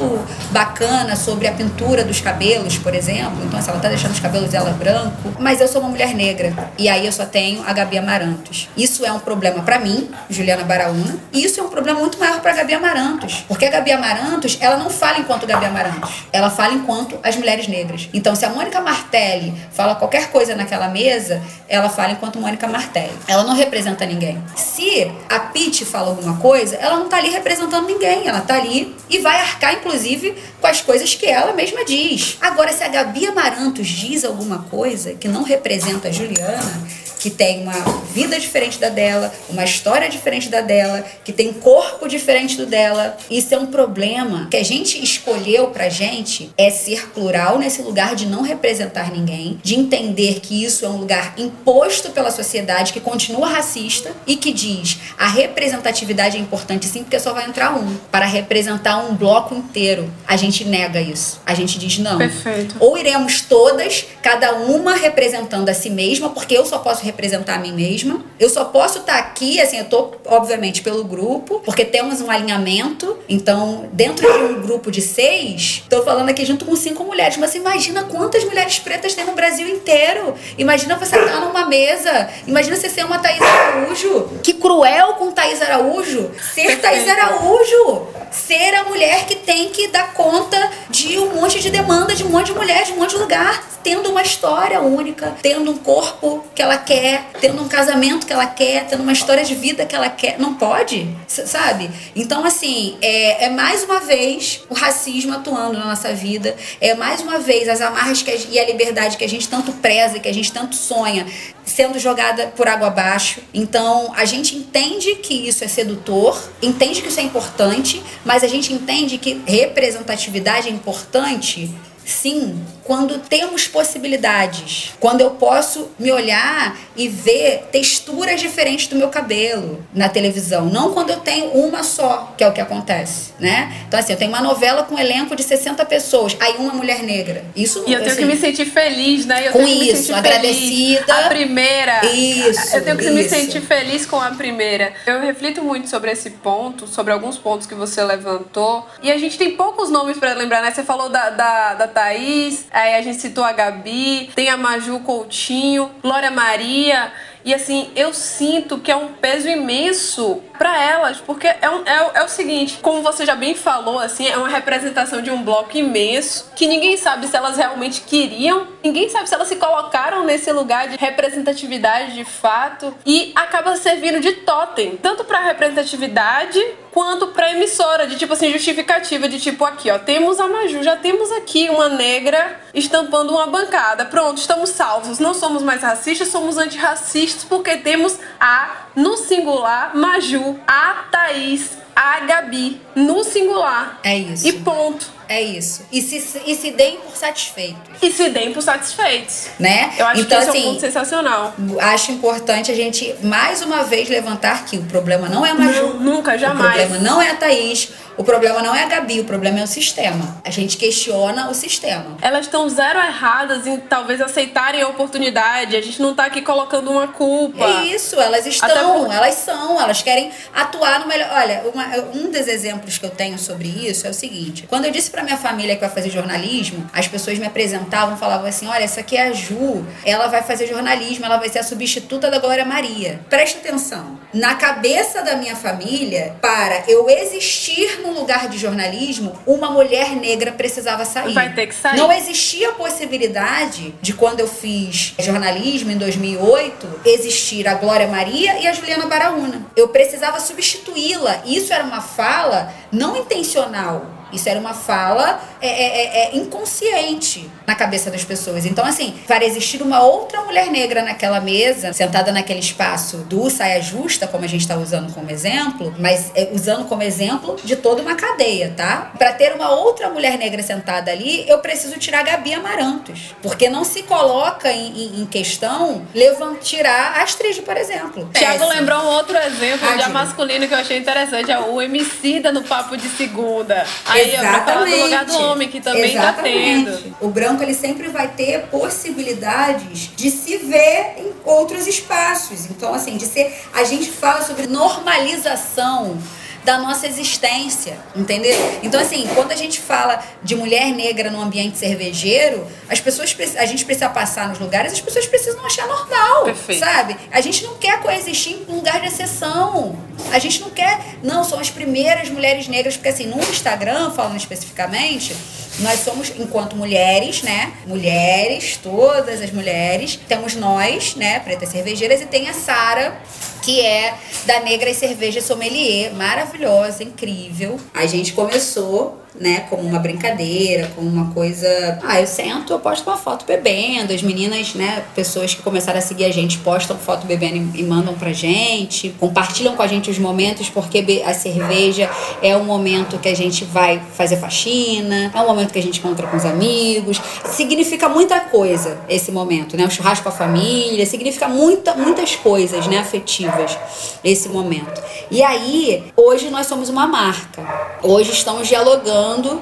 bacana 0.51 1.17
sobre 1.17 1.49
a 1.49 1.53
pintura 1.53 2.05
dos 2.05 2.21
cabelos, 2.21 2.50
por 2.83 2.95
exemplo. 2.95 3.45
Então, 3.45 3.59
assim, 3.59 3.69
ela 3.69 3.79
está 3.79 3.89
deixando 3.89 4.13
os 4.13 4.21
cabelos 4.21 4.51
dela 4.51 4.71
branco. 4.73 5.33
Mas 5.39 5.61
eu 5.61 5.69
sou 5.69 5.81
uma 5.81 5.91
mulher 5.91 6.15
negra. 6.15 6.53
E 6.77 6.89
aí 6.89 7.07
eu 7.07 7.13
só 7.13 7.25
tenho 7.25 7.63
a 7.67 7.73
Gabi 7.73 7.97
Amarantos. 7.97 8.69
Isso 8.77 9.07
é 9.07 9.13
um 9.13 9.21
problema 9.21 9.63
para 9.63 9.79
mim, 9.79 10.11
Juliana 10.29 10.65
Baraúna. 10.65 11.17
E 11.33 11.45
isso 11.45 11.61
é 11.61 11.63
um 11.63 11.69
problema 11.69 12.01
muito 12.01 12.19
maior 12.19 12.41
para 12.41 12.53
Gabi 12.53 12.75
Amarantos. 12.75 13.45
Porque 13.47 13.67
a 13.67 13.71
Gabi 13.71 13.93
Amarantos, 13.93 14.59
ela 14.61 14.77
não 14.77 14.91
fala 14.91 15.21
enquanto 15.21 15.47
Gabi 15.47 15.67
Amarantos. 15.67 16.11
Ela 16.33 16.51
fala 16.51 16.75
enquanto 16.75 17.19
as 17.23 17.37
mulheres 17.37 17.69
negras. 17.69 18.09
Então, 18.13 18.35
se 18.35 18.45
a 18.45 18.51
Mônica 18.51 18.81
Martelli 18.81 19.55
fala 19.71 19.95
qualquer 19.95 20.31
coisa 20.31 20.57
naquela 20.57 20.89
mesa, 20.89 21.41
ela 21.69 21.89
fala 21.89 22.13
enquanto 22.13 22.41
Mônica 22.41 22.67
Martelli. 22.67 23.13
Ela 23.29 23.45
não 23.45 23.55
representa 23.55 24.05
ninguém. 24.05 24.43
Se 24.57 25.11
a 25.29 25.39
Pete 25.39 25.85
fala 25.85 26.09
alguma 26.09 26.37
coisa, 26.39 26.75
ela 26.77 26.97
não 26.97 27.09
tá 27.09 27.19
ali 27.19 27.31
representando 27.31 27.87
ninguém. 27.87 28.27
Ela 28.27 28.41
tá 28.41 28.57
ali 28.57 28.97
e 29.09 29.19
vai 29.19 29.39
arcar, 29.41 29.75
inclusive, 29.75 30.37
com 30.61 30.67
as 30.67 30.81
coisas 30.81 31.15
que 31.15 31.27
ela 31.27 31.53
mesma 31.53 31.85
diz. 31.85 32.39
Agora, 32.41 32.73
se 32.73 32.83
a 32.83 32.89
Gabi 32.89 33.27
Amarantos 33.27 33.87
diz 33.87 34.25
alguma 34.25 34.61
coisa 34.71 35.15
que 35.15 35.29
não 35.29 35.43
representa 35.43 36.09
a 36.09 36.13
Juliana, 36.13 36.89
que 37.21 37.31
tem 37.31 37.63
uma 37.63 37.79
vida 38.13 38.41
diferente 38.41 38.79
da 38.79 38.89
dela, 38.89 39.33
uma 39.49 39.63
história 39.63 40.09
diferente 40.09 40.49
da 40.49 40.63
dela, 40.63 41.05
que 41.23 41.33
tem 41.33 41.53
corpo 41.53 42.09
diferente 42.09 42.57
do 42.57 42.67
dela. 42.67 43.17
Isso 43.31 43.55
é 43.55 43.59
um 43.59 43.67
problema 43.67 44.49
que 44.51 44.57
a 44.57 44.65
gente 44.65 45.03
escolheu 45.03 45.69
pra 45.69 45.91
gente 45.91 46.51
é 46.57 46.71
ser 46.71 47.11
plural 47.11 47.59
nesse 47.59 47.83
lugar 47.83 48.17
de 48.17 48.27
não 48.27 48.43
representar 48.43 49.13
ninguém, 49.13 49.61
de 49.63 49.75
entender 49.75 50.41
que 50.41 50.65
isso 50.65 50.85
é 50.85 50.89
um 50.89 50.97
lugar 50.97 51.35
imposto 51.37 52.11
pela 52.11 52.31
sociedade 52.31 52.93
que 52.93 53.01
continua 53.01 53.49
racista 53.49 54.13
e 54.27 54.37
que 54.37 54.53
diz 54.53 54.99
a 55.19 55.29
representatividade 55.29 56.39
é 56.39 56.41
importante 56.41 56.87
sim, 56.87 57.03
porque 57.03 57.21
só 57.21 57.35
vai 57.35 57.47
entrar 57.47 57.77
um 57.77 57.97
para 58.11 58.25
representar 58.25 58.97
um 58.97 59.15
bloco 59.15 59.55
inteiro. 59.55 60.11
A 60.27 60.37
gente 60.37 60.65
nega 60.65 61.01
isso. 61.01 61.41
A 61.45 61.53
gente 61.53 61.79
diz 61.79 61.99
não. 61.99 62.17
Perfeito. 62.17 62.77
Ou 62.81 62.97
iremos 62.97 63.43
todas, 63.43 64.07
cada 64.23 64.55
uma 64.55 64.95
representando 64.95 65.69
a 65.69 65.75
si 65.75 65.91
mesma, 65.91 66.31
porque 66.31 66.57
eu 66.57 66.65
só 66.65 66.79
posso 66.79 67.05
representar 67.11 67.57
a 67.57 67.59
mim 67.59 67.73
mesma. 67.73 68.25
Eu 68.39 68.49
só 68.49 68.65
posso 68.65 68.99
estar 69.01 69.15
tá 69.15 69.19
aqui, 69.19 69.61
assim, 69.61 69.79
eu 69.79 69.85
tô, 69.85 70.13
obviamente, 70.27 70.83
pelo 70.83 71.05
grupo, 71.05 71.61
porque 71.65 71.85
temos 71.85 72.21
um 72.21 72.31
alinhamento. 72.31 73.19
Então, 73.29 73.89
dentro 73.93 74.31
de 74.31 74.39
um 74.45 74.63
grupo 74.63 74.91
de 74.91 75.01
seis, 75.01 75.83
tô 75.89 76.03
falando 76.03 76.29
aqui 76.29 76.45
junto 76.45 76.65
com 76.65 76.75
cinco 76.77 77.05
mulheres. 77.05 77.37
Mas 77.37 77.55
imagina 77.55 78.05
quantas 78.05 78.45
mulheres 78.45 78.79
pretas 78.79 79.15
tem 79.15 79.25
no 79.25 79.33
Brasil 79.33 79.69
inteiro. 79.69 80.35
Imagina 80.57 80.97
você 80.97 81.17
estar 81.17 81.33
tá 81.33 81.41
numa 81.41 81.67
mesa. 81.67 82.29
Imagina 82.47 82.77
você 82.77 82.89
ser 82.89 83.05
uma 83.05 83.19
Thaís 83.19 83.41
Araújo. 83.41 84.31
Que 84.43 84.55
cruel 84.55 85.15
com 85.15 85.33
Thaís 85.33 85.61
Araújo. 85.61 86.31
Ser 86.55 86.81
Thaís 86.81 87.09
Araújo. 87.09 88.07
Ser 88.31 88.75
a 88.75 88.85
mulher 88.85 89.27
que 89.27 89.37
tem 89.37 89.71
que 89.71 89.89
dar 89.89 90.15
conta 90.15 90.71
de 90.89 91.19
um 91.19 91.35
monte 91.35 91.59
de 91.61 91.71
demanda 91.71 92.15
de 92.15 92.25
um 92.25 92.29
monte 92.29 92.47
de 92.47 92.55
mulheres, 92.55 92.89
de 92.89 92.93
um 92.93 92.97
monte 92.97 93.11
de 93.11 93.17
lugar. 93.17 93.69
Tendo 93.83 94.11
uma 94.11 94.23
história 94.23 94.81
única, 94.81 95.35
tendo 95.43 95.71
um 95.71 95.77
corpo 95.79 96.45
que 96.55 96.61
ela 96.61 96.77
quer 96.77 97.00
quer, 97.01 97.31
tendo 97.41 97.63
um 97.63 97.69
casamento 97.69 98.27
que 98.27 98.33
ela 98.33 98.47
quer, 98.47 98.87
tendo 98.87 99.03
uma 99.03 99.13
história 99.13 99.43
de 99.43 99.55
vida 99.55 99.87
que 99.87 99.97
ela 99.97 100.11
quer. 100.11 100.39
Não 100.39 100.55
pode, 100.55 101.09
sabe? 101.27 101.91
Então, 102.15 102.45
assim, 102.45 102.99
é, 103.01 103.47
é 103.47 103.51
mais 103.51 103.83
uma 103.83 104.01
vez 104.01 104.61
o 104.69 104.75
racismo 104.75 105.33
atuando 105.33 105.79
na 105.79 105.87
nossa 105.87 106.13
vida, 106.13 106.55
é 106.81 106.95
mais 106.95 107.23
uma 107.23 107.39
vez 107.39 107.69
as 107.69 107.81
amarras 107.81 108.23
a, 108.27 108.51
e 108.51 108.59
a 108.59 108.67
liberdade 108.67 109.17
que 109.17 109.25
a 109.25 109.29
gente 109.29 109.49
tanto 109.49 109.73
preza, 109.73 110.19
que 110.19 110.29
a 110.29 110.35
gente 110.35 110.53
tanto 110.53 110.77
sonha, 110.77 111.27
sendo 111.65 111.99
jogada 111.99 112.49
por 112.49 112.69
água 112.69 112.89
abaixo. 112.89 113.41
Então, 113.55 114.13
a 114.15 114.27
gente 114.27 114.55
entende 114.55 115.17
que 115.17 115.49
isso 115.49 115.65
é 115.65 115.69
sedutor, 115.69 116.39
entende 116.61 117.01
que 117.01 117.09
isso 117.09 117.21
é 117.21 117.23
importante, 117.23 118.03
mas 118.25 118.45
a 118.45 118.49
gente 118.49 118.73
entende 118.73 119.17
que 119.17 119.41
representatividade 119.47 120.69
é 120.69 120.71
importante 120.71 121.71
sim 122.05 122.61
quando 122.91 123.21
temos 123.21 123.69
possibilidades, 123.69 124.95
quando 124.99 125.21
eu 125.21 125.31
posso 125.31 125.93
me 125.97 126.11
olhar 126.11 126.77
e 126.97 127.07
ver 127.07 127.69
texturas 127.71 128.41
diferentes 128.41 128.89
do 128.89 128.97
meu 128.97 129.09
cabelo 129.09 129.87
na 129.95 130.09
televisão, 130.09 130.67
não 130.67 130.93
quando 130.93 131.11
eu 131.11 131.21
tenho 131.21 131.53
uma 131.53 131.85
só, 131.85 132.35
que 132.37 132.43
é 132.43 132.49
o 132.49 132.53
que 132.53 132.61
acontece, 132.61 133.33
né? 133.39 133.85
Então 133.87 134.01
assim, 134.01 134.13
eu 134.13 134.19
tenho 134.19 134.33
uma 134.33 134.41
novela 134.41 134.83
com 134.83 134.97
um 134.97 134.99
elenco 134.99 135.37
de 135.37 135.45
60 135.45 135.85
pessoas, 135.85 136.37
aí 136.41 136.57
uma 136.59 136.73
mulher 136.73 137.05
negra. 137.05 137.45
Isso 137.55 137.85
E 137.87 137.93
eu 137.93 138.01
tenho 138.01 138.11
assim, 138.11 138.23
que 138.23 138.27
me 138.27 138.37
sentir 138.37 138.67
feliz, 138.67 139.25
né? 139.25 139.47
Eu 139.47 139.53
com 139.53 139.63
tenho 139.63 139.85
isso, 139.85 140.13
agradecida. 140.13 141.05
Feliz. 141.05 141.27
A 141.27 141.29
primeira. 141.29 142.07
Isso. 142.07 142.77
Eu 142.77 142.83
tenho 142.85 142.97
que 142.97 143.05
isso. 143.05 143.15
me 143.15 143.29
sentir 143.29 143.61
feliz 143.61 144.05
com 144.05 144.21
a 144.21 144.33
primeira. 144.33 144.95
Eu 145.07 145.21
reflito 145.21 145.63
muito 145.63 145.89
sobre 145.89 146.11
esse 146.11 146.31
ponto, 146.31 146.89
sobre 146.89 147.13
alguns 147.13 147.39
pontos 147.39 147.69
que 147.69 147.75
você 147.77 148.03
levantou. 148.03 148.85
E 149.01 149.13
a 149.13 149.17
gente 149.17 149.39
tem 149.39 149.53
poucos 149.53 149.91
nomes 149.91 150.19
para 150.19 150.35
lembrar, 150.35 150.61
né? 150.61 150.73
Você 150.73 150.83
falou 150.83 151.09
da, 151.09 151.31
da, 151.31 151.75
da 151.75 151.87
Thaís, 151.87 152.67
Aí 152.81 152.95
a 152.95 153.03
gente 153.03 153.21
citou 153.21 153.45
a 153.45 153.53
Gabi, 153.53 154.31
tem 154.35 154.49
a 154.49 154.57
Maju 154.57 155.01
Coutinho, 155.01 155.91
Glória 156.01 156.31
Maria. 156.31 157.13
E 157.45 157.53
assim, 157.53 157.91
eu 157.95 158.15
sinto 158.15 158.79
que 158.79 158.91
é 158.91 158.97
um 158.97 159.09
peso 159.09 159.49
imenso 159.49 160.43
para 160.61 160.79
elas, 160.79 161.17
porque 161.17 161.47
é, 161.47 161.71
um, 161.71 161.83
é, 161.87 162.11
é, 162.17 162.23
o 162.23 162.29
seguinte, 162.29 162.81
como 162.83 163.01
você 163.01 163.25
já 163.25 163.35
bem 163.35 163.55
falou, 163.55 163.99
assim, 163.99 164.29
é 164.29 164.37
uma 164.37 164.47
representação 164.47 165.23
de 165.23 165.31
um 165.31 165.43
bloco 165.43 165.75
imenso 165.75 166.53
que 166.55 166.67
ninguém 166.67 166.99
sabe 166.99 167.27
se 167.29 167.35
elas 167.35 167.57
realmente 167.57 168.03
queriam, 168.03 168.69
ninguém 168.85 169.09
sabe 169.09 169.27
se 169.27 169.35
elas 169.35 169.49
se 169.49 169.57
colocaram 169.57 170.23
nesse 170.27 170.53
lugar 170.53 170.87
de 170.87 170.99
representatividade 170.99 172.13
de 172.13 172.27
fato 172.27 172.95
e 173.07 173.33
acaba 173.35 173.75
servindo 173.75 174.21
de 174.21 174.33
totem, 174.33 174.99
tanto 174.99 175.25
para 175.25 175.41
representatividade 175.41 176.63
quanto 176.93 177.29
para 177.29 177.53
emissora, 177.53 178.07
de 178.07 178.17
tipo 178.17 178.35
assim, 178.35 178.53
justificativa, 178.53 179.31
de 179.31 179.41
tipo 179.41 179.65
aqui, 179.65 179.91
ó, 179.91 179.99
temos 179.99 180.39
a 180.41 180.47
Maju, 180.47 180.83
já 180.83 180.97
temos 180.97 181.33
aqui 181.33 181.71
uma 181.71 181.89
negra 181.89 182.61
estampando 182.75 183.33
uma 183.33 183.47
bancada. 183.47 184.05
Pronto, 184.05 184.39
estamos 184.39 184.71
salvos. 184.71 185.19
Não 185.19 185.35
somos 185.35 185.63
mais 185.63 185.83
racistas, 185.83 186.29
somos 186.29 186.59
antirracistas 186.59 187.45
porque 187.45 187.77
temos 187.77 188.19
a 188.39 188.87
no 188.95 189.17
singular 189.17 189.97
Maju, 189.97 190.59
a 190.67 191.05
Thaís, 191.11 191.79
a 191.95 192.21
Gabi 192.21 192.81
no 192.95 193.23
singular. 193.25 194.01
É 194.03 194.17
isso. 194.17 194.47
E 194.47 194.53
ponto. 194.53 195.07
É 195.29 195.41
isso. 195.41 195.87
E 195.93 196.03
se, 196.03 196.41
e 196.45 196.57
se 196.57 196.73
deem 196.73 196.99
por 196.99 197.17
satisfeitos. 197.17 197.79
E 198.03 198.11
se 198.11 198.31
deem 198.31 198.53
por 198.53 198.63
satisfeitos. 198.63 199.47
Né? 199.61 199.93
Eu 199.97 200.07
acho 200.07 200.23
então, 200.23 200.39
que 200.39 200.43
esse 200.43 200.51
assim, 200.51 200.59
é 200.59 200.63
um 200.63 200.73
ponto 200.73 200.81
sensacional. 200.81 201.55
Acho 201.79 202.13
importante 202.13 202.73
a 202.73 202.75
gente, 202.75 203.15
mais 203.23 203.63
uma 203.63 203.85
vez, 203.85 204.09
levantar 204.09 204.65
que 204.65 204.77
o 204.77 204.83
problema 204.85 205.29
não 205.29 205.47
é 205.47 205.51
a 205.51 205.55
Maju. 205.55 205.95
Nunca, 206.01 206.37
jamais. 206.37 206.75
O 206.75 206.79
problema 206.79 206.99
não 206.99 207.23
é 207.23 207.31
a 207.31 207.37
Thaís. 207.37 207.91
O 208.21 208.23
problema 208.23 208.61
não 208.61 208.77
é 208.77 208.83
a 208.83 208.87
Gabi, 208.87 209.19
o 209.21 209.25
problema 209.25 209.61
é 209.61 209.65
o 209.65 209.67
sistema. 209.67 210.43
A 210.45 210.51
gente 210.51 210.77
questiona 210.77 211.49
o 211.49 211.55
sistema. 211.55 212.19
Elas 212.21 212.45
estão 212.45 212.69
zero 212.69 212.99
erradas 212.99 213.67
em 213.67 213.79
talvez 213.79 214.21
aceitarem 214.21 214.83
a 214.83 214.89
oportunidade. 214.89 215.75
A 215.75 215.81
gente 215.81 216.03
não 216.03 216.15
tá 216.15 216.27
aqui 216.27 216.43
colocando 216.43 216.91
uma 216.91 217.09
culpa. 217.09 217.65
É 217.65 217.85
isso, 217.87 218.21
elas 218.21 218.45
estão, 218.45 219.07
por... 219.07 219.11
elas 219.15 219.37
são, 219.37 219.81
elas 219.81 220.03
querem 220.03 220.31
atuar 220.55 221.01
no 221.01 221.07
melhor. 221.07 221.31
Olha, 221.33 221.63
uma, 221.73 221.87
um 222.15 222.31
dos 222.31 222.47
exemplos 222.47 222.99
que 222.99 223.07
eu 223.07 223.11
tenho 223.11 223.39
sobre 223.39 223.69
isso 223.69 224.07
é 224.07 224.11
o 224.11 224.15
seguinte: 224.15 224.67
quando 224.69 224.85
eu 224.85 224.91
disse 224.91 225.11
pra 225.11 225.23
minha 225.23 225.39
família 225.39 225.75
que 225.75 225.81
vai 225.81 225.89
fazer 225.89 226.11
jornalismo, 226.11 226.91
as 226.93 227.09
pessoas 227.09 227.39
me 227.39 227.47
apresentavam, 227.47 228.19
falavam 228.19 228.47
assim: 228.47 228.67
olha, 228.67 228.85
essa 228.85 229.01
aqui 229.01 229.17
é 229.17 229.29
a 229.29 229.33
Ju, 229.33 229.83
ela 230.05 230.27
vai 230.27 230.43
fazer 230.43 230.67
jornalismo, 230.67 231.25
ela 231.25 231.39
vai 231.39 231.49
ser 231.49 231.61
a 231.61 231.65
substituta 231.65 232.31
da 232.31 232.39
Glória 232.39 232.67
Maria. 232.67 233.19
Preste 233.31 233.57
atenção. 233.57 234.21
Na 234.35 234.57
cabeça 234.57 235.23
da 235.23 235.37
minha 235.37 235.57
família, 235.57 236.37
para 236.43 236.85
eu 236.87 237.09
existir 237.09 238.03
no 238.03 238.10
lugar 238.13 238.49
de 238.49 238.59
jornalismo, 238.59 239.39
uma 239.47 239.71
mulher 239.71 240.11
negra 240.17 240.53
precisava 240.53 241.05
sair. 241.05 241.33
Vai 241.33 241.53
ter 241.55 241.67
que 241.67 241.75
sair. 241.75 241.97
Não 241.97 242.13
existia 242.13 242.71
a 242.71 242.73
possibilidade 242.73 243.95
de 244.01 244.13
quando 244.13 244.41
eu 244.41 244.49
fiz 244.49 245.15
jornalismo 245.19 245.91
em 245.91 245.99
2008 245.99 247.01
existir 247.05 247.67
a 247.67 247.75
Glória 247.75 248.07
Maria 248.07 248.59
e 248.61 248.67
a 248.67 248.73
Juliana 248.73 249.07
Baraúna. 249.07 249.67
Eu 249.77 249.89
precisava 249.89 250.41
substituí-la. 250.41 251.43
Isso 251.45 251.73
era 251.73 251.85
uma 251.85 252.01
fala 252.01 252.73
não 252.93 253.17
intencional 253.17 254.07
Isso 254.33 254.49
era 254.49 254.59
uma 254.59 254.75
fala 254.75 255.41
é, 255.61 255.69
é, 255.69 255.85
é, 255.85 256.25
é 256.25 256.37
inconsciente 256.37 257.51
na 257.71 257.77
cabeça 257.77 258.11
das 258.11 258.25
pessoas. 258.25 258.67
Então, 258.67 258.85
assim, 258.85 259.15
para 259.29 259.45
existir 259.45 259.81
uma 259.81 260.03
outra 260.03 260.43
mulher 260.43 260.71
negra 260.73 261.03
naquela 261.03 261.41
mesa, 261.41 261.93
sentada 261.93 262.33
naquele 262.33 262.59
espaço 262.59 263.19
do 263.19 263.49
saia 263.49 263.81
justa, 263.81 264.27
como 264.27 264.45
a 264.45 264.49
gente 264.49 264.63
está 264.63 264.77
usando 264.77 265.13
como 265.15 265.31
exemplo, 265.31 265.95
mas 265.97 266.33
é, 266.35 266.51
usando 266.53 266.89
como 266.89 267.03
exemplo 267.03 267.57
de 267.63 267.77
toda 267.77 268.03
uma 268.03 268.17
cadeia, 268.17 268.75
tá? 268.77 269.13
Para 269.17 269.33
ter 269.33 269.55
uma 269.55 269.71
outra 269.71 270.11
mulher 270.11 270.37
negra 270.37 270.63
sentada 270.65 271.13
ali, 271.13 271.49
eu 271.49 271.61
preciso 271.61 271.97
tirar 271.99 272.25
Gabi 272.25 272.55
Amarantos. 272.55 273.37
Porque 273.41 273.69
não 273.69 273.85
se 273.85 274.03
coloca 274.03 274.73
em, 274.73 274.89
em, 274.89 275.21
em 275.21 275.27
questão 275.27 276.03
levantar, 276.13 276.51
tirar 276.61 277.19
a 277.19 277.23
Astrid, 277.23 277.63
por 277.63 277.77
exemplo. 277.77 278.29
Tiago 278.35 278.67
lembrou 278.69 278.99
um 279.01 279.07
outro 279.07 279.37
exemplo 279.37 279.89
ah, 279.89 279.97
de 279.97 280.09
masculino 280.11 280.67
que 280.67 280.75
eu 280.75 280.79
achei 280.79 280.99
interessante, 280.99 281.53
é 281.53 281.59
o 281.59 281.81
Emicida 281.81 282.51
no 282.51 282.63
Papo 282.65 282.97
de 282.97 283.09
Segunda. 283.11 283.87
Aí 284.05 284.35
Exatamente. 284.35 284.91
eu 284.91 284.99
do 284.99 285.05
lugar 285.05 285.25
do 285.25 285.39
homem, 285.39 285.69
que 285.69 285.81
também 285.81 286.17
Exatamente. 286.17 286.85
tá 286.85 286.97
tendo. 286.97 287.17
O 287.21 287.29
branco, 287.29 287.60
ele 287.63 287.75
sempre 287.75 288.09
vai 288.09 288.29
ter 288.29 288.67
possibilidades 288.67 290.11
de 290.17 290.31
se 290.31 290.57
ver 290.59 291.15
em 291.19 291.33
outros 291.45 291.87
espaços. 291.87 292.67
Então, 292.67 292.93
assim, 292.95 293.17
de 293.17 293.27
ser... 293.27 293.55
A 293.73 293.85
gente 293.85 294.11
fala 294.11 294.43
sobre 294.43 294.67
normalização 294.67 296.19
da 296.65 296.79
nossa 296.79 297.07
existência, 297.07 297.99
entendeu? 298.15 298.57
Então, 298.83 299.01
assim, 299.01 299.29
quando 299.35 299.53
a 299.53 299.57
gente 299.57 299.81
fala 299.81 300.23
de 300.43 300.55
mulher 300.55 300.93
negra 300.93 301.31
no 301.31 301.41
ambiente 301.41 301.79
cervejeiro, 301.79 302.67
as 302.89 303.01
pessoas, 303.01 303.35
a 303.57 303.65
gente 303.65 303.85
precisa 303.85 304.09
passar 304.09 304.49
nos 304.49 304.59
lugares, 304.59 304.93
as 304.93 305.01
pessoas 305.01 305.27
precisam 305.27 305.65
achar 305.65 305.87
normal, 305.87 306.45
Perfeito. 306.45 306.79
sabe? 306.79 307.17
A 307.31 307.41
gente 307.41 307.65
não 307.65 307.77
quer 307.77 308.01
coexistir 308.01 308.55
em 308.55 308.73
um 308.73 308.77
lugar 308.77 309.01
de 309.01 309.07
exceção. 309.07 309.99
A 310.33 310.39
gente 310.39 310.61
não 310.61 310.71
quer, 310.71 311.17
não, 311.23 311.43
são 311.45 311.59
as 311.59 311.71
primeiras 311.71 312.29
mulheres 312.29 312.69
negras, 312.69 312.97
porque 312.97 313.09
assim, 313.09 313.27
no 313.27 313.39
Instagram, 313.39 314.11
falando 314.11 314.37
especificamente, 314.37 315.35
nós 315.79 316.01
somos, 316.01 316.31
enquanto 316.37 316.77
mulheres, 316.77 317.43
né? 317.43 317.73
Mulheres, 317.87 318.79
todas 318.83 319.41
as 319.41 319.51
mulheres, 319.51 320.19
temos 320.29 320.55
nós, 320.55 321.15
né? 321.15 321.41
Pretas 321.41 321.71
Cervejeiras, 321.71 322.21
e 322.21 322.27
tem 322.27 322.49
a 322.49 322.53
Sara, 322.53 323.19
que 323.63 323.81
é 323.81 324.15
da 324.47 324.61
Negra 324.61 324.91
e 324.91 324.95
Cerveja 324.95 325.41
Sommelier, 325.41 326.13
maravilhosa, 326.15 327.03
incrível. 327.03 327.79
A 327.95 328.07
gente 328.07 328.33
começou 328.33 329.20
né, 329.39 329.67
como 329.71 329.83
uma 329.83 329.99
brincadeira, 329.99 330.91
como 330.95 331.09
uma 331.09 331.33
coisa. 331.33 331.99
Ah, 332.03 332.21
eu 332.21 332.27
sento, 332.27 332.73
eu 332.73 332.79
posto 332.79 333.09
uma 333.09 333.17
foto 333.17 333.45
bebendo. 333.45 334.13
As 334.13 334.23
meninas, 334.23 334.75
né, 334.75 335.05
pessoas 335.15 335.55
que 335.55 335.63
começaram 335.63 335.99
a 335.99 336.03
seguir 336.03 336.25
a 336.25 336.33
gente 336.33 336.59
postam 336.59 336.97
foto 336.97 337.27
bebendo 337.27 337.57
e, 337.57 337.81
e 337.81 337.85
mandam 337.85 338.15
pra 338.15 338.33
gente, 338.33 339.11
compartilham 339.21 339.77
com 339.77 339.83
a 339.83 339.87
gente 339.87 340.11
os 340.11 340.19
momentos, 340.19 340.69
porque 340.69 341.23
a 341.25 341.35
cerveja 341.35 342.11
é 342.43 342.57
um 342.57 342.65
momento 342.65 343.19
que 343.19 343.29
a 343.29 343.37
gente 343.37 343.65
vai 343.65 344.01
fazer 344.15 344.37
faxina, 344.37 345.31
é 345.35 345.41
um 345.41 345.47
momento 345.47 345.73
que 345.73 345.79
a 345.79 345.83
gente 345.83 346.01
encontra 346.01 346.27
com 346.27 346.37
os 346.37 346.45
amigos. 346.45 347.21
Significa 347.45 348.09
muita 348.09 348.41
coisa 348.41 348.99
esse 349.09 349.31
momento, 349.31 349.77
né? 349.77 349.87
O 349.87 349.91
churrasco 349.91 350.25
com 350.25 350.29
a 350.29 350.33
família, 350.33 351.07
significa 351.07 351.49
muita, 351.49 351.95
muitas 351.95 352.35
coisas, 352.37 352.87
né, 352.87 352.99
afetivas 352.99 353.79
esse 354.23 354.49
momento. 354.49 355.01
E 355.31 355.43
aí, 355.43 356.05
hoje 356.17 356.51
nós 356.51 356.67
somos 356.67 356.89
uma 356.89 357.07
marca. 357.07 357.63
Hoje 358.03 358.33
estamos 358.33 358.69
dialogando 358.69 359.20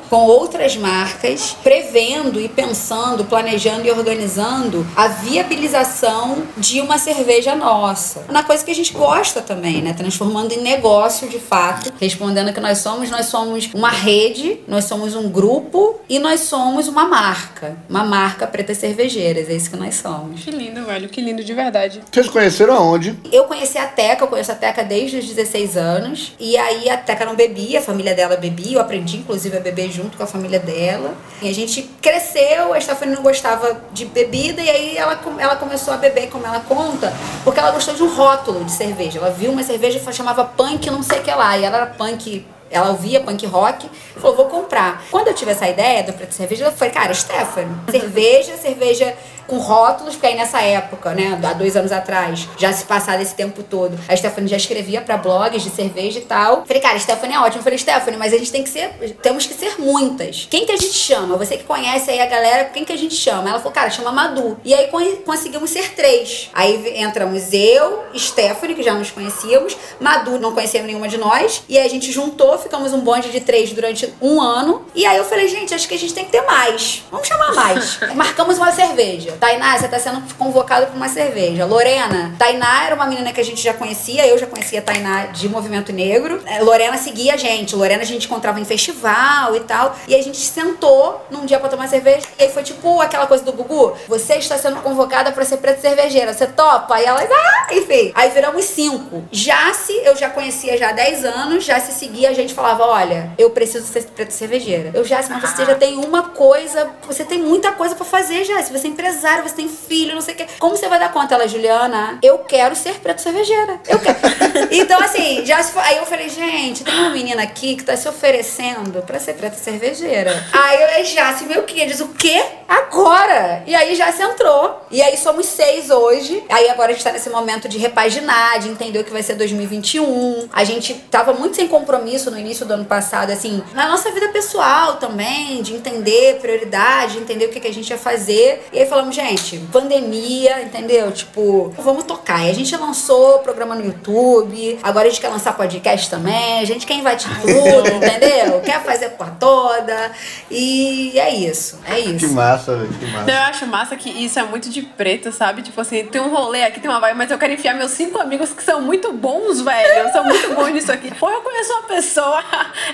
com 0.09 0.27
outras 0.27 0.77
marcas, 0.77 1.57
prevendo 1.63 2.41
e 2.41 2.49
pensando, 2.49 3.25
planejando 3.25 3.87
e 3.87 3.91
organizando 3.91 4.87
a 4.97 5.09
viabilização 5.09 6.45
de 6.57 6.81
uma 6.81 6.99
cerveja 6.99 7.55
nossa. 7.55 8.25
Uma 8.29 8.43
coisa 8.43 8.65
que 8.65 8.71
a 8.71 8.75
gente 8.75 8.93
gosta 8.93 9.41
também, 9.43 9.83
né? 9.83 9.93
Transformando 9.93 10.53
em 10.53 10.63
negócio 10.63 11.29
de 11.29 11.39
fato, 11.39 11.93
respondendo 12.01 12.53
que 12.53 12.61
nós 12.61 12.79
somos, 12.79 13.11
nós 13.11 13.27
somos 13.27 13.69
uma 13.75 13.91
rede, 13.91 14.61
nós 14.69 14.85
somos 14.85 15.15
um 15.15 15.29
grupo 15.29 16.01
e 16.09 16.19
nós 16.19 16.41
somos 16.41 16.89
uma 16.89 17.07
marca. 17.07 17.77
Uma 17.89 18.05
marca 18.05 18.47
Pretas 18.47 18.79
Cervejeiras, 18.79 19.49
é 19.49 19.55
isso 19.55 19.71
que 19.71 19.77
nós 19.77 19.97
somos. 19.97 20.45
Que 20.45 20.51
lindo, 20.51 20.85
velho, 20.85 21.09
que 21.09 21.21
lindo 21.21 21.43
de 21.43 21.53
verdade. 21.53 22.01
Vocês 22.11 22.29
conheceram 22.29 22.75
aonde? 22.75 23.17
Eu 23.33 23.45
conheci 23.45 23.79
a 23.79 23.87
Teca, 23.87 24.25
eu 24.25 24.29
conheço 24.29 24.53
a 24.53 24.55
Teca 24.55 24.85
desde 24.85 25.19
os 25.19 25.27
16 25.27 25.77
anos. 25.77 26.33
E 26.39 26.57
aí 26.57 26.89
a 26.89 26.97
Teca 26.97 27.25
não 27.25 27.35
bebia, 27.35 27.81
a 27.81 27.83
família 27.83 28.15
dela 28.15 28.37
bebia, 28.37 28.77
eu 28.77 28.81
aprendi 28.81 29.17
inclusive 29.17 29.48
a 29.57 29.61
beber 29.61 29.91
junto 29.91 30.17
com 30.17 30.23
a 30.23 30.27
família 30.27 30.59
dela. 30.59 31.15
E 31.41 31.49
a 31.49 31.55
gente 31.55 31.83
cresceu, 32.03 32.75
a 32.75 32.81
Stephanie 32.81 33.15
não 33.15 33.23
gostava 33.23 33.81
de 33.93 34.05
bebida 34.05 34.61
e 34.61 34.69
aí 34.69 34.97
ela, 34.97 35.19
ela 35.39 35.57
começou 35.57 35.95
a 35.95 35.97
beber, 35.97 36.29
como 36.29 36.47
ela 36.47 36.61
conta, 36.61 37.13
porque 37.45 37.59
ela 37.59 37.71
gostou 37.71 37.95
de 37.95 38.03
um 38.03 38.15
rótulo 38.15 38.65
de 38.65 38.73
cerveja. 38.73 39.19
Ela 39.19 39.31
viu 39.31 39.51
uma 39.51 39.63
cerveja 39.63 39.99
que 39.99 40.13
chamava 40.13 40.45
punk 40.45 40.91
não 40.91 41.03
sei 41.03 41.21
o 41.21 41.23
que 41.23 41.31
lá, 41.31 41.57
e 41.57 41.65
ela 41.65 41.77
era 41.77 41.87
punk 41.87 42.45
ela 42.71 42.91
ouvia 42.91 43.21
punk 43.21 43.47
rock, 43.47 43.89
falou, 44.17 44.37
vou 44.37 44.47
comprar. 44.47 45.05
Quando 45.11 45.29
eu 45.29 45.35
tive 45.35 45.53
essa 45.53 45.67
ideia 45.67 46.03
do 46.03 46.13
preto 46.13 46.35
cerveja, 46.35 46.67
eu 46.67 46.73
falei, 46.73 46.93
cara, 46.93 47.15
Stephanie, 47.15 47.75
cerveja, 47.91 48.57
cerveja 48.57 49.17
com 49.49 49.59
rótulos, 49.59 50.15
porque 50.15 50.29
aí 50.29 50.37
nessa 50.37 50.61
época, 50.61 51.15
né, 51.15 51.39
há 51.43 51.53
dois 51.55 51.75
anos 51.75 51.91
atrás, 51.91 52.47
já 52.57 52.73
se 52.73 52.85
passado 52.85 53.21
esse 53.21 53.35
tempo 53.35 53.63
todo, 53.63 53.99
a 54.07 54.15
Stephanie 54.15 54.49
já 54.49 54.57
escrevia 54.57 55.01
para 55.01 55.17
blogs 55.17 55.63
de 55.63 55.71
cerveja 55.71 56.19
e 56.19 56.23
tal. 56.23 56.65
Falei, 56.67 56.83
cara, 56.83 56.99
Stephanie 56.99 57.35
é 57.35 57.41
ótimo. 57.41 57.63
Falei, 57.63 57.79
Stephanie, 57.79 58.19
mas 58.19 58.33
a 58.33 58.39
gente 58.39 58.53
tem 58.53 58.63
que 58.63 58.69
ser, 58.69 58.91
temos 59.23 59.47
que 59.47 59.55
ser 59.55 59.81
muitas. 59.81 60.47
Quem 60.51 60.67
que 60.67 60.73
a 60.73 60.77
gente 60.77 60.93
chama? 60.93 61.37
Você 61.37 61.57
que 61.57 61.65
conhece 61.65 62.11
aí 62.11 62.21
a 62.21 62.27
galera, 62.27 62.67
quem 62.67 62.85
que 62.85 62.93
a 62.93 62.99
gente 62.99 63.15
chama? 63.15 63.49
Ela 63.49 63.59
falou, 63.59 63.73
cara, 63.73 63.91
chama 63.91 64.13
Madu. 64.13 64.59
E 64.65 64.75
aí 64.75 64.89
conseguimos 65.25 65.71
ser 65.71 65.95
três. 65.95 66.51
Aí 66.53 67.01
entramos 67.01 67.53
eu, 67.53 68.05
Stephanie, 68.15 68.75
que 68.75 68.83
já 68.83 68.95
nos 68.95 69.11
conhecíamos, 69.11 69.77
Madu 69.99 70.39
não 70.39 70.53
conhecia 70.53 70.83
nenhuma 70.83 71.09
de 71.09 71.17
nós, 71.17 71.63
e 71.69 71.79
a 71.79 71.89
gente 71.89 72.13
juntou, 72.13 72.59
ficamos 72.59 72.93
um 72.93 73.01
bonde 73.01 73.31
de 73.31 73.41
três 73.41 73.73
durante 73.73 74.13
um 74.21 74.41
ano. 74.41 74.85
E 74.95 75.07
aí 75.07 75.17
eu 75.17 75.25
falei, 75.25 75.49
gente, 75.49 75.75
acho 75.75 75.89
que 75.89 75.95
a 75.95 75.99
gente 75.99 76.13
tem 76.13 76.25
que 76.25 76.31
ter 76.31 76.43
mais. 76.43 77.03
Vamos 77.11 77.27
chamar 77.27 77.55
mais. 77.55 77.99
Marcamos 78.15 78.59
uma 78.59 78.73
cerveja. 78.73 79.38
Tainá, 79.39 79.79
você 79.79 79.89
tá 79.89 79.99
sendo 79.99 80.23
convocado 80.35 80.87
para 80.87 80.97
uma 80.97 81.09
cerveja. 81.09 81.65
Lorena, 81.65 82.35
Tainá 82.39 82.85
era 82.85 82.95
uma 82.95 83.07
menina 83.07 83.33
que 83.33 83.41
a 83.41 83.45
gente 83.45 83.63
já 83.63 83.73
conhecia, 83.73 84.27
eu 84.27 84.37
já 84.37 84.47
conhecia 84.47 84.81
a 84.81 84.83
Tainá 84.83 85.27
de 85.27 85.49
Movimento 85.49 85.93
Negro. 85.93 86.43
É, 86.45 86.61
Lorena 86.61 86.99
seguia 86.99 87.35
a 87.35 87.37
gente. 87.37 87.77
Lorena 87.77 88.03
a 88.03 88.07
gente 88.07 88.27
encontrava 88.27 88.61
em 88.61 88.65
festival 88.65 89.55
e 89.55 89.61
tal. 89.61 89.97
E 90.09 90.15
a 90.15 90.23
gente 90.23 90.39
sentou 90.39 91.25
num 91.31 91.47
dia 91.47 91.59
para 91.59 91.69
tomar 91.69 91.89
cerveja. 91.89 92.27
E 92.39 92.45
aí 92.45 92.51
foi 92.51 92.63
tipo 92.63 93.01
aquela 93.01 93.27
coisa 93.27 93.45
do 93.45 93.53
Gugu: 93.53 93.97
você 94.09 94.35
está 94.35 94.59
sendo 94.59 94.81
convocada 94.83 95.31
para 95.31 95.45
ser 95.45 95.59
preta 95.59 95.81
cervejeira. 95.81 96.33
Você 96.33 96.47
topa? 96.47 97.01
E 97.01 97.05
elas, 97.05 97.29
ah, 97.31 97.75
enfim. 97.75 98.13
Aí 98.15 98.31
viramos 98.31 98.65
cinco. 98.65 99.25
Já 99.31 99.73
se 99.73 99.93
eu 100.05 100.17
já 100.17 100.29
conhecia 100.31 100.77
já 100.77 100.91
há 100.91 100.93
10 100.93 101.25
anos, 101.25 101.65
já 101.65 101.79
se 101.79 101.93
seguia, 101.93 102.31
a 102.31 102.35
gente 102.35 102.53
falava: 102.55 102.85
olha, 102.85 103.31
eu 103.39 103.51
preciso 103.51 103.87
ser 103.87 104.05
preta 104.05 104.33
cervejeira. 104.33 104.91
Eu 104.95 105.05
já, 105.05 105.23
mas 105.29 105.51
você 105.51 105.65
já 105.65 105.75
tem 105.75 105.97
uma 105.97 106.31
coisa, 106.31 106.91
você 107.07 107.25
tem 107.25 107.39
muita 107.39 107.73
coisa 107.73 107.95
para 107.95 108.05
fazer 108.05 108.45
já. 108.45 108.61
Se 108.63 108.73
você 108.73 108.89
é 108.89 108.91
empresário 108.91 109.28
empresário, 109.29 109.43
você 109.43 109.55
tem 109.55 109.69
filho, 109.69 110.15
não 110.15 110.21
sei 110.21 110.35
o 110.35 110.37
quê. 110.37 110.47
Como 110.59 110.77
você 110.77 110.89
vai 110.89 110.99
dar 110.99 111.13
conta? 111.13 111.35
Ela, 111.35 111.47
Juliana, 111.47 112.19
eu 112.23 112.39
quero 112.39 112.75
ser 112.75 112.95
preto 112.95 113.21
cervejeira. 113.21 113.81
Eu 113.87 113.99
quero. 113.99 114.19
então, 114.73 115.01
assim, 115.01 115.45
já 115.45 115.63
se... 115.63 115.79
aí 115.79 115.99
eu 115.99 116.07
falei, 116.07 116.29
gente, 116.29 116.85
tem 116.85 116.95
uma 116.95 117.11
menina 117.11 117.43
aqui 117.43 117.77
que 117.77 117.85
tá 117.85 117.97
se 117.97 118.09
oferecendo 118.09 119.03
pra 119.03 119.21
ser 119.21 119.35
preta 119.35 119.57
cervejeira. 119.57 120.33
Aí 120.53 121.01
eu 121.01 121.05
já 121.05 121.37
se 121.37 121.45
meu 121.45 121.63
que 121.65 121.85
diz 121.85 122.01
o 122.01 122.09
quê? 122.09 122.43
Agora! 122.67 123.63
E 123.67 123.75
aí 123.75 123.95
já 123.95 124.11
se 124.13 124.23
entrou. 124.23 124.87
E 124.91 125.03
aí 125.03 125.17
somos 125.17 125.47
seis 125.47 125.91
hoje. 125.91 126.43
Aí 126.49 126.69
agora 126.69 126.91
a 126.91 126.95
gente 126.95 127.05
tá 127.05 127.13
nesse 127.13 127.31
momento 127.31 127.69
de 127.69 127.79
repaginar, 127.79 128.59
de 128.59 128.69
entender 128.69 128.99
o 128.99 129.05
que 129.05 129.13
vai 129.13 129.23
ser 129.23 129.35
2021. 129.35 130.49
A 130.53 130.65
gente 130.65 130.95
tava 131.11 131.33
muito 131.33 131.57
sem 131.57 131.69
compromisso 131.69 132.31
no 132.31 132.39
início 132.39 132.65
do 132.65 132.75
ano 132.75 132.85
passado, 132.85 133.31
assim, 133.31 133.63
na 133.75 133.89
nossa 133.89 134.11
vida 134.11 134.29
pessoal 134.29 134.97
também, 134.97 135.63
de 135.63 135.75
entender 135.75 136.39
prioridade, 136.41 137.15
de 137.15 137.19
entender 137.19 137.47
o 137.47 137.49
que, 137.49 137.61
que 137.61 137.69
a 137.69 137.73
gente 137.73 137.91
ia 137.91 137.99
fazer. 137.99 138.67
E 138.73 138.79
aí 138.81 138.87
falamos, 138.87 139.18
gente, 139.19 139.59
pandemia, 139.73 140.63
entendeu? 140.63 141.11
Tipo, 141.11 141.75
vamos 141.77 142.05
tocar. 142.05 142.47
E 142.47 142.51
a 142.51 142.55
gente 142.55 142.77
lançou 142.77 143.41
programa 143.41 143.75
no 143.75 143.85
YouTube, 143.85 144.79
agora 144.81 145.09
a 145.09 145.11
gente 145.11 145.21
quer 145.21 145.29
lançar 145.29 145.57
podcast 145.57 146.09
também, 146.09 146.61
a 146.61 146.65
gente 146.65 146.87
quer 146.87 146.95
invadir 146.95 147.29
tudo, 147.41 147.89
entendeu? 147.97 148.61
Quer 148.61 148.81
fazer 148.83 149.11
por 149.11 149.29
toda. 149.31 150.13
E 150.49 151.19
é 151.19 151.35
isso, 151.35 151.81
é 151.85 151.99
isso. 151.99 152.29
Que 152.29 152.33
massa, 152.33 152.77
velho, 152.77 152.93
que 152.93 153.07
massa. 153.07 153.31
Eu 153.31 153.39
acho 153.39 153.67
massa 153.67 153.97
que 153.97 154.09
isso 154.09 154.39
é 154.39 154.43
muito 154.45 154.71
de 154.71 154.83
preto, 154.83 155.33
sabe? 155.33 155.63
Tipo 155.63 155.81
assim, 155.81 156.05
tem 156.05 156.21
um 156.21 156.29
rolê 156.31 156.63
aqui, 156.63 156.79
tem 156.79 156.89
uma 156.89 157.01
vibe, 157.01 157.17
mas 157.17 157.31
eu 157.31 157.39
quero 157.39 157.53
enfiar 157.53 157.75
meus 157.75 157.91
cinco 157.91 158.21
amigos 158.21 158.53
que 158.53 158.63
são 158.63 158.81
muito 158.81 159.13
bons, 159.13 159.61
velho. 159.61 160.13
São 160.13 160.25
muito 160.25 160.55
bons 160.55 160.71
nisso 160.71 160.93
aqui. 160.93 161.13
Ou 161.21 161.31
eu 161.31 161.41
conheço 161.41 161.73
uma 161.73 161.83
pessoa. 161.83 162.45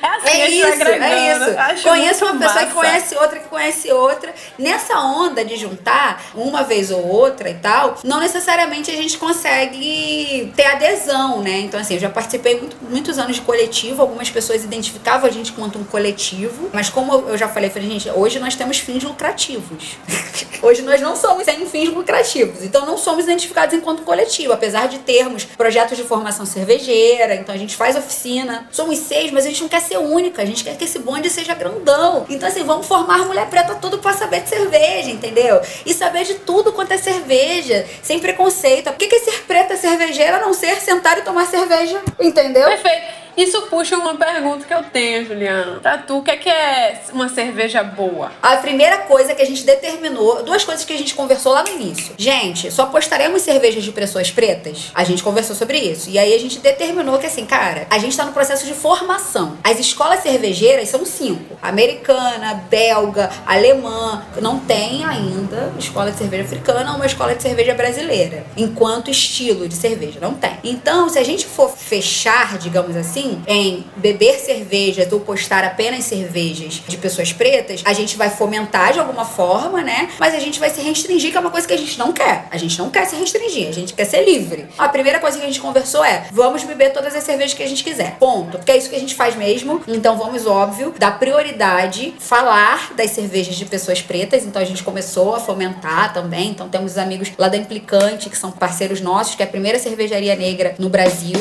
É 0.03 0.07
assim, 0.07 0.41
é 0.41 0.51
isso, 0.51 0.83
é 0.83 1.33
isso. 1.33 1.59
Acho 1.59 1.83
conheço 1.83 2.25
uma 2.25 2.33
pessoa 2.35 2.55
massa. 2.55 2.67
que 2.67 2.73
conhece 2.73 3.15
outra, 3.17 3.39
que 3.39 3.49
conhece 3.49 3.93
outra. 3.93 4.35
Nessa 4.59 4.99
onda 4.99 5.45
de 5.45 5.57
juntar, 5.57 6.14
uma 6.35 6.63
vez 6.63 6.91
ou 6.91 7.07
outra 7.07 7.49
e 7.51 7.55
tal, 7.55 7.99
não 8.05 8.21
necessariamente 8.21 8.91
a 8.91 8.97
gente 8.97 9.19
consegue 9.19 10.53
ter 10.57 10.65
adesão, 10.65 11.41
né? 11.43 11.61
Então, 11.61 11.79
assim, 11.79 11.95
eu 11.95 12.01
já 12.01 12.11
participei 12.11 12.59
muito, 12.59 12.77
muitos 12.89 13.19
anos 13.19 13.37
de 13.37 13.43
coletivo, 13.43 14.03
algumas 14.03 14.31
pessoas 14.31 14.65
identificavam 14.65 15.29
a 15.29 15.33
gente 15.33 15.53
quanto 15.53 15.79
um 15.79 15.85
coletivo, 15.85 16.71
mas 16.73 16.89
como 16.89 17.13
eu 17.29 17.39
já 17.39 17.49
falei, 17.49 17.71
falei, 17.71 17.89
gente, 17.89 18.11
hoje 18.11 18.39
nós 18.39 18.55
temos 18.55 18.79
fins 18.79 19.03
lucrativos. 19.03 19.97
hoje 20.63 20.83
nós 20.83 21.01
não 21.01 21.17
somos 21.17 21.45
sem 21.45 21.65
fins 21.67 21.89
lucrativos. 21.91 22.63
Então 22.63 22.87
não 22.87 22.97
somos 22.97 23.25
identificados 23.25 23.75
enquanto 23.75 24.03
coletivo, 24.03 24.53
apesar 24.53 24.89
de 24.89 24.99
termos 24.99 25.45
projetos 25.45 25.97
de 25.97 26.05
formação 26.05 26.47
cervejeira, 26.47 27.35
então 27.35 27.55
a 27.55 27.59
gente 27.59 27.77
faz 27.77 27.97
oficina. 27.97 28.69
Somos 28.71 28.99
seis, 28.99 29.31
mas 29.31 29.45
a 29.45 29.49
gente 29.49 29.63
não 29.63 29.69
quer 29.69 29.81
ser 29.81 29.99
única, 29.99 30.43
a 30.43 30.45
gente 30.45 30.65
quer 30.65 30.77
que 30.77 30.85
esse 30.85 30.99
bonde 30.99 31.31
seja 31.31 31.55
grandão. 31.55 32.27
Então 32.29 32.49
assim, 32.49 32.65
vamos 32.65 32.87
formar 32.87 33.25
mulher 33.27 33.49
preta 33.49 33.75
tudo 33.75 33.99
para 33.99 34.13
saber 34.13 34.43
de 34.43 34.49
cerveja, 34.49 35.11
entendeu? 35.11 35.61
E 35.85 35.94
saber 35.95 36.25
de 36.25 36.35
tudo 36.35 36.73
quanto 36.73 36.93
é 36.93 36.99
cerveja, 36.99 37.87
sem 38.03 38.19
preconceito. 38.19 38.91
O 38.91 38.95
que 38.95 39.15
é 39.15 39.19
ser 39.19 39.43
preta 39.45 39.77
cervejeira 39.77 40.37
a 40.37 40.41
não 40.41 40.53
ser 40.53 40.77
sentar 40.77 41.19
e 41.19 41.23
tomar 41.23 41.47
cerveja, 41.47 42.01
entendeu? 42.21 42.69
Perfeito. 42.69 43.24
Isso 43.37 43.63
puxa 43.63 43.97
uma 43.97 44.15
pergunta 44.15 44.65
que 44.65 44.73
eu 44.73 44.83
tenho, 44.85 45.27
Juliana. 45.27 45.81
Pra 45.81 45.99
tu, 45.99 46.19
o 46.19 46.23
que 46.23 46.31
é, 46.31 46.37
que 46.37 46.49
é 46.49 47.01
uma 47.13 47.29
cerveja 47.29 47.83
boa? 47.83 48.31
A 48.41 48.57
primeira 48.59 48.99
coisa 48.99 49.35
que 49.35 49.43
a 49.43 49.47
gente 49.47 49.65
determinou, 49.65 50.45
duas 50.45 50.65
coisas 50.65 50.85
que 50.85 50.93
a 50.93 50.99
gente 50.99 51.15
conversou 51.15 51.53
lá 51.53 51.63
no 51.65 51.71
início. 51.71 52.15
Gente, 52.17 52.71
só 52.71 52.87
postaremos 52.87 53.43
cervejas 53.43 53.83
de 53.83 53.91
pessoas 53.91 54.31
pretas? 54.31 54.93
A 54.95 55.03
gente 55.03 55.23
conversou 55.23 55.57
sobre 55.57 55.79
isso. 55.79 56.11
E 56.11 56.19
aí 56.19 56.33
a 56.33 56.39
gente 56.39 56.61
determinou 56.61 57.19
que, 57.19 57.27
assim, 57.27 57.45
cara, 57.45 57.87
a 57.91 57.99
gente 57.99 58.17
tá 58.17 58.25
no 58.25 58.33
processo 58.33 58.65
de 58.67 58.73
formação. 58.73 59.59
As 59.65 59.81
escolas 59.81 60.21
cervejeiras 60.21 60.89
são 60.89 61.05
cinco: 61.05 61.59
americana, 61.61 62.65
belga, 62.71 63.31
alemã. 63.45 64.25
Não 64.41 64.61
tem 64.61 65.05
ainda 65.05 65.73
escola 65.79 66.13
de 66.13 66.19
cerveja 66.19 66.45
africana 66.45 66.91
ou 66.91 66.97
uma 66.97 67.07
escola 67.07 67.35
de 67.35 67.43
cerveja 67.43 67.75
brasileira. 67.75 68.47
Enquanto 68.57 69.11
estilo 69.11 69.69
de 69.69 69.75
cerveja. 69.75 70.21
Não 70.21 70.35
tem. 70.35 70.59
Então, 70.63 71.09
se 71.09 71.19
a 71.19 71.25
gente 71.25 71.47
for 71.47 71.71
fechar, 71.71 72.59
digamos 72.59 72.97
assim, 72.97 73.24
em 73.47 73.85
beber 73.97 74.39
cervejas 74.39 75.11
ou 75.13 75.21
postar 75.21 75.65
apenas 75.65 76.05
cervejas 76.05 76.83
de 76.87 76.97
pessoas 76.97 77.33
pretas, 77.33 77.83
a 77.85 77.93
gente 77.93 78.17
vai 78.17 78.31
fomentar 78.31 78.93
de 78.93 79.01
alguma 79.01 79.25
forma, 79.25 79.83
né? 79.83 80.11
Mas 80.19 80.35
a 80.35 80.39
gente 80.39 80.61
vai 80.61 80.71
se 80.71 80.81
restringir, 80.81 81.31
que 81.31 81.37
é 81.37 81.41
uma 81.41 81.51
coisa 81.51 81.67
que 81.67 81.73
a 81.73 81.79
gente 81.79 81.99
não 81.99 82.13
quer. 82.13 82.47
A 82.51 82.57
gente 82.57 82.79
não 82.79 82.91
quer 82.91 83.07
se 83.07 83.17
restringir, 83.17 83.69
a 83.69 83.73
gente 83.73 83.93
quer 83.93 84.05
ser 84.05 84.25
livre. 84.25 84.67
A 84.79 84.89
primeira 84.89 85.19
coisa 85.19 85.39
que 85.39 85.45
a 85.45 85.47
gente 85.47 85.61
conversou 85.61 86.05
é: 86.05 86.27
vamos 86.33 86.63
beber 86.65 86.93
todas 86.93 87.15
as 87.15 87.25
cervejas 87.25 87.55
que 87.55 87.63
a 87.63 87.69
gente 87.69 87.83
quiser. 87.83 88.17
Ponto. 88.19 88.59
Porque 88.59 88.73
é 88.73 88.77
isso 88.77 88.89
que 88.89 88.97
a 88.97 89.01
gente 89.01 89.15
faz 89.15 89.37
mesmo. 89.37 89.83
Então 89.87 90.17
vamos, 90.17 90.47
óbvio, 90.47 90.95
dar 90.99 91.19
prioridade, 91.19 92.15
falar 92.19 92.93
das 92.95 93.11
cervejas 93.11 93.57
de 93.57 93.65
pessoas 93.65 94.03
pretas. 94.03 94.45
Então 94.45 94.61
a 94.61 94.65
gente 94.65 94.83
começou 94.83 95.35
a 95.35 95.41
fomentar 95.41 96.13
também. 96.13 96.51
Então 96.51 96.69
temos 96.69 96.93
os 96.93 96.99
amigos 96.99 97.31
lá 97.39 97.49
da 97.49 97.57
Implicante, 97.57 98.29
que 98.31 98.37
são 98.37 98.51
parceiros 98.51 99.01
nossos, 99.01 99.35
que 99.35 99.43
é 99.43 99.47
a 99.47 99.49
primeira 99.49 99.79
cervejaria 99.79 100.35
negra 100.37 100.75
no 100.79 100.89
Brasil. 100.89 101.35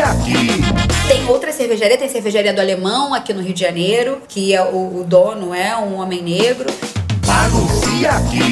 Aqui. 0.00 0.32
Tem 1.06 1.26
outra 1.28 1.52
cervejaria, 1.52 1.98
tem 1.98 2.08
cervejaria 2.08 2.52
do 2.52 2.60
Alemão 2.60 3.12
aqui 3.12 3.34
no 3.34 3.42
Rio 3.42 3.52
de 3.52 3.60
Janeiro, 3.60 4.22
que 4.26 4.54
é 4.54 4.62
o, 4.62 5.00
o 5.00 5.04
dono 5.04 5.54
é 5.54 5.76
um 5.76 5.96
homem 5.96 6.22
negro. 6.22 6.72
Anuncia 7.28 8.10
aqui. 8.12 8.42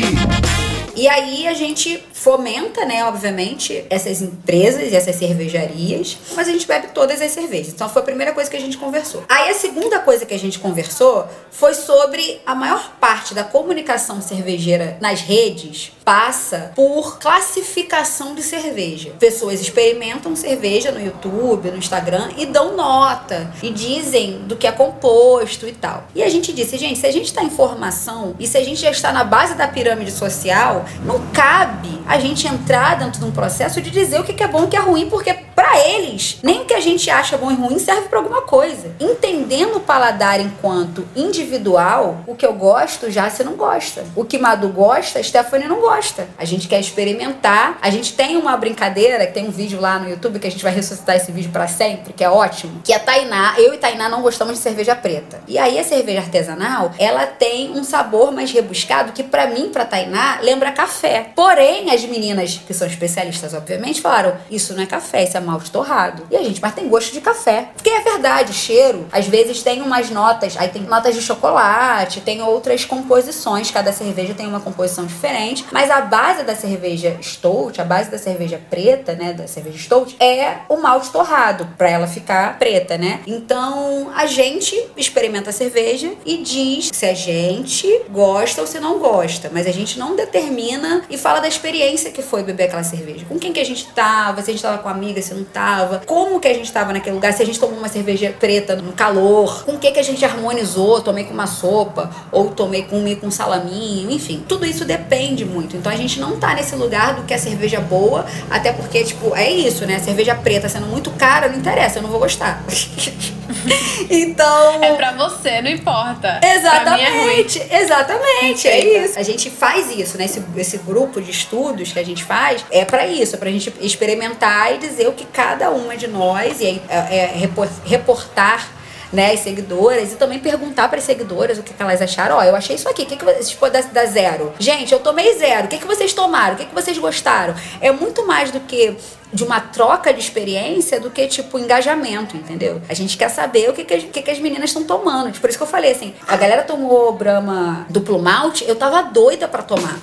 E 0.94 1.08
aí 1.08 1.48
a 1.48 1.54
gente 1.54 2.02
fomenta, 2.20 2.84
né, 2.84 3.02
obviamente, 3.06 3.82
essas 3.88 4.20
empresas 4.20 4.92
e 4.92 4.94
essas 4.94 5.16
cervejarias, 5.16 6.18
mas 6.36 6.48
a 6.48 6.52
gente 6.52 6.66
bebe 6.66 6.88
todas 6.88 7.22
as 7.22 7.30
cervejas. 7.30 7.72
Então 7.72 7.88
foi 7.88 8.02
a 8.02 8.04
primeira 8.04 8.32
coisa 8.34 8.50
que 8.50 8.56
a 8.56 8.60
gente 8.60 8.76
conversou. 8.76 9.24
Aí 9.26 9.48
a 9.48 9.54
segunda 9.54 9.98
coisa 10.00 10.26
que 10.26 10.34
a 10.34 10.38
gente 10.38 10.58
conversou 10.58 11.26
foi 11.50 11.72
sobre 11.72 12.38
a 12.44 12.54
maior 12.54 12.92
parte 13.00 13.32
da 13.32 13.42
comunicação 13.42 14.20
cervejeira 14.20 14.98
nas 15.00 15.22
redes 15.22 15.92
passa 16.04 16.72
por 16.74 17.18
classificação 17.18 18.34
de 18.34 18.42
cerveja. 18.42 19.12
Pessoas 19.18 19.60
experimentam 19.60 20.36
cerveja 20.36 20.92
no 20.92 21.00
YouTube, 21.00 21.70
no 21.70 21.78
Instagram 21.78 22.30
e 22.36 22.44
dão 22.44 22.76
nota 22.76 23.50
e 23.62 23.70
dizem 23.70 24.40
do 24.40 24.56
que 24.56 24.66
é 24.66 24.72
composto 24.72 25.66
e 25.66 25.72
tal. 25.72 26.04
E 26.14 26.22
a 26.22 26.28
gente 26.28 26.52
disse, 26.52 26.76
gente, 26.76 26.98
se 26.98 27.06
a 27.06 27.12
gente 27.12 27.26
está 27.26 27.42
em 27.42 27.50
formação 27.50 28.34
e 28.38 28.46
se 28.46 28.58
a 28.58 28.64
gente 28.64 28.80
já 28.80 28.90
está 28.90 29.10
na 29.10 29.24
base 29.24 29.54
da 29.54 29.66
pirâmide 29.66 30.10
social, 30.10 30.84
não 31.04 31.26
cabe 31.28 32.00
a 32.10 32.18
gente 32.18 32.44
entrar 32.48 32.98
dentro 32.98 33.20
de 33.20 33.24
um 33.24 33.30
processo 33.30 33.80
de 33.80 33.88
dizer 33.88 34.20
o 34.20 34.24
que 34.24 34.42
é 34.42 34.48
bom 34.48 34.62
e 34.62 34.64
o 34.64 34.68
que 34.68 34.76
é 34.76 34.80
ruim, 34.80 35.08
porque 35.08 35.32
para 35.54 35.78
eles, 35.88 36.38
nem 36.42 36.62
o 36.62 36.64
que 36.64 36.74
a 36.74 36.80
gente 36.80 37.10
acha 37.10 37.36
bom 37.36 37.50
e 37.50 37.54
ruim 37.54 37.78
serve 37.78 38.08
para 38.08 38.18
alguma 38.18 38.42
coisa. 38.42 38.94
Entendendo 38.98 39.76
o 39.76 39.80
paladar 39.80 40.40
enquanto 40.40 41.06
individual, 41.14 42.24
o 42.26 42.34
que 42.34 42.46
eu 42.46 42.54
gosto, 42.54 43.10
já 43.10 43.28
você 43.28 43.44
não 43.44 43.54
gosta. 43.54 44.04
O 44.16 44.24
que 44.24 44.38
Madu 44.38 44.68
gosta, 44.68 45.18
a 45.18 45.22
Stephanie 45.22 45.68
não 45.68 45.80
gosta. 45.80 46.28
A 46.38 46.44
gente 46.44 46.68
quer 46.68 46.80
experimentar. 46.80 47.78
A 47.80 47.90
gente 47.90 48.14
tem 48.14 48.36
uma 48.36 48.56
brincadeira, 48.56 49.26
tem 49.26 49.46
um 49.46 49.50
vídeo 49.50 49.80
lá 49.80 49.98
no 49.98 50.08
YouTube 50.08 50.38
que 50.38 50.46
a 50.46 50.50
gente 50.50 50.62
vai 50.62 50.72
ressuscitar 50.72 51.16
esse 51.16 51.32
vídeo 51.32 51.50
para 51.50 51.68
sempre, 51.68 52.12
que 52.12 52.24
é 52.24 52.30
ótimo, 52.30 52.80
que 52.84 52.92
a 52.92 52.98
Tainá, 52.98 53.54
eu 53.58 53.74
e 53.74 53.78
Tainá 53.78 54.08
não 54.08 54.22
gostamos 54.22 54.54
de 54.54 54.60
cerveja 54.60 54.94
preta. 54.94 55.40
E 55.46 55.58
aí 55.58 55.78
a 55.78 55.84
cerveja 55.84 56.20
artesanal, 56.20 56.92
ela 56.98 57.26
tem 57.26 57.70
um 57.72 57.84
sabor 57.84 58.32
mais 58.32 58.50
rebuscado 58.52 59.12
que 59.12 59.22
para 59.22 59.46
mim, 59.46 59.70
para 59.70 59.84
Tainá, 59.84 60.38
lembra 60.42 60.72
café. 60.72 61.32
Porém, 61.34 61.90
as 61.90 62.04
meninas 62.04 62.60
que 62.66 62.74
são 62.74 62.86
especialistas, 62.86 63.54
obviamente, 63.54 64.00
falaram: 64.00 64.36
"Isso 64.50 64.74
não 64.74 64.82
é 64.82 64.86
café, 64.86 65.24
isso 65.24 65.36
é 65.36 65.39
malte 65.40 65.70
torrado. 65.70 66.26
E 66.30 66.36
a 66.36 66.42
gente, 66.42 66.60
mas 66.60 66.74
tem 66.74 66.88
gosto 66.88 67.12
de 67.12 67.20
café. 67.20 67.70
Porque 67.74 67.90
é 67.90 68.00
verdade, 68.00 68.52
cheiro, 68.52 69.06
às 69.12 69.26
vezes 69.26 69.62
tem 69.62 69.82
umas 69.82 70.10
notas, 70.10 70.56
aí 70.56 70.68
tem 70.68 70.82
notas 70.82 71.14
de 71.14 71.22
chocolate, 71.22 72.20
tem 72.20 72.42
outras 72.42 72.84
composições, 72.84 73.70
cada 73.70 73.92
cerveja 73.92 74.34
tem 74.34 74.46
uma 74.46 74.60
composição 74.60 75.06
diferente, 75.06 75.64
mas 75.72 75.90
a 75.90 76.00
base 76.00 76.42
da 76.42 76.54
cerveja 76.54 77.16
Stout, 77.22 77.80
a 77.80 77.84
base 77.84 78.10
da 78.10 78.18
cerveja 78.18 78.60
preta, 78.70 79.14
né, 79.14 79.32
da 79.32 79.46
cerveja 79.46 79.78
Stout, 79.78 80.16
é 80.20 80.58
o 80.68 80.76
malte 80.76 81.10
torrado, 81.10 81.68
para 81.76 81.88
ela 81.88 82.06
ficar 82.06 82.58
preta, 82.58 82.96
né? 82.96 83.20
Então, 83.26 84.10
a 84.14 84.26
gente 84.26 84.76
experimenta 84.96 85.50
a 85.50 85.52
cerveja 85.52 86.12
e 86.24 86.38
diz 86.38 86.90
se 86.92 87.06
a 87.06 87.14
gente 87.14 88.02
gosta 88.10 88.60
ou 88.60 88.66
se 88.66 88.78
não 88.80 88.98
gosta, 88.98 89.50
mas 89.52 89.66
a 89.66 89.72
gente 89.72 89.98
não 89.98 90.16
determina 90.16 91.02
e 91.08 91.16
fala 91.16 91.40
da 91.40 91.48
experiência 91.48 92.10
que 92.10 92.22
foi 92.22 92.42
beber 92.42 92.64
aquela 92.64 92.84
cerveja. 92.84 93.24
Com 93.28 93.38
quem 93.38 93.52
que 93.52 93.60
a 93.60 93.64
gente 93.64 93.86
tava, 93.88 94.42
se 94.42 94.50
a 94.50 94.52
gente 94.52 94.62
tava 94.62 94.78
com 94.78 94.88
amiga, 94.88 95.20
se 95.30 95.34
não 95.34 95.44
tava, 95.44 96.02
como 96.04 96.40
que 96.40 96.48
a 96.48 96.54
gente 96.54 96.70
tava 96.72 96.92
naquele 96.92 97.14
lugar, 97.14 97.32
se 97.32 97.42
a 97.42 97.46
gente 97.46 97.58
tomou 97.58 97.78
uma 97.78 97.88
cerveja 97.88 98.34
preta 98.38 98.74
no 98.74 98.92
calor, 98.92 99.64
com 99.64 99.72
o 99.72 99.78
que 99.78 99.92
que 99.92 100.00
a 100.00 100.02
gente 100.02 100.24
harmonizou, 100.24 101.00
tomei 101.00 101.24
com 101.24 101.32
uma 101.32 101.46
sopa, 101.46 102.10
ou 102.32 102.50
tomei 102.50 102.82
com 102.82 102.96
um 103.22 103.30
salaminho, 103.30 104.10
enfim. 104.10 104.44
Tudo 104.48 104.66
isso 104.66 104.84
depende 104.84 105.44
muito. 105.44 105.76
Então 105.76 105.90
a 105.90 105.96
gente 105.96 106.18
não 106.18 106.38
tá 106.38 106.54
nesse 106.54 106.74
lugar 106.74 107.14
do 107.14 107.22
que 107.22 107.32
é 107.32 107.38
cerveja 107.38 107.80
boa, 107.80 108.26
até 108.50 108.72
porque, 108.72 109.04
tipo, 109.04 109.34
é 109.36 109.48
isso, 109.48 109.86
né? 109.86 110.00
Cerveja 110.00 110.34
preta 110.34 110.68
sendo 110.68 110.86
muito 110.86 111.10
cara, 111.12 111.48
não 111.48 111.58
interessa, 111.58 111.98
eu 111.98 112.02
não 112.02 112.10
vou 112.10 112.18
gostar. 112.18 112.64
então. 114.10 114.82
É 114.82 114.94
pra 114.94 115.12
você, 115.12 115.60
não 115.62 115.70
importa. 115.70 116.40
Exatamente. 116.42 117.60
É 117.70 117.82
exatamente. 117.82 118.68
É 118.68 119.04
isso. 119.04 119.18
A 119.18 119.22
gente 119.22 119.50
faz 119.50 119.90
isso, 119.90 120.16
né? 120.16 120.24
Esse, 120.24 120.42
esse 120.56 120.78
grupo 120.78 121.20
de 121.20 121.30
estudos 121.30 121.92
que 121.92 121.98
a 121.98 122.04
gente 122.04 122.24
faz 122.24 122.64
é 122.70 122.84
para 122.84 123.06
isso, 123.06 123.36
é 123.36 123.38
pra 123.38 123.50
gente 123.50 123.72
experimentar 123.80 124.74
e 124.74 124.78
dizer 124.78 125.08
o 125.08 125.12
que 125.12 125.24
cada 125.24 125.70
uma 125.70 125.96
de 125.96 126.06
nós, 126.06 126.60
e 126.60 126.66
aí 126.66 126.82
é, 126.88 127.16
é 127.16 127.48
reportar 127.84 128.79
né, 129.12 129.32
as 129.32 129.40
seguidoras 129.40 130.12
e 130.12 130.16
também 130.16 130.38
perguntar 130.38 130.88
para 130.88 130.98
as 130.98 131.04
seguidoras 131.04 131.58
o 131.58 131.62
que, 131.62 131.74
que 131.74 131.82
elas 131.82 132.00
acharam. 132.00 132.36
Ó, 132.36 132.42
eu 132.42 132.54
achei 132.54 132.76
isso 132.76 132.88
aqui, 132.88 133.02
o 133.02 133.06
que, 133.06 133.16
que 133.16 133.24
vocês 133.24 133.54
podem 133.54 133.82
dar 133.92 134.06
zero? 134.06 134.52
Gente, 134.58 134.92
eu 134.92 135.00
tomei 135.00 135.36
zero, 135.38 135.66
o 135.66 135.68
que, 135.68 135.78
que 135.78 135.86
vocês 135.86 136.12
tomaram? 136.12 136.54
O 136.54 136.56
que, 136.56 136.66
que 136.66 136.74
vocês 136.74 136.96
gostaram? 136.98 137.54
É 137.80 137.90
muito 137.90 138.26
mais 138.26 138.50
do 138.50 138.60
que 138.60 138.96
de 139.32 139.44
uma 139.44 139.60
troca 139.60 140.12
de 140.12 140.20
experiência 140.20 140.98
do 140.98 141.10
que, 141.10 141.26
tipo, 141.28 141.58
engajamento, 141.58 142.36
entendeu? 142.36 142.82
A 142.88 142.94
gente 142.94 143.16
quer 143.16 143.28
saber 143.28 143.70
o 143.70 143.72
que, 143.72 143.84
que, 143.84 143.94
as, 143.94 144.02
que, 144.04 144.22
que 144.22 144.30
as 144.30 144.38
meninas 144.40 144.70
estão 144.70 144.84
tomando. 144.84 145.38
Por 145.38 145.48
isso 145.48 145.58
que 145.58 145.62
eu 145.62 145.68
falei 145.68 145.92
assim, 145.92 146.14
a 146.26 146.36
galera 146.36 146.62
tomou 146.62 147.12
Brahma 147.12 147.86
duplo 147.88 148.20
malte, 148.20 148.64
eu 148.66 148.74
tava 148.74 149.02
doida 149.02 149.46
para 149.46 149.62
tomar. 149.62 150.00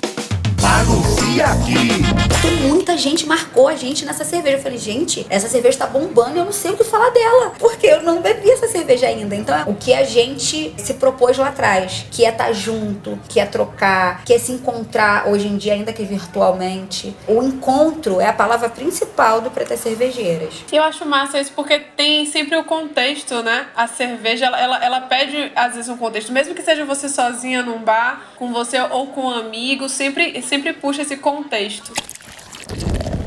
Anuncia 1.38 1.46
aqui. 1.46 2.28
Muita 2.66 2.96
gente 2.96 3.26
marcou 3.26 3.68
a 3.68 3.76
gente 3.76 4.04
nessa 4.04 4.24
cerveja. 4.24 4.56
Eu 4.56 4.62
falei, 4.62 4.78
gente, 4.78 5.26
essa 5.30 5.48
cerveja 5.48 5.78
tá 5.78 5.86
bombando 5.86 6.36
e 6.36 6.38
eu 6.38 6.44
não 6.44 6.52
sei 6.52 6.72
o 6.72 6.76
que 6.76 6.84
falar 6.84 7.10
dela. 7.10 7.52
Porque 7.58 7.86
eu 7.86 8.02
não 8.02 8.20
bebi 8.20 8.50
essa 8.50 8.66
cerveja 8.66 9.06
ainda. 9.06 9.34
Então, 9.34 9.68
o 9.68 9.74
que 9.74 9.94
a 9.94 10.04
gente 10.04 10.74
se 10.76 10.94
propôs 10.94 11.36
lá 11.38 11.48
atrás, 11.48 12.06
que 12.10 12.24
é 12.24 12.30
estar 12.30 12.46
tá 12.46 12.52
junto, 12.52 13.18
que 13.28 13.38
é 13.38 13.46
trocar, 13.46 14.24
que 14.24 14.32
é 14.32 14.38
se 14.38 14.52
encontrar 14.52 15.28
hoje 15.28 15.46
em 15.46 15.56
dia, 15.56 15.74
ainda 15.74 15.92
que 15.92 16.02
virtualmente. 16.04 17.14
O 17.26 17.42
encontro 17.42 18.20
é 18.20 18.26
a 18.26 18.32
palavra 18.32 18.68
principal 18.68 19.40
do 19.40 19.50
Pretas 19.50 19.80
Cervejeiras. 19.80 20.64
Eu 20.72 20.82
acho 20.82 21.06
massa 21.06 21.38
isso 21.38 21.52
porque 21.54 21.78
tem 21.78 22.26
sempre 22.26 22.56
o 22.56 22.64
contexto, 22.64 23.42
né? 23.42 23.68
A 23.76 23.86
cerveja, 23.86 24.46
ela, 24.46 24.60
ela, 24.60 24.84
ela 24.84 25.00
pede, 25.02 25.52
às 25.54 25.74
vezes, 25.74 25.88
um 25.88 25.96
contexto. 25.96 26.32
Mesmo 26.32 26.54
que 26.54 26.62
seja 26.62 26.84
você 26.84 27.08
sozinha 27.08 27.62
num 27.62 27.78
bar, 27.78 28.22
com 28.36 28.52
você 28.52 28.80
ou 28.80 29.08
com 29.08 29.26
um 29.26 29.30
amigo, 29.30 29.88
sempre 29.88 30.40
sempre 30.42 30.72
puxa 30.72 31.02
esse 31.02 31.16
contexto. 31.16 31.27
Tá 31.28 33.17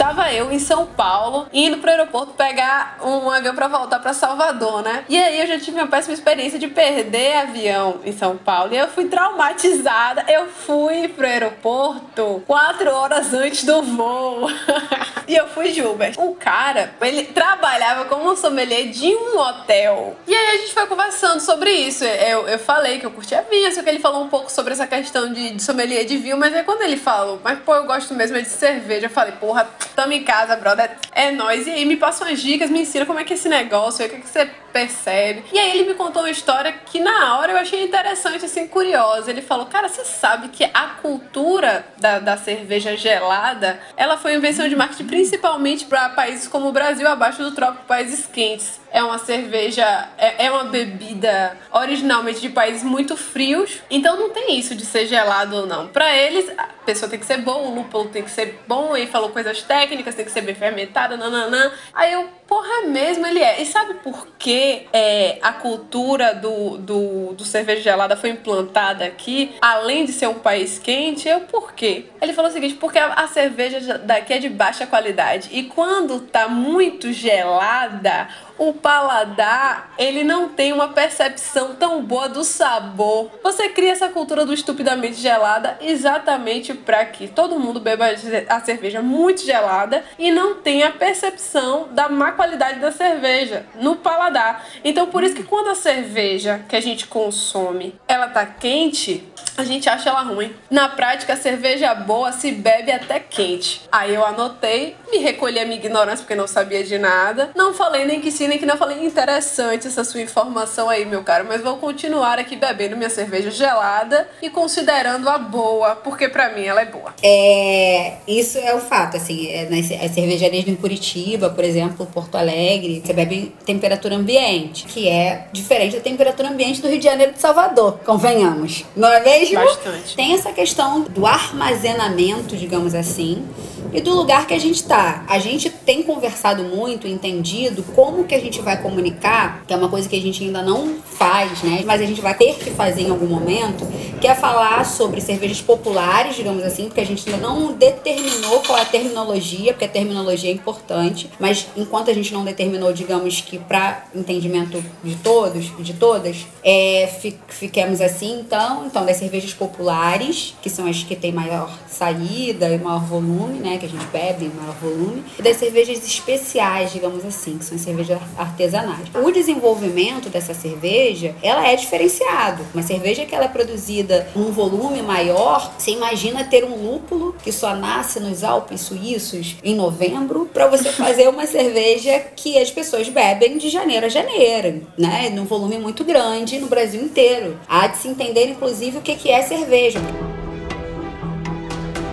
tava 0.00 0.32
eu 0.32 0.50
em 0.50 0.58
São 0.58 0.86
Paulo, 0.86 1.46
indo 1.52 1.76
pro 1.76 1.90
aeroporto 1.90 2.32
pegar 2.32 2.96
um 3.02 3.28
avião 3.28 3.54
pra 3.54 3.68
voltar 3.68 3.98
pra 3.98 4.14
Salvador, 4.14 4.82
né? 4.82 5.04
E 5.10 5.18
aí 5.18 5.38
eu 5.38 5.46
já 5.46 5.60
tive 5.60 5.78
uma 5.78 5.88
péssima 5.88 6.14
experiência 6.14 6.58
de 6.58 6.68
perder 6.68 7.36
avião 7.36 8.00
em 8.02 8.10
São 8.10 8.34
Paulo. 8.38 8.72
E 8.72 8.78
eu 8.78 8.88
fui 8.88 9.04
traumatizada. 9.08 10.24
Eu 10.26 10.46
fui 10.46 11.06
pro 11.08 11.26
aeroporto 11.26 12.42
quatro 12.46 12.90
horas 12.90 13.34
antes 13.34 13.62
do 13.64 13.82
voo. 13.82 14.48
e 15.28 15.36
eu 15.36 15.46
fui 15.48 15.68
de 15.70 15.82
Uber. 15.82 16.14
O 16.16 16.34
cara, 16.34 16.94
ele 17.02 17.24
trabalhava 17.24 18.06
como 18.06 18.34
sommelier 18.34 18.88
de 18.88 19.14
um 19.14 19.38
hotel. 19.38 20.16
E 20.26 20.34
aí 20.34 20.56
a 20.56 20.56
gente 20.62 20.72
foi 20.72 20.86
conversando 20.86 21.40
sobre 21.40 21.72
isso. 21.72 22.06
Eu, 22.06 22.48
eu 22.48 22.58
falei 22.58 22.98
que 22.98 23.04
eu 23.04 23.10
curtia 23.10 23.44
vinho, 23.50 23.70
só 23.74 23.82
que 23.82 23.90
ele 23.90 24.00
falou 24.00 24.24
um 24.24 24.28
pouco 24.28 24.50
sobre 24.50 24.72
essa 24.72 24.86
questão 24.86 25.30
de, 25.30 25.50
de 25.50 25.62
sommelier 25.62 26.06
de 26.06 26.16
vinho, 26.16 26.38
mas 26.38 26.54
é 26.54 26.62
quando 26.62 26.80
ele 26.80 26.96
falou, 26.96 27.38
mas 27.44 27.58
pô, 27.58 27.74
eu 27.74 27.84
gosto 27.84 28.14
mesmo 28.14 28.38
é 28.38 28.40
de 28.40 28.48
cerveja. 28.48 29.04
Eu 29.06 29.10
falei, 29.10 29.32
porra, 29.32 29.68
tamo 29.94 30.12
em 30.12 30.24
casa, 30.24 30.56
brother. 30.56 30.90
É 31.12 31.30
nóis. 31.30 31.66
E 31.66 31.70
aí 31.70 31.84
me 31.84 31.96
passa 31.96 32.24
umas 32.24 32.40
dicas, 32.40 32.70
me 32.70 32.80
ensina 32.80 33.06
como 33.06 33.18
é 33.18 33.24
que 33.24 33.32
é 33.32 33.36
esse 33.36 33.48
negócio, 33.48 34.04
o 34.04 34.08
que, 34.08 34.16
é 34.16 34.18
que 34.18 34.28
você 34.28 34.50
percebe. 34.72 35.44
E 35.52 35.58
aí 35.58 35.78
ele 35.78 35.90
me 35.90 35.94
contou 35.94 36.22
uma 36.22 36.30
história 36.30 36.72
que 36.72 37.00
na 37.00 37.38
hora 37.38 37.52
eu 37.52 37.58
achei 37.58 37.82
interessante, 37.82 38.44
assim, 38.44 38.66
curiosa. 38.66 39.30
Ele 39.30 39.42
falou, 39.42 39.66
cara, 39.66 39.88
você 39.88 40.04
sabe 40.04 40.48
que 40.48 40.64
a 40.64 40.86
cultura 41.02 41.84
da, 41.98 42.18
da 42.18 42.36
cerveja 42.36 42.96
gelada, 42.96 43.80
ela 43.96 44.16
foi 44.16 44.34
invenção 44.34 44.68
de 44.68 44.76
marketing 44.76 45.06
principalmente 45.06 45.84
para 45.86 46.10
países 46.10 46.46
como 46.46 46.68
o 46.68 46.72
Brasil, 46.72 47.08
abaixo 47.08 47.42
do 47.42 47.52
trópico, 47.52 47.84
países 47.86 48.26
quentes 48.26 48.80
é 48.92 49.02
uma 49.02 49.18
cerveja, 49.18 50.08
é, 50.18 50.46
é 50.46 50.50
uma 50.50 50.64
bebida 50.64 51.56
originalmente 51.72 52.40
de 52.40 52.48
países 52.48 52.82
muito 52.82 53.16
frios, 53.16 53.82
então 53.90 54.18
não 54.18 54.30
tem 54.30 54.58
isso 54.58 54.74
de 54.74 54.84
ser 54.84 55.06
gelado 55.06 55.56
ou 55.56 55.66
não. 55.66 55.88
Para 55.88 56.14
eles, 56.16 56.48
a 56.58 56.68
pessoa 56.84 57.08
tem 57.08 57.18
que 57.18 57.26
ser 57.26 57.38
boa, 57.38 57.58
o 57.58 57.74
lúpulo 57.74 58.08
tem 58.08 58.22
que 58.22 58.30
ser 58.30 58.60
bom, 58.66 58.96
ele 58.96 59.06
falou 59.06 59.30
coisas 59.30 59.62
técnicas, 59.62 60.14
tem 60.14 60.24
que 60.24 60.30
ser 60.30 60.40
bem 60.42 60.54
fermentada, 60.54 61.16
nananã. 61.16 61.72
Aí 61.94 62.12
eu, 62.12 62.28
porra, 62.46 62.86
mesmo 62.86 63.26
ele 63.26 63.40
é. 63.40 63.62
E 63.62 63.66
sabe 63.66 63.94
por 63.94 64.26
que 64.38 64.86
é, 64.92 65.38
a 65.42 65.52
cultura 65.52 66.34
do, 66.34 66.78
do, 66.78 67.32
do 67.34 67.44
cerveja 67.44 67.82
gelada 67.82 68.16
foi 68.16 68.30
implantada 68.30 69.04
aqui, 69.04 69.54
além 69.60 70.04
de 70.04 70.12
ser 70.12 70.28
um 70.28 70.34
país 70.34 70.78
quente? 70.78 71.28
Eu, 71.28 71.40
por 71.42 71.72
quê? 71.72 72.06
Ele 72.20 72.32
falou 72.32 72.50
o 72.50 72.52
seguinte, 72.52 72.74
porque 72.74 72.98
a, 72.98 73.14
a 73.14 73.28
cerveja 73.28 73.98
daqui 73.98 74.32
é 74.32 74.38
de 74.38 74.48
baixa 74.48 74.86
qualidade 74.86 75.48
e 75.52 75.64
quando 75.64 76.20
tá 76.20 76.48
muito 76.48 77.12
gelada, 77.12 78.28
o 78.60 78.74
paladar, 78.74 79.94
ele 79.96 80.22
não 80.22 80.50
tem 80.50 80.70
uma 80.70 80.88
percepção 80.88 81.74
tão 81.76 82.04
boa 82.04 82.28
do 82.28 82.44
sabor. 82.44 83.30
Você 83.42 83.70
cria 83.70 83.92
essa 83.92 84.10
cultura 84.10 84.44
do 84.44 84.52
estupidamente 84.52 85.14
gelada 85.14 85.78
exatamente 85.80 86.74
para 86.74 87.02
que 87.06 87.26
todo 87.26 87.58
mundo 87.58 87.80
beba 87.80 88.04
a 88.50 88.60
cerveja 88.60 89.00
muito 89.00 89.46
gelada 89.46 90.04
e 90.18 90.30
não 90.30 90.56
tenha 90.56 90.88
a 90.88 90.92
percepção 90.92 91.88
da 91.92 92.10
má 92.10 92.32
qualidade 92.32 92.80
da 92.80 92.92
cerveja 92.92 93.64
no 93.76 93.96
paladar. 93.96 94.66
Então, 94.84 95.06
por 95.06 95.24
isso 95.24 95.34
que 95.34 95.42
quando 95.42 95.70
a 95.70 95.74
cerveja 95.74 96.62
que 96.68 96.76
a 96.76 96.82
gente 96.82 97.06
consome, 97.06 97.98
ela 98.06 98.28
tá 98.28 98.44
quente, 98.44 99.26
a 99.56 99.64
gente 99.64 99.88
acha 99.88 100.10
ela 100.10 100.20
ruim. 100.20 100.54
Na 100.70 100.90
prática, 100.90 101.32
a 101.32 101.36
cerveja 101.36 101.94
boa 101.94 102.30
se 102.30 102.52
bebe 102.52 102.92
até 102.92 103.18
quente. 103.18 103.82
Aí 103.90 104.14
eu 104.14 104.24
anotei, 104.24 104.96
me 105.10 105.18
recolhi 105.18 105.58
a 105.58 105.64
minha 105.64 105.78
ignorância 105.78 106.18
porque 106.18 106.34
não 106.34 106.46
sabia 106.46 106.84
de 106.84 106.98
nada. 106.98 107.50
Não 107.54 107.72
falei 107.72 108.04
nem 108.04 108.20
que 108.20 108.30
sim, 108.30 108.49
que 108.58 108.66
não 108.66 108.76
falei 108.76 109.04
interessante 109.04 109.86
essa 109.86 110.04
sua 110.04 110.20
informação 110.20 110.88
aí, 110.88 111.04
meu 111.04 111.22
caro, 111.22 111.44
mas 111.48 111.60
vou 111.62 111.76
continuar 111.76 112.38
aqui 112.38 112.56
bebendo 112.56 112.96
minha 112.96 113.10
cerveja 113.10 113.50
gelada 113.50 114.28
e 114.42 114.50
considerando 114.50 115.28
a 115.28 115.38
boa, 115.38 115.96
porque 115.96 116.28
para 116.28 116.50
mim 116.50 116.64
ela 116.64 116.82
é 116.82 116.86
boa. 116.86 117.14
É, 117.22 118.14
isso 118.26 118.58
é 118.58 118.74
o 118.74 118.80
fato, 118.80 119.16
assim, 119.16 119.48
é, 119.48 119.68
nas 119.68 119.86
cervejarias 119.86 120.66
em 120.66 120.74
Curitiba, 120.74 121.50
por 121.50 121.64
exemplo, 121.64 122.06
Porto 122.06 122.36
Alegre, 122.36 123.02
você 123.04 123.12
bebe 123.12 123.54
temperatura 123.64 124.16
ambiente, 124.16 124.84
que 124.86 125.08
é 125.08 125.46
diferente 125.52 125.96
da 125.96 126.02
temperatura 126.02 126.48
ambiente 126.48 126.80
do 126.80 126.88
Rio 126.88 126.98
de 126.98 127.04
Janeiro 127.04 127.32
de 127.32 127.40
Salvador, 127.40 128.00
convenhamos. 128.04 128.84
Não 128.96 129.12
é 129.12 129.22
mesmo? 129.22 129.56
Bastante. 129.56 130.16
Tem 130.16 130.34
essa 130.34 130.52
questão 130.52 131.02
do 131.02 131.26
armazenamento, 131.26 132.56
digamos 132.56 132.94
assim, 132.94 133.46
e 133.92 134.00
do 134.00 134.14
lugar 134.14 134.46
que 134.46 134.54
a 134.54 134.58
gente 134.58 134.76
está. 134.76 135.24
A 135.28 135.38
gente 135.38 135.70
tem 135.70 136.02
conversado 136.02 136.62
muito, 136.64 137.06
entendido 137.06 137.82
como 137.94 138.24
que 138.24 138.34
a 138.34 138.39
gente 138.40 138.60
vai 138.60 138.80
comunicar, 138.80 139.62
que 139.66 139.72
é 139.72 139.76
uma 139.76 139.88
coisa 139.88 140.08
que 140.08 140.16
a 140.16 140.20
gente 140.20 140.42
ainda 140.44 140.62
não 140.62 140.96
faz, 141.04 141.62
né? 141.62 141.82
Mas 141.84 142.00
a 142.00 142.06
gente 142.06 142.20
vai 142.20 142.34
ter 142.34 142.54
que 142.54 142.70
fazer 142.70 143.02
em 143.02 143.10
algum 143.10 143.26
momento, 143.26 143.86
que 144.20 144.26
é 144.26 144.34
falar 144.34 144.84
sobre 144.84 145.20
cervejas 145.20 145.62
populares, 145.62 146.36
digamos 146.36 146.62
assim, 146.62 146.84
porque 146.84 147.00
a 147.00 147.06
gente 147.06 147.28
ainda 147.28 147.40
não 147.40 147.72
determinou 147.72 148.60
qual 148.60 148.78
é 148.78 148.82
a 148.82 148.84
terminologia, 148.84 149.72
porque 149.72 149.86
a 149.86 149.88
terminologia 149.88 150.50
é 150.50 150.52
importante, 150.52 151.30
mas 151.40 151.66
enquanto 151.74 152.10
a 152.10 152.14
gente 152.14 152.32
não 152.32 152.44
determinou, 152.44 152.92
digamos 152.92 153.40
que 153.40 153.58
para 153.58 154.04
entendimento 154.14 154.84
de 155.02 155.16
todos, 155.16 155.74
de 155.78 155.94
todas, 155.94 156.46
é, 156.62 157.08
fiquemos 157.48 158.02
assim, 158.02 158.40
então, 158.40 158.84
então 158.86 159.06
das 159.06 159.16
cervejas 159.16 159.54
populares, 159.54 160.54
que 160.60 160.68
são 160.68 160.86
as 160.86 161.02
que 161.02 161.16
têm 161.16 161.32
maior 161.32 161.74
saída 161.88 162.68
e 162.68 162.78
maior 162.78 163.02
volume, 163.02 163.58
né? 163.58 163.78
que 163.78 163.86
a 163.86 163.88
gente 163.88 164.04
bebe 164.06 164.44
em 164.44 164.50
maior 164.50 164.74
volume, 164.74 165.24
e 165.38 165.42
das 165.42 165.56
cervejas 165.56 166.04
especiais, 166.06 166.92
digamos 166.92 167.24
assim, 167.24 167.56
que 167.56 167.64
são 167.64 167.78
cervejas 167.78 168.20
artesanais. 168.36 169.08
O 169.14 169.30
desenvolvimento 169.30 170.28
dessa 170.28 170.52
cerveja, 170.52 171.34
ela 171.42 171.66
é 171.66 171.74
diferenciado. 171.74 172.66
Uma 172.74 172.82
cerveja 172.82 173.24
que 173.24 173.34
ela 173.34 173.46
é 173.46 173.48
produzida 173.48 174.09
num 174.34 174.52
volume 174.52 175.02
maior, 175.02 175.72
você 175.78 175.92
imagina 175.92 176.44
ter 176.44 176.64
um 176.64 176.90
lúpulo 176.90 177.34
que 177.42 177.52
só 177.52 177.74
nasce 177.74 178.20
nos 178.20 178.42
Alpes 178.42 178.80
suíços 178.80 179.56
em 179.62 179.74
novembro, 179.74 180.48
para 180.52 180.66
você 180.66 180.90
fazer 180.90 181.28
uma 181.28 181.46
cerveja 181.48 182.18
que 182.36 182.58
as 182.58 182.70
pessoas 182.70 183.08
bebem 183.08 183.58
de 183.58 183.68
janeiro 183.68 184.06
a 184.06 184.08
janeiro, 184.08 184.86
né? 184.98 185.30
Num 185.30 185.44
volume 185.44 185.78
muito 185.78 186.04
grande 186.04 186.58
no 186.58 186.66
Brasil 186.66 187.02
inteiro. 187.02 187.58
Há 187.68 187.86
de 187.86 187.98
se 187.98 188.08
entender, 188.08 188.48
inclusive, 188.48 188.98
o 188.98 189.00
que 189.00 189.30
é 189.30 189.42
cerveja. 189.42 190.00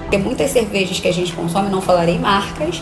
Porque 0.03 0.17
muitas 0.17 0.51
cervejas 0.51 0.99
que 0.99 1.07
a 1.07 1.13
gente 1.13 1.33
consome, 1.33 1.69
não 1.69 1.81
falarei 1.81 2.17
marcas, 2.17 2.81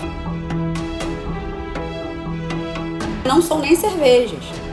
não 3.25 3.41
são 3.41 3.59
nem 3.59 3.75
cervejas. 3.75 4.64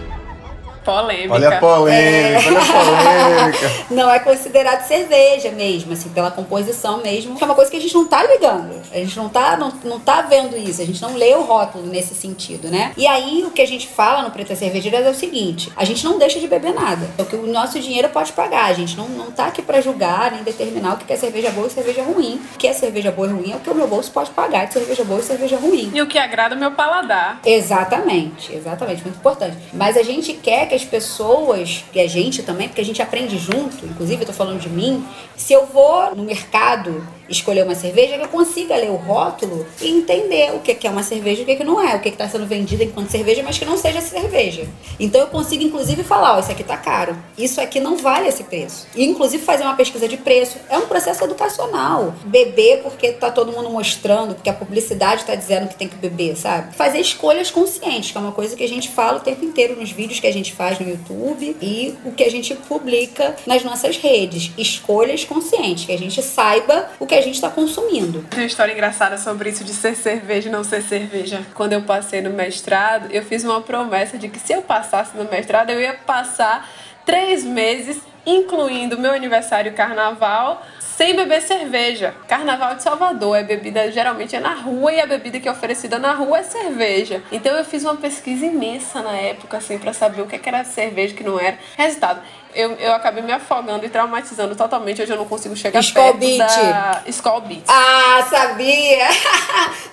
Polêmica. 0.85 1.35
Olha 1.35 1.49
a 1.49 1.59
polêmica, 1.59 2.03
é... 2.03 2.49
olha 2.49 2.61
a 2.61 3.35
polêmica. 3.37 3.71
não 3.91 4.11
é 4.11 4.19
considerado 4.19 4.83
cerveja 4.87 5.51
mesmo, 5.51 5.93
assim, 5.93 6.09
pela 6.11 6.31
composição 6.31 7.03
mesmo. 7.03 7.37
É 7.41 7.45
uma 7.45 7.55
coisa 7.55 7.71
que 7.71 7.77
a 7.77 7.81
gente 7.81 7.95
não 7.95 8.07
tá 8.07 8.23
ligando. 8.25 8.83
A 8.93 8.97
gente 8.97 9.17
não 9.17 9.29
tá, 9.29 9.57
não, 9.57 9.73
não 9.85 10.01
tá 10.01 10.23
vendo 10.23 10.57
isso. 10.57 10.83
A 10.83 10.85
gente 10.85 11.01
não 11.01 11.15
lê 11.15 11.35
o 11.35 11.43
rótulo 11.43 11.87
nesse 11.87 12.15
sentido, 12.15 12.69
né? 12.69 12.93
E 12.97 13.07
aí, 13.07 13.45
o 13.47 13.51
que 13.51 13.63
a 13.63 13.67
gente 13.67 13.87
fala 13.87 14.23
no 14.23 14.31
Preta 14.31 14.57
Cervejeira 14.57 14.99
é 14.99 15.11
o 15.11 15.15
seguinte: 15.15 15.73
a 15.77 15.85
gente 15.85 16.05
não 16.05 16.19
deixa 16.19 16.41
de 16.41 16.49
beber 16.49 16.75
nada. 16.75 17.09
É 17.17 17.23
o 17.23 17.27
que 17.27 17.37
o 17.37 17.47
nosso 17.47 17.79
dinheiro 17.79 18.09
pode 18.09 18.33
pagar. 18.33 18.67
A 18.67 18.73
gente 18.73 18.97
não, 18.97 19.09
não 19.09 19.31
tá 19.31 19.47
aqui 19.47 19.63
para 19.63 19.81
julgar 19.81 20.33
nem 20.33 20.43
determinar 20.43 20.95
o 20.95 20.97
que 20.99 21.13
é 21.13 21.17
cerveja 21.17 21.51
boa 21.51 21.67
e 21.67 21.71
cerveja 21.71 22.03
ruim. 22.03 22.41
O 22.55 22.59
que 22.59 22.67
é 22.67 22.73
cerveja 22.73 23.11
boa 23.11 23.29
e 23.29 23.33
ruim 23.33 23.53
é 23.53 23.57
o 23.57 23.61
que 23.61 23.71
o 23.71 23.75
meu 23.75 23.87
bolso 23.87 24.11
pode 24.11 24.31
pagar 24.31 24.67
de 24.67 24.73
cerveja 24.73 25.05
boa 25.05 25.21
e 25.21 25.23
cerveja 25.23 25.57
ruim. 25.57 25.91
E 25.95 26.03
o 26.03 26.07
que 26.07 26.19
agrada 26.19 26.55
o 26.55 26.59
meu 26.59 26.73
paladar. 26.73 27.41
Exatamente, 27.45 28.55
exatamente. 28.55 29.03
Muito 29.03 29.17
importante. 29.17 29.57
Mas 29.73 29.97
a 29.97 30.03
gente 30.03 30.33
quer 30.33 30.72
que 30.73 30.77
as 30.77 30.85
pessoas, 30.87 31.85
e 31.93 32.01
a 32.01 32.09
gente 32.09 32.43
também, 32.43 32.67
porque 32.67 32.81
a 32.81 32.85
gente 32.85 33.03
aprende 33.03 33.37
junto, 33.39 33.85
inclusive 33.85 34.23
eu 34.23 34.27
tô 34.27 34.33
falando 34.33 34.59
de 34.59 34.71
mim, 34.71 35.07
se 35.37 35.53
eu 35.53 35.67
vou 35.67 36.15
no 36.17 36.23
mercado 36.23 37.07
escolher 37.29 37.65
uma 37.65 37.75
cerveja, 37.75 38.17
que 38.19 38.25
eu 38.25 38.29
consiga 38.29 38.77
ler 38.77 38.91
o 38.91 38.97
rótulo 38.97 39.67
e 39.81 39.89
entender 39.89 40.55
o 40.55 40.61
que 40.61 40.87
é 40.87 40.91
uma 40.91 41.03
cerveja 41.03 41.41
e 41.41 41.45
o 41.45 41.57
que 41.57 41.65
não 41.65 41.81
é, 41.81 41.97
o 41.97 42.01
que 42.01 42.09
está 42.09 42.29
sendo 42.29 42.47
vendido 42.47 42.83
enquanto 42.83 43.11
cerveja, 43.11 43.43
mas 43.43 43.59
que 43.59 43.65
não 43.65 43.77
seja 43.77 44.01
cerveja. 44.01 44.67
Então 44.99 45.21
eu 45.21 45.27
consigo, 45.29 45.63
inclusive, 45.63 46.03
falar: 46.03 46.37
ó, 46.37 46.41
isso 46.41 46.51
aqui 46.51 46.65
tá 46.65 46.77
caro, 46.77 47.17
isso 47.37 47.61
aqui 47.61 47.81
não 47.81 47.97
vale 47.97 48.29
esse 48.29 48.45
preço. 48.45 48.87
E, 48.95 49.05
inclusive, 49.05 49.43
fazer 49.43 49.65
uma 49.65 49.77
pesquisa 49.77 50.09
de 50.09 50.17
preço. 50.17 50.59
É 50.69 50.77
um 50.79 50.87
processo 50.87 51.25
educacional. 51.25 52.15
Beber 52.25 52.83
porque 52.83 53.13
tá 53.13 53.31
todo 53.31 53.53
mundo 53.53 53.71
mostrando, 53.71 54.35
porque 54.35 54.51
a 54.51 54.55
publicidade 54.55 55.23
está 55.23 55.35
dizendo 55.35 55.69
que 55.69 55.75
tem 55.75 55.89
que 55.89 55.97
beber, 55.97 56.37
sabe? 56.37 56.75
Fazer 56.75 56.99
escolhas 56.99 57.51
conscientes, 57.51 58.11
que 58.11 58.19
é 58.19 58.21
uma 58.21 58.33
coisa 58.33 58.57
que 58.57 58.65
a 58.65 58.69
gente 58.69 58.89
fala 58.89 59.19
o 59.19 59.21
tempo 59.21 59.45
inteiro 59.45 59.79
nos 59.79 59.91
vídeos 59.91 60.21
que 60.21 60.27
a 60.27 60.33
gente 60.33 60.53
faz 60.53 60.79
no 60.79 60.89
YouTube 60.89 61.57
e 61.61 61.95
o 62.05 62.13
que 62.13 62.25
a 62.25 62.31
gente 62.31 62.55
publica 62.55 63.37
nas 63.47 63.65
nossas 63.65 63.97
redes. 63.97 64.51
Escolhas 64.57 65.25
conscientes, 65.25 65.85
que 65.85 65.93
a 65.93 65.99
gente 65.99 66.23
saiba 66.23 66.91
o 66.99 67.07
que 67.07 67.15
a 67.15 67.22
gente 67.23 67.35
está 67.35 67.49
consumindo. 67.49 68.23
Tem 68.31 68.41
uma 68.41 68.47
história 68.47 68.73
engraçada 68.73 69.17
sobre 69.17 69.51
isso 69.51 69.65
de 69.65 69.73
ser 69.73 69.97
cerveja 69.97 70.49
e 70.49 70.53
não 70.53 70.65
ser 70.65 70.83
cerveja. 70.83 71.43
Quando 71.55 71.73
eu 71.73 71.83
passei 71.83 72.21
no 72.21 72.31
mestrado, 72.31 73.09
eu 73.11 73.23
fiz 73.23 73.45
uma 73.45 73.61
promessa 73.61 74.19
de 74.19 74.29
que 74.29 74.39
se 74.39 74.53
eu 74.53 74.63
passasse 74.63 75.17
no 75.17 75.25
mestrado, 75.25 75.71
eu 75.71 75.81
ia 75.81 75.95
passar 75.95 76.69
três 77.05 77.45
meses 77.45 78.01
incluindo 78.25 78.99
meu 78.99 79.13
aniversário 79.13 79.73
carnaval, 79.73 80.65
sem 80.79 81.17
beber 81.17 81.43
cerveja. 81.43 82.15
Carnaval 82.29 82.77
de 82.77 82.83
Salvador 82.83 83.37
é 83.37 83.43
bebida 83.43 83.91
geralmente 83.91 84.37
é 84.37 84.41
na 84.41 84.55
rua 84.55 84.93
e 84.93 85.01
a 85.01 85.07
bebida 85.07 85.41
que 85.41 85.49
é 85.49 85.51
oferecida 85.51 85.99
na 85.99 86.13
rua 86.13 86.39
é 86.39 86.43
cerveja. 86.43 87.23
Então 87.33 87.57
eu 87.57 87.65
fiz 87.65 87.83
uma 87.83 87.97
pesquisa 87.97 88.47
imensa 88.47 89.03
na 89.03 89.17
época 89.17 89.57
assim 89.57 89.79
para 89.79 89.93
saber 89.93 90.23
o 90.23 90.27
que 90.27 90.49
era 90.49 90.63
cerveja, 90.65 91.15
que 91.15 91.25
não 91.25 91.41
era. 91.41 91.59
Resultado, 91.77 92.21
eu, 92.55 92.73
eu 92.73 92.93
acabei 92.93 93.23
me 93.23 93.33
afogando 93.33 93.85
e 93.85 93.89
traumatizando 93.89 94.55
totalmente. 94.55 95.03
Hoje 95.03 95.13
eu 95.13 95.17
não 95.17 95.27
consigo 95.27 95.57
chegar 95.57 95.81
Skol 95.81 96.03
perto 96.03 96.19
Beat. 96.19 96.39
da 96.39 97.03
Skol 97.07 97.41
Beat. 97.43 97.65
Ah, 97.69 98.27
sabia! 98.29 99.09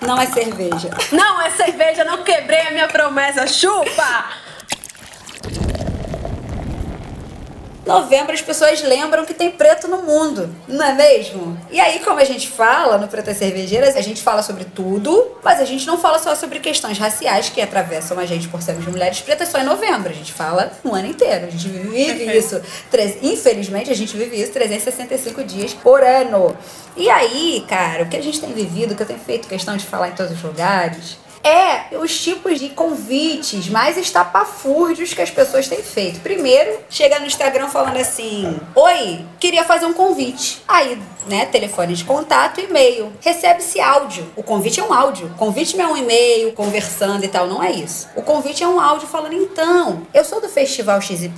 Não 0.00 0.20
é 0.20 0.26
cerveja. 0.26 0.90
Não 1.12 1.40
é 1.42 1.50
cerveja, 1.50 2.04
não 2.04 2.22
quebrei 2.24 2.60
a 2.60 2.70
minha 2.70 2.88
promessa. 2.88 3.46
Chupa! 3.46 4.24
Novembro 7.90 8.32
as 8.32 8.40
pessoas 8.42 8.82
lembram 8.82 9.24
que 9.24 9.34
tem 9.34 9.50
preto 9.50 9.88
no 9.88 10.02
mundo, 10.02 10.54
não 10.66 10.84
é 10.84 10.92
mesmo? 10.92 11.58
E 11.70 11.80
aí, 11.80 11.98
como 12.00 12.20
a 12.20 12.24
gente 12.24 12.48
fala 12.48 12.98
no 12.98 13.08
Pretas 13.08 13.36
Cervejeiras, 13.36 13.96
a 13.96 14.00
gente 14.00 14.22
fala 14.22 14.42
sobre 14.42 14.64
tudo, 14.64 15.36
mas 15.42 15.60
a 15.60 15.64
gente 15.64 15.86
não 15.86 15.98
fala 15.98 16.18
só 16.18 16.34
sobre 16.34 16.60
questões 16.60 16.98
raciais 16.98 17.48
que 17.48 17.60
atravessam 17.60 18.18
a 18.18 18.26
gente 18.26 18.48
por 18.48 18.62
sermos 18.62 18.86
mulheres 18.86 19.20
pretas 19.20 19.48
só 19.48 19.58
em 19.58 19.64
novembro. 19.64 20.10
A 20.10 20.14
gente 20.14 20.32
fala 20.32 20.72
no 20.82 20.94
ano 20.94 21.08
inteiro. 21.08 21.46
A 21.46 21.50
gente 21.50 21.68
vive 21.68 22.36
isso. 22.36 22.60
Infelizmente, 23.22 23.90
a 23.90 23.94
gente 23.94 24.16
vive 24.16 24.40
isso 24.40 24.52
365 24.52 25.44
dias 25.44 25.74
por 25.74 26.02
ano. 26.02 26.56
E 26.96 27.08
aí, 27.08 27.64
cara, 27.68 28.04
o 28.04 28.08
que 28.08 28.16
a 28.16 28.22
gente 28.22 28.40
tem 28.40 28.52
vivido, 28.52 28.92
o 28.92 28.96
que 28.96 29.02
eu 29.02 29.06
tenho 29.06 29.20
feito 29.20 29.48
questão 29.48 29.76
de 29.76 29.84
falar 29.84 30.08
em 30.08 30.12
todos 30.12 30.32
os 30.32 30.42
lugares, 30.42 31.16
é 31.42 31.96
os 31.98 32.18
tipos 32.20 32.58
de 32.58 32.70
convites 32.70 33.68
mais 33.68 33.96
estapafúrdios 33.96 35.14
que 35.14 35.22
as 35.22 35.30
pessoas 35.30 35.68
têm 35.68 35.82
feito. 35.82 36.20
Primeiro, 36.20 36.78
chega 36.88 37.18
no 37.18 37.26
Instagram 37.26 37.68
falando 37.68 37.96
assim: 37.96 38.58
Oi, 38.74 39.24
queria 39.38 39.64
fazer 39.64 39.86
um 39.86 39.92
convite. 39.92 40.62
Aí, 40.68 41.00
né, 41.26 41.46
telefone 41.46 41.94
de 41.94 42.04
contato, 42.04 42.60
e-mail. 42.60 43.12
Recebe-se 43.20 43.80
áudio. 43.80 44.26
O 44.36 44.42
convite 44.42 44.80
é 44.80 44.84
um 44.84 44.92
áudio. 44.92 45.26
O 45.28 45.38
convite 45.38 45.76
não 45.76 45.84
é 45.84 45.88
um 45.88 45.96
e-mail 45.96 46.52
conversando 46.52 47.24
e 47.24 47.28
tal, 47.28 47.46
não 47.46 47.62
é 47.62 47.70
isso. 47.70 48.08
O 48.14 48.22
convite 48.22 48.62
é 48.62 48.68
um 48.68 48.80
áudio 48.80 49.08
falando: 49.08 49.34
Então, 49.34 50.06
eu 50.12 50.24
sou 50.24 50.40
do 50.40 50.48
Festival 50.48 51.00
XYZ 51.00 51.30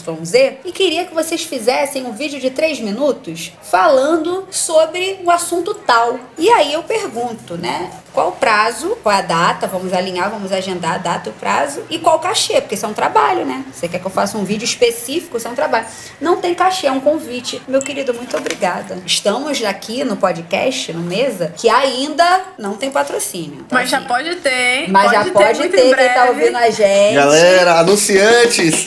e 0.65 0.73
queria 0.73 1.05
que 1.05 1.15
vocês 1.15 1.43
fizessem 1.45 2.05
um 2.05 2.13
vídeo 2.13 2.41
de 2.41 2.51
três 2.51 2.81
minutos 2.81 3.53
falando 3.63 4.47
sobre 4.51 5.21
um 5.25 5.31
assunto 5.31 5.75
tal. 5.75 6.19
E 6.37 6.49
aí 6.51 6.73
eu 6.73 6.83
pergunto, 6.83 7.57
né? 7.57 7.91
Qual 8.13 8.29
o 8.29 8.33
prazo, 8.33 8.99
qual 9.03 9.17
a 9.17 9.23
data, 9.23 9.67
vamos 9.67 9.93
alinhar, 9.93 10.31
vamos 10.31 10.53
agendar 10.53 10.95
a 10.95 10.99
data, 10.99 11.31
o 11.31 11.33
prazo 11.33 11.83
e 11.89 11.99
qual 11.99 12.17
o 12.17 12.19
cachê, 12.19 12.61
porque 12.61 12.75
isso 12.75 12.85
é 12.85 12.89
um 12.89 12.93
trabalho, 12.93 13.47
né? 13.47 13.65
Você 13.73 13.89
quer 13.89 13.99
que 13.99 14.07
eu 14.07 14.11
faça 14.11 14.37
um 14.37 14.45
vídeo 14.45 14.65
específico, 14.65 15.39
isso 15.39 15.49
é 15.49 15.51
um 15.51 15.55
trabalho. 15.55 15.87
Não 16.21 16.37
tem 16.37 16.55
cachê, 16.55 16.87
é 16.87 16.93
um 16.93 17.01
convite. 17.01 17.63
Meu 17.67 17.81
querido, 17.81 18.13
muito 18.13 18.37
obrigada. 18.37 18.99
Estamos 19.07 19.65
aqui 19.65 20.05
no 20.05 20.17
podcast, 20.17 20.93
no 20.93 21.01
Mesa, 21.01 21.55
que 21.57 21.71
ainda 21.71 22.43
não 22.59 22.75
tem 22.75 22.91
patrocínio. 22.91 23.63
Então, 23.65 23.79
Mas 23.79 23.89
já 23.89 24.03
pode 24.03 24.37
ter, 24.37 24.83
hein? 24.83 24.87
Mas 24.91 25.11
já 25.11 25.25
pode 25.25 25.59
muito 25.61 25.73
ter 25.73 25.87
em 25.87 25.95
quem 25.95 26.09
tá 26.09 26.27
breve. 26.27 26.29
ouvindo 26.29 26.57
a 26.57 26.71
gente. 26.71 27.15
Galera, 27.15 27.79
anunciantes. 27.81 28.85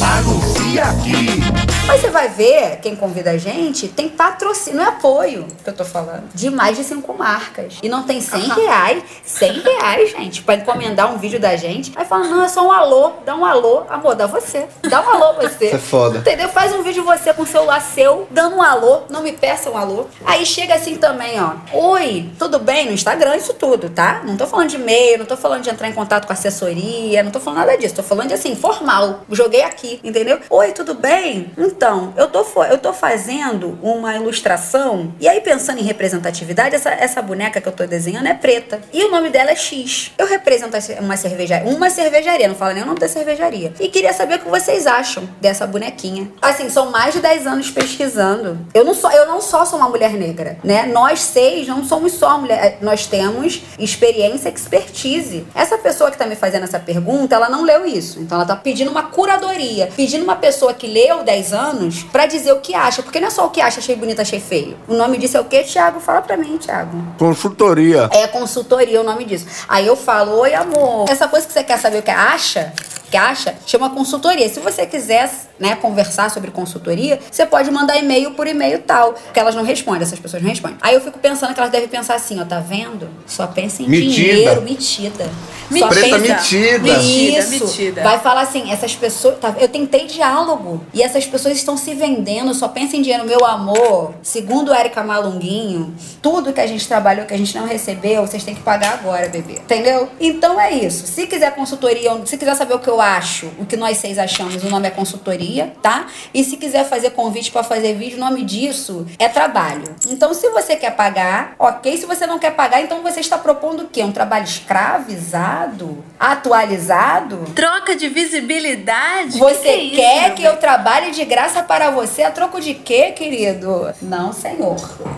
Anuncia 0.00 0.84
aqui. 0.84 1.65
Mas 1.86 2.00
você 2.00 2.10
vai 2.10 2.28
ver, 2.28 2.80
quem 2.82 2.96
convida 2.96 3.30
a 3.30 3.38
gente, 3.38 3.86
tem 3.86 4.08
patrocínio, 4.08 4.80
é 4.80 4.86
apoio 4.86 5.46
que 5.62 5.70
eu 5.70 5.72
tô 5.72 5.84
falando, 5.84 6.24
de 6.34 6.50
mais 6.50 6.76
de 6.76 6.82
cinco 6.82 7.14
marcas. 7.14 7.78
E 7.80 7.88
não 7.88 8.02
tem 8.02 8.20
100 8.20 8.40
reais, 8.48 9.04
100 9.24 9.60
reais, 9.60 10.10
gente, 10.10 10.42
pra 10.42 10.56
encomendar 10.56 11.14
um 11.14 11.16
vídeo 11.16 11.38
da 11.38 11.54
gente. 11.54 11.92
Aí 11.94 12.04
fala, 12.04 12.26
não, 12.26 12.44
é 12.44 12.48
só 12.48 12.66
um 12.66 12.72
alô, 12.72 13.12
dá 13.24 13.36
um 13.36 13.44
alô. 13.44 13.84
Amor, 13.88 14.16
dá 14.16 14.26
você. 14.26 14.66
Dá 14.82 15.00
um 15.00 15.08
alô 15.08 15.34
você. 15.34 15.66
Isso 15.66 15.76
é 15.76 15.78
foda. 15.78 16.18
Entendeu? 16.18 16.48
Faz 16.48 16.72
um 16.72 16.82
vídeo 16.82 17.04
você 17.04 17.32
com 17.32 17.42
o 17.42 17.46
celular 17.46 17.80
seu, 17.80 18.26
dando 18.32 18.56
um 18.56 18.62
alô, 18.62 19.02
não 19.08 19.22
me 19.22 19.32
peça 19.32 19.70
um 19.70 19.76
alô. 19.76 20.06
Aí 20.24 20.44
chega 20.44 20.74
assim 20.74 20.96
também, 20.96 21.40
ó. 21.40 21.52
Oi, 21.72 22.28
tudo 22.36 22.58
bem? 22.58 22.86
No 22.86 22.92
Instagram, 22.92 23.36
isso 23.36 23.54
tudo, 23.54 23.88
tá? 23.90 24.22
Não 24.24 24.36
tô 24.36 24.46
falando 24.46 24.68
de 24.68 24.76
e-mail, 24.76 25.18
não 25.18 25.26
tô 25.26 25.36
falando 25.36 25.62
de 25.62 25.70
entrar 25.70 25.88
em 25.88 25.92
contato 25.92 26.26
com 26.26 26.32
assessoria, 26.32 27.22
não 27.22 27.30
tô 27.30 27.38
falando 27.38 27.60
nada 27.60 27.78
disso. 27.78 27.94
Tô 27.94 28.02
falando 28.02 28.28
de 28.28 28.34
assim, 28.34 28.56
formal. 28.56 29.20
Joguei 29.30 29.62
aqui, 29.62 30.00
entendeu? 30.02 30.40
Oi, 30.50 30.72
tudo 30.72 30.92
bem? 30.94 31.52
Então, 31.56 31.75
eu 32.16 32.28
tô, 32.28 32.64
eu 32.64 32.78
tô 32.78 32.92
fazendo 32.92 33.78
uma 33.82 34.14
ilustração, 34.14 35.14
e 35.20 35.28
aí 35.28 35.40
pensando 35.40 35.78
em 35.78 35.82
representatividade, 35.82 36.74
essa, 36.74 36.90
essa 36.90 37.22
boneca 37.22 37.60
que 37.60 37.68
eu 37.68 37.72
tô 37.72 37.86
desenhando 37.86 38.26
é 38.26 38.34
preta. 38.34 38.80
E 38.92 39.04
o 39.04 39.10
nome 39.10 39.30
dela 39.30 39.50
é 39.50 39.56
X. 39.56 40.12
Eu 40.18 40.26
represento 40.26 40.76
uma 41.00 41.16
cervejaria, 41.16 41.68
uma 41.70 41.90
cervejaria, 41.90 42.48
não 42.48 42.54
fala 42.54 42.72
nem 42.72 42.82
o 42.82 42.86
nome 42.86 42.98
da 42.98 43.08
cervejaria. 43.08 43.72
E 43.78 43.88
queria 43.88 44.12
saber 44.12 44.36
o 44.36 44.38
que 44.40 44.48
vocês 44.48 44.86
acham 44.86 45.28
dessa 45.40 45.66
bonequinha. 45.66 46.30
Assim, 46.40 46.68
são 46.70 46.90
mais 46.90 47.14
de 47.14 47.20
10 47.20 47.46
anos 47.46 47.70
pesquisando. 47.70 48.58
Eu 48.72 48.84
não 48.84 48.94
sou, 48.94 49.10
eu 49.10 49.26
não 49.26 49.40
só 49.40 49.64
sou 49.64 49.78
uma 49.78 49.88
mulher 49.88 50.12
negra, 50.12 50.58
né? 50.64 50.86
Nós 50.86 51.20
seis 51.20 51.66
não 51.66 51.84
somos 51.84 52.12
só 52.12 52.38
mulher, 52.38 52.78
nós 52.80 53.06
temos 53.06 53.62
experiência, 53.78 54.48
expertise. 54.48 55.46
Essa 55.54 55.78
pessoa 55.78 56.10
que 56.10 56.18
tá 56.18 56.26
me 56.26 56.36
fazendo 56.36 56.64
essa 56.64 56.78
pergunta, 56.78 57.34
ela 57.34 57.48
não 57.48 57.62
leu 57.62 57.84
isso. 57.84 58.20
Então 58.20 58.38
ela 58.38 58.46
tá 58.46 58.56
pedindo 58.56 58.90
uma 58.90 59.04
curadoria, 59.04 59.88
pedindo 59.94 60.24
uma 60.24 60.36
pessoa 60.36 60.72
que 60.72 60.86
leu 60.86 61.22
10 61.22 61.52
anos 61.52 61.65
pra 62.12 62.26
dizer 62.26 62.52
o 62.52 62.60
que 62.60 62.74
acha, 62.74 63.02
porque 63.02 63.20
não 63.20 63.28
é 63.28 63.30
só 63.30 63.46
o 63.46 63.50
que 63.50 63.60
acha, 63.60 63.78
achei 63.80 63.96
bonito, 63.96 64.20
achei 64.20 64.40
feio. 64.40 64.76
O 64.86 64.94
nome 64.94 65.18
disso 65.18 65.36
é 65.36 65.40
o 65.40 65.44
quê, 65.44 65.62
Thiago? 65.62 66.00
Fala 66.00 66.22
pra 66.22 66.36
mim, 66.36 66.58
Thiago. 66.58 66.96
Consultoria. 67.18 68.08
É 68.12 68.26
consultoria 68.26 69.00
o 69.00 69.04
nome 69.04 69.24
disso. 69.24 69.46
Aí 69.68 69.86
eu 69.86 69.96
falo, 69.96 70.38
oi 70.38 70.54
amor, 70.54 71.08
essa 71.08 71.28
coisa 71.28 71.46
que 71.46 71.52
você 71.52 71.64
quer 71.64 71.78
saber 71.78 71.98
o 71.98 72.02
que 72.02 72.10
acha, 72.10 72.72
que 73.10 73.16
acha, 73.16 73.54
chama 73.66 73.90
consultoria. 73.90 74.48
Se 74.48 74.60
você 74.60 74.84
quiser, 74.86 75.30
né, 75.58 75.76
conversar 75.76 76.30
sobre 76.30 76.50
consultoria, 76.50 77.18
você 77.30 77.46
pode 77.46 77.70
mandar 77.70 77.96
e-mail 77.98 78.32
por 78.32 78.46
e-mail 78.46 78.80
tal, 78.80 79.12
porque 79.12 79.38
elas 79.38 79.54
não 79.54 79.62
respondem, 79.64 80.02
essas 80.02 80.18
pessoas 80.18 80.42
não 80.42 80.50
respondem. 80.50 80.76
Aí 80.82 80.94
eu 80.94 81.00
fico 81.00 81.18
pensando 81.18 81.54
que 81.54 81.60
elas 81.60 81.70
devem 81.72 81.88
pensar 81.88 82.14
assim, 82.14 82.40
ó, 82.40 82.44
tá 82.44 82.58
vendo? 82.60 83.08
Só 83.26 83.46
pensa 83.46 83.82
em 83.82 83.88
Metida. 83.88 84.12
dinheiro, 84.12 84.62
metida. 84.62 85.30
Só 85.78 85.88
Preta 85.88 86.18
pensa- 86.18 86.34
metida. 86.34 86.88
Isso. 86.98 87.50
Metida, 87.50 87.64
metida. 87.66 88.02
Vai 88.02 88.18
falar 88.20 88.42
assim, 88.42 88.70
essas 88.70 88.94
pessoas. 88.94 89.38
tá, 89.38 89.54
eu 89.58 89.68
tentei 89.68 90.06
diálogo. 90.06 90.84
E 90.92 91.02
essas 91.02 91.26
pessoas 91.26 91.56
estão 91.56 91.76
se 91.76 91.94
vendendo, 91.94 92.52
só 92.54 92.68
pensa 92.68 92.96
em 92.96 93.02
dinheiro, 93.02 93.24
meu 93.24 93.44
amor. 93.44 94.14
Segundo 94.22 94.72
Érica 94.72 95.02
Malunguinho, 95.02 95.94
tudo 96.22 96.52
que 96.52 96.60
a 96.60 96.66
gente 96.66 96.86
trabalhou, 96.86 97.26
que 97.26 97.34
a 97.34 97.38
gente 97.38 97.56
não 97.56 97.66
recebeu, 97.66 98.26
vocês 98.26 98.44
têm 98.44 98.54
que 98.54 98.62
pagar 98.62 98.94
agora, 98.94 99.28
bebê. 99.28 99.54
Entendeu? 99.54 100.08
Então 100.20 100.60
é 100.60 100.72
isso. 100.72 101.06
Se 101.06 101.26
quiser 101.26 101.54
consultoria, 101.54 102.10
se 102.24 102.36
quiser 102.36 102.54
saber 102.54 102.74
o 102.74 102.78
que 102.78 102.88
eu 102.88 102.95
acho, 103.00 103.46
o 103.58 103.66
que 103.66 103.76
nós 103.76 103.98
seis 103.98 104.18
achamos, 104.18 104.62
o 104.62 104.68
nome 104.68 104.88
é 104.88 104.90
consultoria, 104.90 105.72
tá? 105.82 106.06
E 106.32 106.42
se 106.44 106.56
quiser 106.56 106.84
fazer 106.84 107.10
convite 107.10 107.50
pra 107.50 107.62
fazer 107.62 107.94
vídeo, 107.94 108.16
o 108.16 108.20
nome 108.20 108.44
disso 108.44 109.06
é 109.18 109.28
trabalho. 109.28 109.94
Então, 110.06 110.32
se 110.34 110.48
você 110.50 110.76
quer 110.76 110.94
pagar, 110.94 111.54
ok. 111.58 111.96
Se 111.96 112.06
você 112.06 112.26
não 112.26 112.38
quer 112.38 112.52
pagar, 112.52 112.80
então 112.82 113.02
você 113.02 113.20
está 113.20 113.38
propondo 113.38 113.84
o 113.84 113.88
quê? 113.88 114.02
Um 114.02 114.12
trabalho 114.12 114.44
escravizado? 114.44 116.04
Atualizado? 116.18 117.44
Troca 117.54 117.94
de 117.96 118.08
visibilidade? 118.08 119.38
Você 119.38 119.56
Que 119.56 119.66
que 119.66 119.68
é 119.68 119.84
isso, 119.84 119.96
quer 119.96 120.26
meu 120.26 120.34
que 120.34 120.44
eu 120.44 120.56
trabalhe 120.56 121.10
de 121.10 121.24
graça 121.24 121.62
para 121.62 121.90
você 121.90 122.22
a 122.22 122.30
troco 122.30 122.60
de 122.60 122.74
quê, 122.74 123.12
querido? 123.12 123.92
Não, 124.00 124.32
senhor, 124.32 124.76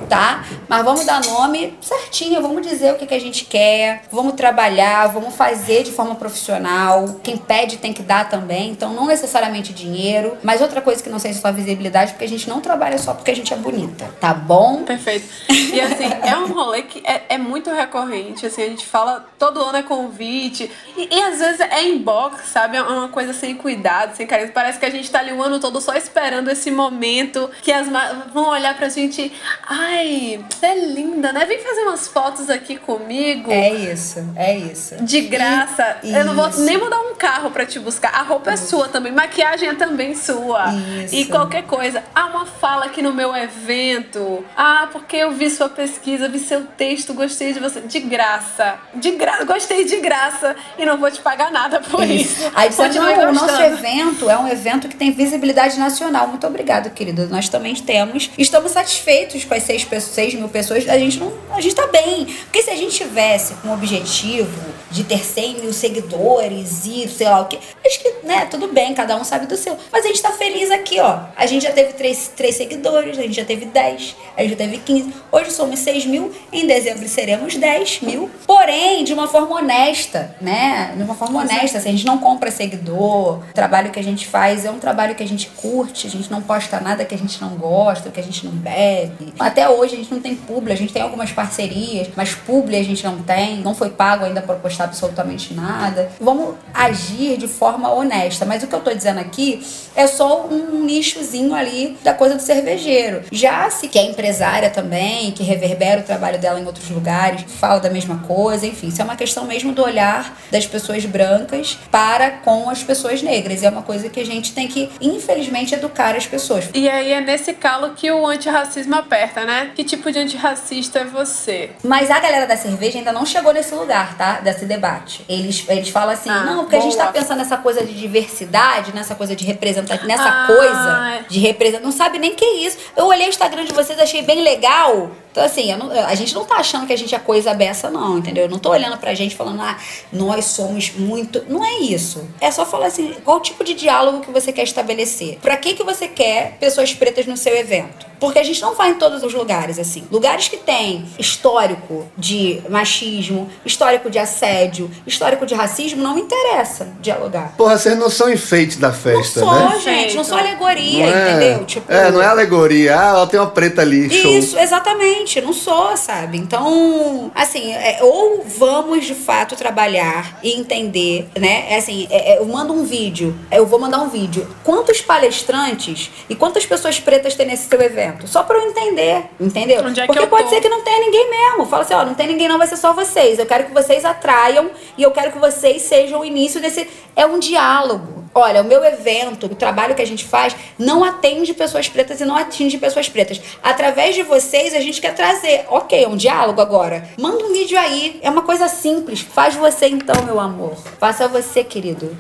tá? 0.09 0.45
Mas 0.69 0.85
vamos 0.85 1.05
dar 1.05 1.21
nome 1.25 1.77
certinho, 1.81 2.41
vamos 2.41 2.67
dizer 2.67 2.93
o 2.93 2.97
que, 2.97 3.07
que 3.07 3.15
a 3.15 3.21
gente 3.21 3.45
quer, 3.45 4.03
vamos 4.11 4.35
trabalhar, 4.35 5.07
vamos 5.09 5.35
fazer 5.35 5.83
de 5.83 5.93
forma 5.93 6.15
profissional. 6.15 7.21
Quem 7.23 7.37
pede 7.37 7.68
tem 7.77 7.93
que 7.93 8.03
dar 8.03 8.29
também, 8.29 8.71
então 8.71 8.93
não 8.93 9.07
necessariamente 9.07 9.73
dinheiro, 9.73 10.37
mas 10.43 10.61
outra 10.61 10.81
coisa 10.81 11.03
que 11.03 11.11
não 11.11 11.19
sei 11.19 11.33
se 11.33 11.41
só 11.41 11.53
visibilidade, 11.53 12.13
porque 12.13 12.25
a 12.25 12.29
gente 12.29 12.49
não 12.49 12.61
trabalha 12.61 12.99
só 12.99 13.15
porque 13.15 13.31
a 13.31 13.37
gente 13.37 13.53
é 13.53 13.57
bonita, 13.57 14.11
tá 14.21 14.33
bom? 14.33 14.83
Perfeito. 14.85 15.27
E 15.49 15.81
assim, 15.81 16.11
é 16.23 16.37
um 16.37 16.47
rolê 16.53 16.83
que 16.83 17.03
é, 17.05 17.23
é 17.31 17.39
muito 17.39 17.71
recorrente. 17.71 18.47
Assim, 18.47 18.63
a 18.63 18.69
gente 18.69 18.87
fala, 18.87 19.27
todo 19.39 19.61
ano 19.61 19.79
é 19.79 19.83
convite. 19.83 20.71
E, 20.97 21.15
e 21.15 21.23
às 21.23 21.39
vezes 21.39 21.61
é 21.61 21.85
inbox, 21.87 22.49
sabe? 22.49 22.77
É 22.77 22.83
uma 22.83 23.09
coisa 23.09 23.33
sem 23.33 23.55
cuidado, 23.55 24.17
sem 24.17 24.27
carinho. 24.27 24.53
Parece 24.53 24.79
que 24.79 24.87
a 24.87 24.91
gente 24.91 25.11
tá 25.11 25.19
ali 25.19 25.33
o 25.33 25.43
ano 25.43 25.59
todo 25.61 25.81
só 25.81 25.95
esperando 25.95 26.51
esse 26.51 26.71
momento 26.71 27.51
que 27.63 27.73
as 27.73 27.89
vão 28.33 28.49
olhar 28.49 28.77
pra 28.77 28.89
gente. 28.89 29.33
Ai, 29.67 30.41
você 30.49 30.67
é 30.67 30.87
linda, 30.87 31.33
né? 31.33 31.45
Vem 31.45 31.59
fazer 31.59 31.83
umas 31.83 32.09
fotos 32.09 32.49
aqui 32.51 32.77
comigo. 32.77 33.51
É 33.51 33.71
isso, 33.73 34.25
é 34.37 34.57
isso. 34.57 34.97
De 35.03 35.21
graça. 35.23 35.99
E- 36.03 36.15
eu 36.15 36.25
não 36.25 36.35
vou 36.35 36.49
isso. 36.49 36.63
nem 36.63 36.79
mandar 36.79 37.01
um 37.01 37.15
carro 37.15 37.51
pra 37.51 37.58
te 37.67 37.79
buscar. 37.79 38.15
A 38.15 38.23
roupa 38.23 38.51
é 38.51 38.57
sua 38.57 38.89
também. 38.89 39.13
Maquiagem 39.13 39.69
é 39.69 39.75
também 39.75 40.15
sua. 40.15 40.73
Isso. 41.05 41.15
E 41.15 41.25
qualquer 41.27 41.63
coisa. 41.65 42.03
Ah, 42.15 42.27
uma 42.27 42.47
fala 42.47 42.87
aqui 42.87 43.03
no 43.03 43.13
meu 43.13 43.35
evento. 43.37 44.45
Ah, 44.57 44.89
porque 44.93 45.17
eu 45.17 45.33
vi 45.33 45.51
sua 45.51 45.69
pesquisa, 45.69 46.29
vi 46.29 46.39
seu 46.39 46.65
texto, 46.65 47.15
gostei 47.15 47.53
de 47.53 47.61
você. 47.61 47.81
De 47.81 48.01
graça. 48.01 48.79
De 48.95 49.13
graça. 49.13 49.45
Gostei 49.45 49.85
de 49.85 49.97
graça. 49.97 50.57
E 50.79 50.85
não 50.85 50.99
vou 50.99 51.11
te 51.11 51.21
pagar 51.21 51.51
nada 51.51 51.81
por 51.81 52.05
isso. 52.05 52.19
Isso. 52.19 52.51
Aí 52.55 52.71
você 52.71 52.89
não, 52.89 53.31
o 53.31 53.33
nosso 53.33 53.63
evento 53.63 54.29
é 54.29 54.39
um 54.39 54.49
evento 54.49 54.89
que 54.89 54.97
tem 54.97 55.11
visibilidade 55.11 55.79
nacional. 55.79 56.29
Muito 56.29 56.47
obrigado, 56.47 56.91
querido. 56.91 57.27
Nós 57.29 57.49
também 57.49 57.75
temos. 57.75 58.31
Estamos 58.37 58.73
satisfeitos 58.73 59.45
com 59.45 59.55
as 59.55 59.63
6, 59.63 59.87
6 60.01 60.35
mil 60.35 60.49
pessoas. 60.49 60.89
A 60.89 60.99
gente 60.99 61.19
não. 61.19 61.33
A 61.53 61.61
gente 61.61 61.75
tá 61.75 61.87
bem. 61.87 62.27
Porque 62.27 62.63
se 62.63 62.71
a 62.71 62.77
gente 62.77 62.95
tivesse 62.95 63.55
com 63.55 63.69
o 63.69 63.75
objetivo 63.75 64.79
de 64.91 65.05
ter 65.05 65.19
100 65.19 65.61
mil 65.61 65.73
seguidores 65.73 66.85
e 66.87 67.09
sei 67.09 67.29
lá 67.29 67.41
o 67.41 67.47
Acho 67.57 68.01
que, 68.01 68.27
né, 68.27 68.47
tudo 68.47 68.69
bem, 68.69 68.95
cada 68.95 69.17
um 69.17 69.25
sabe 69.25 69.47
do 69.47 69.57
seu. 69.57 69.77
Mas 69.93 69.99
Mas 69.99 70.05
a 70.05 70.09
gente 70.11 70.23
tá 70.23 70.31
feliz 70.31 70.71
aqui, 70.71 71.01
ó. 71.01 71.23
A 71.37 71.45
gente 71.45 71.65
já 71.65 71.73
teve 71.73 71.93
três, 71.95 72.31
três 72.37 72.55
seguidores, 72.55 73.19
a 73.19 73.23
gente 73.23 73.35
já 73.35 73.45
teve 73.45 73.67
10, 73.67 74.17
a 74.37 74.43
gente 74.43 74.51
já 74.51 74.57
teve 74.57 74.79
15. 74.79 75.13
Hoje 75.33 75.51
somos 75.51 75.81
6 75.81 76.07
mil, 76.07 76.33
em 76.53 76.69
dezembro 76.69 77.09
seremos 77.09 77.57
10 77.57 78.03
mil. 78.03 78.31
Porém, 78.47 79.03
de 79.03 79.13
uma 79.13 79.27
forma 79.27 79.57
honesta, 79.57 80.37
né? 80.41 80.95
De 80.97 81.03
uma 81.03 81.17
forma 81.17 81.41
honesta. 81.41 81.79
Assim, 81.79 81.89
a 81.89 81.93
gente 81.93 82.07
não 82.07 82.19
compra 82.19 82.53
seguidor. 82.53 83.39
O 83.39 83.53
trabalho 83.53 83.91
que 83.91 83.99
a 83.99 84.05
gente 84.05 84.25
faz 84.25 84.65
é 84.65 84.71
um 84.71 84.79
trabalho 84.79 85.17
que 85.17 85.23
a 85.25 85.27
gente 85.27 85.49
curte, 85.49 86.07
a 86.07 86.11
gente 86.11 86.31
não 86.31 86.43
posta 86.43 86.79
nada 86.79 87.05
que 87.05 87.15
a 87.17 87.19
gente 87.19 87.41
não 87.41 87.57
gosta, 87.57 88.09
que 88.09 88.21
a 88.21 88.23
gente 88.23 88.47
não 88.47 88.53
bebe. 88.53 89.35
Até 89.37 89.69
hoje 89.69 89.95
a 89.95 89.99
gente 89.99 90.13
não 90.13 90.21
tem 90.21 90.37
publi, 90.37 90.73
a 90.73 90.77
gente 90.77 90.93
tem 90.93 91.03
algumas 91.03 91.33
parcerias, 91.33 92.09
mas 92.15 92.37
publi 92.37 92.77
a 92.77 92.85
gente 92.85 93.03
não 93.05 93.21
tem, 93.21 93.57
não 93.57 93.75
foi 93.75 93.91
pago 93.91 94.25
ainda 94.25 94.41
para 94.41 94.55
postar 94.55 94.85
absolutamente 94.85 95.55
nada. 95.55 96.09
Vamos 96.21 96.55
agir 96.73 97.37
de 97.39 97.49
forma 97.49 97.93
honesta. 97.93 98.45
Mas 98.45 98.63
o 98.63 98.67
que 98.67 98.75
eu 98.75 98.81
tô 98.81 98.93
dizendo 98.93 99.21
aqui 99.21 99.65
é 99.97 100.07
só 100.07 100.47
um 100.47 100.85
nichozinho 100.85 101.55
ali 101.55 101.97
da 102.03 102.15
coisa 102.15 102.35
do 102.35 102.43
cervejeiro. 102.43 103.23
Já 103.33 103.69
se 103.71 103.89
que 103.89 103.99
é 103.99 104.03
empresária 104.03 104.71
também, 104.71 105.33
que 105.33 105.43
reverbera 105.43 106.01
o 106.01 106.05
trabalho 106.05 106.39
dela 106.39 106.61
em 106.61 106.67
outros 106.67 106.89
lugares, 106.91 107.45
fala 107.49 107.81
da 107.81 107.91
mesma 107.91 108.19
coisa, 108.27 108.67
enfim, 108.67 108.89
isso 108.89 109.01
é 109.01 109.05
uma 109.05 109.17
questão 109.17 109.45
mesmo 109.45 109.73
do 109.73 109.83
olhar 109.83 110.37
das 110.51 110.67
pessoas 110.67 111.05
brancas 111.05 111.79
para 111.91 112.31
com 112.31 112.69
as 112.71 112.83
pessoas 112.83 113.23
negras. 113.23 113.63
E 113.63 113.67
é 113.67 113.71
uma 113.71 113.83
coisa 113.83 114.09
que 114.09 114.21
a 114.21 114.27
gente 114.27 114.53
tem 114.53 114.69
que, 114.69 114.91
infelizmente, 115.01 115.75
educar 115.75 116.15
as 116.17 116.27
pessoas. 116.27 116.69
E 116.75 116.89
aí 116.89 117.13
é 117.13 117.21
nesse 117.21 117.53
calo 117.55 117.91
que 117.95 118.11
o 118.11 118.27
antirracismo 118.27 118.95
aperta, 118.95 119.45
né? 119.45 119.71
Que 119.75 119.85
tipo 119.85 120.11
de 120.11 120.19
antirracista 120.19 121.01
é 121.01 121.05
você? 121.05 121.71
Mas 121.83 122.11
a 122.11 122.19
galera 122.21 122.47
da 122.47 122.57
cerveja 122.57 122.99
ainda 122.99 123.13
não 123.13 123.27
chegou 123.27 123.53
nesse 123.53 123.75
lugar, 123.75 124.17
tá? 124.17 124.41
Desse 124.41 124.65
debate. 124.65 125.25
Eles, 125.29 125.65
eles 125.69 125.89
falam 125.89 126.15
assim, 126.15 126.31
Ah, 126.31 126.45
não, 126.45 126.61
porque 126.65 126.77
a 126.77 126.81
gente 126.81 126.97
tá 126.97 127.05
boa. 127.05 127.13
Nessa 127.35 127.57
coisa 127.57 127.85
de 127.85 127.93
diversidade, 127.95 128.95
nessa 128.95 129.15
coisa 129.15 129.35
de 129.37 129.45
representatividade, 129.45 130.07
nessa 130.07 130.29
Ah, 130.29 130.47
coisa 130.47 131.25
de 131.29 131.39
representar. 131.39 131.83
Não 131.85 131.93
sabe 131.93 132.19
nem 132.19 132.35
que 132.35 132.45
é 132.45 132.55
isso. 132.67 132.77
Eu 132.97 133.07
olhei 133.07 133.27
o 133.27 133.29
Instagram 133.31 133.65
de 133.65 133.73
vocês, 133.73 133.99
achei 133.99 134.23
bem 134.23 134.43
legal. 134.43 135.11
Então, 135.31 135.45
assim, 135.45 135.73
não- 135.77 135.91
a 135.91 136.15
gente 136.15 136.35
não 136.35 136.45
tá 136.45 136.57
achando 136.57 136.87
que 136.87 136.93
a 136.93 136.97
gente 136.99 137.15
é 137.15 137.19
coisa 137.19 137.55
beça, 137.55 137.91
não, 137.91 138.19
entendeu? 138.19 138.45
Eu 138.45 138.51
não 138.51 138.59
tô 138.59 138.71
olhando 138.71 138.97
pra 138.99 139.15
gente 139.15 139.37
falando, 139.37 139.61
ah, 139.63 139.77
nós 140.13 140.47
somos 140.47 140.91
muito. 140.97 141.45
Não 141.49 141.65
é 141.65 141.75
isso. 141.81 142.29
É 142.41 142.51
só 142.51 142.67
falar 142.67 142.87
assim, 142.87 143.15
qual 143.25 143.39
tipo 143.41 143.63
de 143.63 143.75
diálogo 143.75 144.21
que 144.21 144.31
você 144.33 144.53
quer 144.53 144.65
estabelecer? 144.65 145.39
Pra 145.41 145.57
que, 145.57 145.75
que 145.75 145.85
você 145.85 146.09
quer 146.09 146.57
pessoas 146.59 146.93
pretas 146.93 147.27
no 147.27 147.37
seu 147.37 147.57
evento? 147.57 148.08
Porque 148.21 148.39
a 148.39 148.43
gente 148.43 148.61
não 148.61 148.75
vai 148.75 148.91
em 148.91 148.95
todos 148.95 149.23
os 149.23 149.33
lugares, 149.33 149.79
assim. 149.79 150.05
Lugares 150.11 150.49
que 150.49 150.57
tem 150.57 151.05
histórico 151.19 152.07
de 152.17 152.61
machismo, 152.69 153.49
histórico 153.65 154.11
de 154.11 154.19
assédio, 154.19 154.91
histórico 155.07 155.47
de 155.47 155.55
racismo, 155.55 156.03
não 156.03 156.15
me 156.15 156.23
interessa 156.23 156.89
dialogar. 157.01 157.55
Porra, 157.57 157.77
vocês 157.79 157.97
não 157.99 158.11
são 158.11 158.31
enfeite 158.31 158.79
da 158.79 158.93
festa, 158.93 159.41
não 159.41 159.49
sou, 159.49 159.71
né? 159.71 159.81
gente, 159.81 160.17
não 160.17 160.25
sou 160.25 160.37
alegoria, 160.39 161.07
Não 161.07 161.17
é- 161.17 161.31
entendeu? 161.31 161.65
Tipo, 161.65 161.93
É, 161.93 162.11
não 162.11 162.23
é 162.23 162.27
alegoria. 162.27 162.99
Ah, 162.99 163.09
ela 163.09 163.27
tem 163.27 163.39
uma 163.39 163.51
preta 163.51 163.83
ali, 163.83 164.11
show. 164.11 164.31
Isso, 164.31 164.59
exatamente, 164.59 165.41
não 165.41 165.53
sou, 165.53 165.97
sabe? 165.97 166.39
Então, 166.39 167.31
assim, 167.35 167.73
é, 167.73 167.99
ou 168.03 168.45
vamos 168.45 169.07
de 169.07 169.15
fato 169.15 169.55
trabalhar 169.57 170.39
e 170.43 170.53
entender, 170.59 171.29
né? 171.39 171.67
É 171.71 171.77
assim, 171.77 172.07
é, 172.11 172.35
é, 172.35 172.39
eu 172.39 172.47
mando 172.47 172.73
um 172.73 172.85
vídeo, 172.85 173.35
eu 173.51 173.67
vou 173.67 173.79
mandar 173.79 173.99
um 174.01 174.09
vídeo. 174.09 174.47
Quantos 174.65 175.01
palestrantes 175.01 176.11
e 176.29 176.35
quantas 176.35 176.65
pessoas 176.67 176.99
pretas 176.99 177.35
tem 177.35 177.47
nesse 177.47 177.69
seu 177.69 177.81
evento? 177.81 178.08
Só 178.27 178.43
pra 178.43 178.57
eu 178.57 178.69
entender, 178.69 179.25
entendeu? 179.41 179.81
É 179.81 179.93
que 179.93 180.07
Porque 180.07 180.27
pode 180.27 180.45
tô? 180.45 180.51
ser 180.51 180.61
que 180.61 180.69
não 180.69 180.83
tenha 180.83 181.01
ninguém 181.01 181.31
mesmo. 181.31 181.67
Fala 181.67 181.83
assim, 181.83 181.95
ó, 181.95 182.05
não 182.05 182.15
tem 182.15 182.27
ninguém 182.27 182.49
não, 182.49 182.59
vai 182.59 182.67
ser 182.67 182.77
só 182.77 182.93
vocês. 182.93 183.39
Eu 183.39 183.47
quero 183.47 183.65
que 183.65 183.73
vocês 183.75 184.05
atraiam 184.05 184.71
e 184.97 185.03
eu 185.03 185.11
quero 185.11 185.33
que 185.33 185.39
vocês 185.39 185.83
sejam 185.83 186.21
o 186.21 186.25
início 186.25 186.61
desse... 186.61 186.89
É 187.17 187.27
um 187.27 187.39
diálogo. 187.39 188.19
Olha, 188.35 188.63
o 188.63 188.65
meu 188.65 188.85
evento, 188.85 189.47
o 189.47 189.55
trabalho 189.55 189.95
que 189.95 190.03
a 190.03 190.07
gente 190.07 190.25
faz, 190.25 190.55
não 190.79 191.03
atende 191.03 191.53
pessoas 191.55 191.89
pretas 191.89 192.21
e 192.21 192.25
não 192.25 192.37
atinge 192.37 192.79
pessoas 192.79 193.09
pretas. 193.09 193.41
Através 193.63 194.15
de 194.15 194.23
vocês, 194.23 194.75
a 194.75 194.81
gente 194.81 195.01
quer 195.01 195.15
trazer. 195.15 195.65
Ok, 195.69 196.05
é 196.05 196.07
um 196.07 196.17
diálogo 196.17 196.61
agora. 196.61 197.09
Manda 197.19 197.45
um 197.45 197.53
vídeo 197.53 197.79
aí. 197.79 198.21
É 198.23 198.31
uma 198.31 198.43
coisa 198.43 198.69
simples. 198.69 199.21
Faz 199.21 199.57
você 199.57 199.89
então, 199.89 200.23
meu 200.25 200.39
amor. 200.39 200.77
Faça 201.01 201.27
você, 201.27 201.65
querido. 201.65 202.17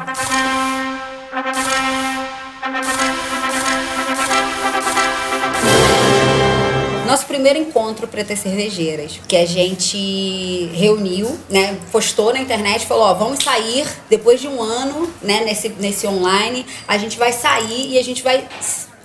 Primeiro 7.28 7.58
encontro 7.58 8.08
Pretas 8.08 8.40
Cervejeiras, 8.40 9.20
que 9.28 9.36
a 9.36 9.46
gente 9.46 10.70
reuniu, 10.74 11.38
né? 11.48 11.78
Postou 11.92 12.32
na 12.32 12.40
internet, 12.40 12.86
falou, 12.86 13.04
ó, 13.04 13.14
vamos 13.14 13.44
sair 13.44 13.86
depois 14.08 14.40
de 14.40 14.48
um 14.48 14.60
ano, 14.60 15.08
né, 15.22 15.44
nesse, 15.44 15.68
nesse 15.68 16.06
online, 16.06 16.66
a 16.88 16.96
gente 16.96 17.18
vai 17.18 17.32
sair 17.32 17.92
e 17.92 17.98
a 17.98 18.02
gente 18.02 18.22
vai 18.22 18.48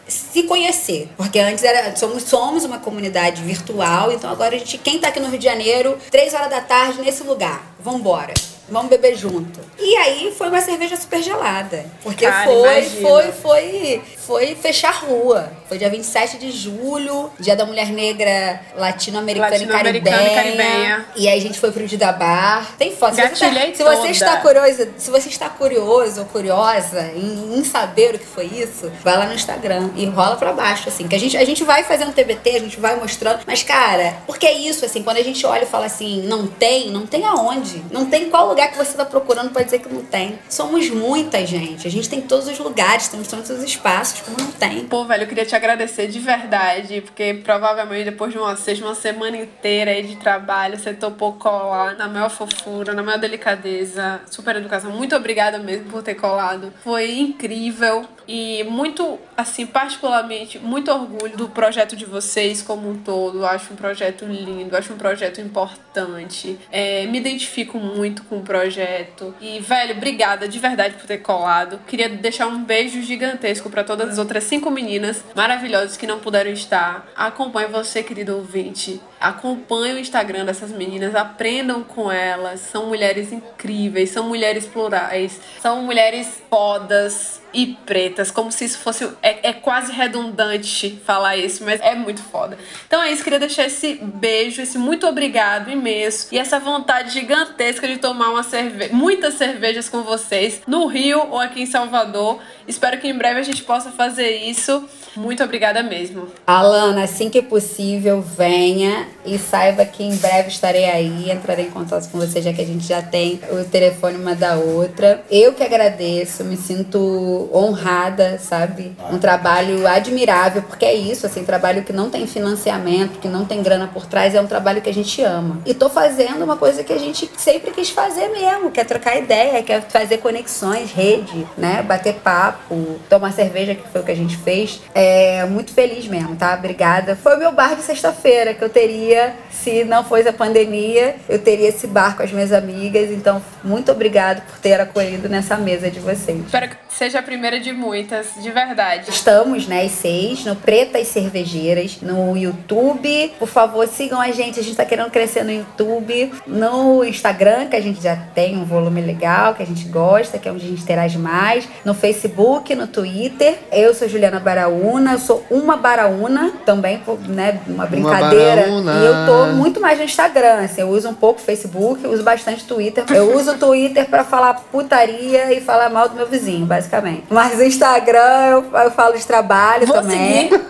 se 0.07 0.43
conhecer. 0.43 1.09
Porque 1.17 1.37
antes 1.37 1.63
era, 1.63 1.95
somos, 1.95 2.23
somos 2.23 2.63
uma 2.63 2.79
comunidade 2.79 3.43
virtual, 3.43 4.11
então 4.11 4.29
agora 4.29 4.55
a 4.55 4.57
gente, 4.57 4.77
quem 4.77 4.99
tá 4.99 5.09
aqui 5.09 5.19
no 5.19 5.29
Rio 5.29 5.39
de 5.39 5.45
Janeiro, 5.45 5.97
três 6.09 6.33
horas 6.33 6.49
da 6.49 6.61
tarde 6.61 7.01
nesse 7.01 7.23
lugar, 7.23 7.75
vambora. 7.79 8.33
Vamos 8.69 8.89
beber 8.89 9.15
junto. 9.15 9.59
E 9.77 9.95
aí 9.97 10.33
foi 10.37 10.47
uma 10.49 10.61
cerveja 10.61 10.95
super 10.95 11.21
gelada. 11.21 11.85
Porque 12.01 12.25
Cara, 12.25 12.45
foi, 12.45 12.77
imagina. 12.79 13.09
foi, 13.09 13.31
foi, 13.31 14.01
foi 14.17 14.55
fechar 14.55 14.91
rua. 15.03 15.51
Foi 15.67 15.77
dia 15.77 15.89
27 15.89 16.37
de 16.37 16.51
julho, 16.51 17.29
dia 17.39 17.55
da 17.55 17.65
mulher 17.65 17.87
negra 17.87 18.61
latino-americana 18.75 19.55
e 19.55 19.59
Latino-americana 19.65 20.15
e 20.23 20.29
caribenha. 20.29 20.35
caribenha. 20.57 21.05
E 21.15 21.27
aí 21.27 21.37
a 21.37 21.41
gente 21.41 21.59
foi 21.59 21.71
pro 21.71 21.85
Didabar. 21.85 22.71
Tem 22.77 22.95
foto. 22.95 23.15
Se 23.15 23.21
você, 23.21 23.29
tá- 23.29 23.35
se 23.75 23.83
você 23.83 24.07
está 24.09 24.37
curioso, 24.37 24.87
se 24.97 25.11
você 25.11 25.29
está 25.29 25.49
curioso 25.49 26.21
ou 26.21 26.25
curiosa 26.27 27.11
em, 27.15 27.57
em 27.57 27.63
saber 27.63 28.15
o 28.15 28.19
que 28.19 28.25
foi 28.25 28.45
isso, 28.45 28.91
vai 29.03 29.17
lá 29.17 29.25
no 29.25 29.33
Instagram 29.33 29.89
e 29.95 30.05
rola 30.05 30.35
pra 30.35 30.53
baixo, 30.53 30.87
assim. 30.89 31.07
Que 31.07 31.15
a 31.15 31.19
gente, 31.19 31.35
a 31.37 31.43
gente 31.45 31.63
vai 31.63 31.83
fazendo 31.83 32.13
TBT, 32.13 32.49
a 32.51 32.59
gente 32.59 32.79
vai 32.79 32.95
mostrando. 32.95 33.41
Mas, 33.45 33.61
cara, 33.63 34.17
porque 34.25 34.45
é 34.45 34.53
isso, 34.53 34.85
assim, 34.85 35.03
quando 35.03 35.17
a 35.17 35.23
gente 35.23 35.45
olha 35.45 35.63
e 35.63 35.67
fala 35.67 35.85
assim, 35.85 36.21
não 36.23 36.47
tem, 36.47 36.89
não 36.91 37.05
tem 37.05 37.25
aonde. 37.25 37.83
Não 37.91 38.05
tem 38.05 38.29
qual 38.29 38.52
lugar 38.53 38.71
que 38.71 38.77
você 38.77 38.95
tá 38.95 39.03
procurando 39.03 39.51
pra 39.51 39.63
dizer 39.63 39.79
que 39.79 39.91
não 39.91 40.03
tem. 40.03 40.39
Somos 40.47 40.89
muita 40.89 41.45
gente. 41.45 41.87
A 41.87 41.91
gente 41.91 42.07
tem 42.07 42.21
todos 42.21 42.47
os 42.47 42.59
lugares, 42.59 43.07
temos 43.07 43.27
todos 43.27 43.49
os 43.49 43.63
espaços, 43.63 44.21
como 44.21 44.37
não 44.37 44.51
tem. 44.51 44.85
Pô, 44.85 45.03
velho, 45.05 45.23
eu 45.23 45.27
queria 45.27 45.45
te 45.45 45.55
agradecer 45.55 46.07
de 46.07 46.19
verdade, 46.19 47.01
porque 47.01 47.41
provavelmente 47.43 48.05
depois 48.05 48.31
de 48.31 48.37
uma, 48.37 48.55
uma 48.83 48.95
semana 48.95 49.37
inteira 49.37 49.91
aí 49.91 50.03
de 50.03 50.15
trabalho, 50.17 50.77
você 50.77 50.93
topou 50.93 51.33
colar 51.33 51.97
na 51.97 52.07
maior 52.07 52.29
fofura, 52.29 52.93
na 52.93 53.01
maior 53.01 53.19
delicadeza, 53.19 54.21
super 54.29 54.55
educação. 54.55 54.91
Muito 54.91 55.15
obrigada 55.15 55.57
mesmo 55.57 55.89
por 55.89 56.03
ter 56.03 56.15
colado. 56.15 56.71
Foi 56.83 57.19
incrível 57.19 58.07
e 58.27 58.63
muito, 58.63 59.19
assim, 59.35 59.65
particularmente, 59.65 60.59
muito 60.59 60.91
orgulho 60.91 61.35
do 61.35 61.49
projeto 61.49 61.95
de 61.95 62.05
vocês 62.05 62.61
como 62.61 62.89
um 62.89 62.97
todo. 62.97 63.45
Acho 63.45 63.73
um 63.73 63.75
projeto 63.75 64.25
lindo, 64.25 64.75
acho 64.77 64.93
um 64.93 64.97
projeto 64.97 65.41
importante. 65.41 66.57
É, 66.71 67.05
me 67.07 67.17
identifico 67.17 67.77
muito 67.77 68.23
com 68.23 68.42
projeto. 68.43 69.33
E, 69.41 69.59
velho, 69.59 69.95
obrigada 69.95 70.47
de 70.47 70.59
verdade 70.59 70.95
por 70.95 71.05
ter 71.05 71.19
colado. 71.19 71.79
Queria 71.87 72.09
deixar 72.09 72.47
um 72.47 72.63
beijo 72.63 73.01
gigantesco 73.01 73.69
para 73.69 73.83
todas 73.83 74.11
as 74.11 74.17
outras 74.17 74.43
cinco 74.43 74.69
meninas 74.69 75.23
maravilhosas 75.35 75.97
que 75.97 76.07
não 76.07 76.19
puderam 76.19 76.51
estar. 76.51 77.07
Acompanhe 77.15 77.67
você, 77.67 78.03
querido 78.03 78.35
ouvinte. 78.35 79.01
Acompanhe 79.23 79.93
o 79.93 79.99
Instagram 79.99 80.43
dessas 80.43 80.69
meninas, 80.71 81.15
aprendam 81.15 81.81
com 81.81 82.11
elas. 82.11 82.59
São 82.59 82.87
mulheres 82.87 83.31
incríveis, 83.31 84.09
são 84.09 84.27
mulheres 84.27 84.65
plurais, 84.65 85.39
são 85.61 85.81
mulheres 85.81 86.43
fodas 86.49 87.41
e 87.53 87.77
pretas, 87.85 88.31
como 88.31 88.51
se 88.51 88.65
isso 88.65 88.79
fosse. 88.79 89.07
É, 89.21 89.49
é 89.49 89.53
quase 89.53 89.93
redundante 89.93 90.99
falar 91.05 91.37
isso, 91.37 91.63
mas 91.63 91.79
é 91.81 91.95
muito 91.95 92.21
foda. 92.21 92.57
Então 92.87 93.01
é 93.01 93.11
isso, 93.11 93.23
queria 93.23 93.39
deixar 93.39 93.65
esse 93.65 93.95
beijo, 93.95 94.61
esse 94.61 94.77
muito 94.77 95.07
obrigado 95.07 95.69
imenso 95.69 96.27
e 96.31 96.37
essa 96.37 96.59
vontade 96.59 97.13
gigantesca 97.13 97.87
de 97.87 97.97
tomar 97.97 98.29
uma 98.29 98.43
cerveja, 98.43 98.93
muitas 98.93 99.35
cervejas 99.35 99.87
com 99.87 100.01
vocês 100.01 100.61
no 100.67 100.87
Rio 100.87 101.27
ou 101.29 101.39
aqui 101.39 101.61
em 101.61 101.65
Salvador. 101.65 102.39
Espero 102.67 102.99
que 102.99 103.07
em 103.07 103.17
breve 103.17 103.39
a 103.39 103.43
gente 103.43 103.63
possa 103.63 103.91
fazer 103.91 104.35
isso. 104.37 104.83
Muito 105.15 105.43
obrigada 105.43 105.83
mesmo. 105.83 106.27
Alana, 106.47 107.03
assim 107.03 107.29
que 107.29 107.41
possível, 107.41 108.21
venha 108.21 109.07
e 109.25 109.37
saiba 109.37 109.85
que 109.85 110.03
em 110.03 110.15
breve 110.15 110.49
estarei 110.49 110.85
aí, 110.85 111.31
entrarei 111.31 111.65
em 111.65 111.69
contato 111.69 112.09
com 112.09 112.19
você, 112.19 112.41
já 112.41 112.51
que 112.51 112.61
a 112.61 112.65
gente 112.65 112.85
já 112.85 113.01
tem 113.01 113.39
o 113.51 113.63
telefone 113.63 114.17
uma 114.17 114.35
da 114.35 114.55
outra. 114.55 115.23
Eu 115.29 115.53
que 115.53 115.63
agradeço, 115.63 116.43
me 116.43 116.57
sinto 116.57 117.49
honrada, 117.53 118.37
sabe? 118.39 118.95
Um 119.11 119.17
trabalho 119.17 119.87
admirável, 119.87 120.61
porque 120.63 120.85
é 120.85 120.93
isso, 120.93 121.25
assim, 121.25 121.43
trabalho 121.43 121.83
que 121.83 121.93
não 121.93 122.09
tem 122.09 122.27
financiamento, 122.27 123.19
que 123.19 123.27
não 123.27 123.45
tem 123.45 123.61
grana 123.63 123.87
por 123.87 124.05
trás, 124.05 124.35
é 124.35 124.41
um 124.41 124.47
trabalho 124.47 124.81
que 124.81 124.89
a 124.89 124.93
gente 124.93 125.21
ama. 125.21 125.59
E 125.65 125.73
tô 125.73 125.89
fazendo 125.89 126.43
uma 126.43 126.57
coisa 126.57 126.83
que 126.83 126.93
a 126.93 126.97
gente 126.97 127.29
sempre 127.37 127.71
quis 127.71 127.89
fazer 127.89 128.27
mesmo, 128.29 128.71
que 128.71 128.79
é 128.79 128.83
trocar 128.83 129.17
ideia, 129.17 129.63
que 129.63 129.71
é 129.71 129.81
fazer 129.81 130.17
conexões, 130.17 130.91
rede, 130.91 131.47
né? 131.57 131.81
Bater 131.81 132.15
papo, 132.15 132.99
tomar 133.09 133.31
cerveja, 133.31 133.75
que 133.75 133.87
foi 133.87 134.01
o 134.01 134.03
que 134.03 134.11
a 134.11 134.15
gente 134.15 134.35
fez. 134.37 134.81
É 134.93 135.45
muito 135.45 135.71
feliz 135.71 136.07
mesmo, 136.07 136.35
tá? 136.35 136.53
Obrigada. 136.53 137.15
Foi 137.15 137.35
o 137.35 137.39
meu 137.39 137.51
bar 137.51 137.75
de 137.75 137.83
sexta-feira 137.83 138.53
que 138.53 138.63
eu 138.63 138.69
teria 138.69 139.02
teria 139.03 139.33
se 139.49 139.83
não 139.85 140.03
fosse 140.03 140.27
a 140.27 140.33
pandemia, 140.33 141.15
eu 141.29 141.39
teria 141.39 141.69
esse 141.69 141.87
bar 141.87 142.17
com 142.17 142.23
as 142.23 142.31
minhas 142.31 142.51
amigas. 142.51 143.09
Então, 143.11 143.41
muito 143.63 143.91
obrigado 143.91 144.41
por 144.45 144.57
ter 144.59 144.79
acolhido 144.79 145.29
nessa 145.29 145.55
mesa 145.55 145.89
de 145.89 145.99
vocês. 145.99 146.39
Espero 146.45 146.69
que 146.69 146.75
seja 146.89 147.19
a 147.19 147.23
primeira 147.23 147.59
de 147.59 147.71
muitas, 147.71 148.27
de 148.41 148.51
verdade. 148.51 149.09
Estamos, 149.09 149.67
né, 149.67 149.83
às 149.83 149.91
seis, 149.91 150.43
no 150.43 150.55
Pretas 150.55 151.07
Cervejeiras, 151.07 151.99
no 152.01 152.35
YouTube. 152.35 153.33
Por 153.39 153.47
favor, 153.47 153.87
sigam 153.87 154.19
a 154.19 154.31
gente. 154.31 154.59
A 154.59 154.63
gente 154.63 154.75
tá 154.75 154.85
querendo 154.85 155.09
crescer 155.11 155.43
no 155.43 155.51
YouTube, 155.51 156.33
no 156.45 157.03
Instagram, 157.05 157.67
que 157.67 157.75
a 157.75 157.81
gente 157.81 158.01
já 158.01 158.15
tem 158.15 158.57
um 158.57 158.65
volume 158.65 159.01
legal, 159.01 159.53
que 159.53 159.63
a 159.63 159.65
gente 159.65 159.85
gosta, 159.85 160.37
que 160.37 160.49
é 160.49 160.51
onde 160.51 160.65
a 160.65 160.69
gente 160.69 160.81
interage 160.81 161.17
mais. 161.17 161.67
No 161.85 161.93
Facebook, 161.93 162.75
no 162.75 162.87
Twitter. 162.87 163.59
Eu 163.71 163.93
sou 163.93 164.09
Juliana 164.09 164.39
Baraúna, 164.39 165.13
eu 165.13 165.19
sou 165.19 165.45
uma 165.49 165.77
Baraúna, 165.77 166.51
também, 166.65 167.01
né, 167.27 167.61
uma 167.67 167.85
brincadeira. 167.85 168.63
Baraúna. 168.63 168.82
E 168.91 169.05
eu 169.05 169.25
tô 169.25 169.45
muito 169.53 169.79
mais 169.79 169.97
no 169.97 170.03
Instagram, 170.03 170.63
assim, 170.63 170.81
eu 170.81 170.89
uso 170.89 171.09
um 171.09 171.13
pouco 171.13 171.39
Facebook, 171.39 172.05
uso 172.07 172.23
bastante 172.23 172.63
Twitter. 172.65 173.03
Eu 173.09 173.35
uso 173.37 173.51
o 173.53 173.57
Twitter 173.57 174.05
pra 174.09 174.23
falar 174.23 174.53
putaria 174.71 175.53
e 175.53 175.61
falar 175.61 175.89
mal 175.89 176.09
do 176.09 176.15
meu 176.15 176.27
vizinho, 176.27 176.65
basicamente. 176.65 177.23
Mas 177.29 177.57
o 177.57 177.63
Instagram 177.63 178.45
eu, 178.49 178.65
eu 178.81 178.91
falo 178.91 179.17
de 179.17 179.25
trabalho 179.25 179.85
Vou 179.87 179.95
também. 179.95 180.49
seguir. 180.49 180.61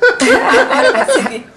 Agora 0.61 0.87
eu 0.87 1.05
vou 1.05 1.13
seguir. 1.15 1.47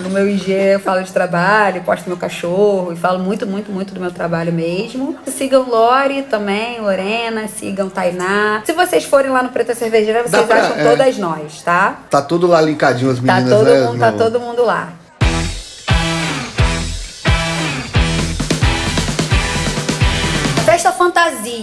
No 0.00 0.08
meu 0.08 0.26
IG 0.28 0.50
eu 0.52 0.80
falo 0.80 1.02
de 1.02 1.12
trabalho, 1.12 1.82
posto 1.82 2.08
meu 2.08 2.16
cachorro 2.16 2.92
e 2.92 2.96
falo 2.96 3.18
muito, 3.18 3.46
muito, 3.46 3.70
muito 3.70 3.92
do 3.92 4.00
meu 4.00 4.10
trabalho 4.10 4.50
mesmo. 4.52 5.16
Sigam 5.26 5.68
Lori 5.68 6.22
também, 6.22 6.80
Lorena, 6.80 7.46
sigam 7.46 7.88
Tainá. 7.90 8.62
Se 8.64 8.72
vocês 8.72 9.04
forem 9.04 9.30
lá 9.30 9.42
no 9.42 9.50
Preta 9.50 9.74
Cervejeira, 9.74 10.22
vocês 10.22 10.46
pra- 10.46 10.56
acham 10.62 10.76
é. 10.78 10.84
todas 10.90 11.18
nós, 11.18 11.62
tá? 11.62 11.98
Tá 12.10 12.22
tudo 12.22 12.46
lá 12.46 12.60
linkadinho 12.62 13.10
as 13.10 13.18
Tá 13.18 13.34
meninas, 13.34 13.50
todo, 13.58 13.68
né? 13.70 13.80
mundo, 13.86 13.98
tá 14.00 14.10
no- 14.10 14.18
todo 14.18 14.40
mundo 14.40 14.64
lá. 14.64 14.88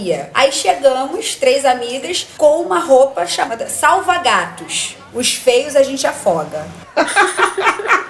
Fantasia. 0.00 0.30
Aí 0.32 0.50
chegamos, 0.52 1.34
três 1.34 1.64
amigas, 1.64 2.26
com 2.36 2.62
uma 2.62 2.78
roupa 2.78 3.26
chamada 3.26 3.68
Salva 3.68 4.18
Gatos. 4.18 4.96
Os 5.12 5.34
feios 5.34 5.76
a 5.76 5.82
gente 5.82 6.06
afoga. 6.06 6.66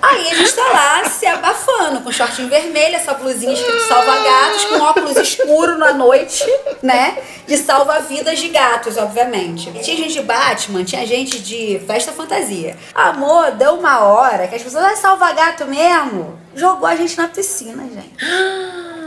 Aí 0.00 0.30
a 0.30 0.34
gente 0.34 0.52
tá 0.54 0.66
lá 0.72 1.04
se 1.04 1.26
abafando, 1.26 2.00
com 2.00 2.10
shortinho 2.10 2.48
vermelho, 2.48 2.96
essa 2.96 3.12
blusinha 3.14 3.52
escrito 3.52 3.80
salva 3.88 4.16
gatos, 4.20 4.64
com 4.64 4.80
óculos 4.80 5.16
escuro 5.16 5.76
na 5.76 5.92
noite, 5.92 6.46
né? 6.82 7.18
De 7.46 7.58
salva-vidas 7.58 8.38
de 8.38 8.48
gatos, 8.48 8.96
obviamente. 8.96 9.70
Tinha 9.82 9.96
gente 9.96 10.14
de 10.14 10.22
Batman, 10.22 10.82
tinha 10.82 11.06
gente 11.06 11.40
de 11.40 11.82
festa 11.86 12.10
fantasia. 12.10 12.76
Amor, 12.94 13.50
deu 13.52 13.74
uma 13.74 14.04
hora 14.04 14.48
que 14.48 14.54
as 14.54 14.62
pessoas, 14.62 14.84
ah, 14.84 14.96
salva 14.96 15.30
gato 15.32 15.66
mesmo. 15.66 16.38
Jogou 16.54 16.86
a 16.86 16.96
gente 16.96 17.16
na 17.18 17.28
piscina, 17.28 17.82
gente. 17.82 18.16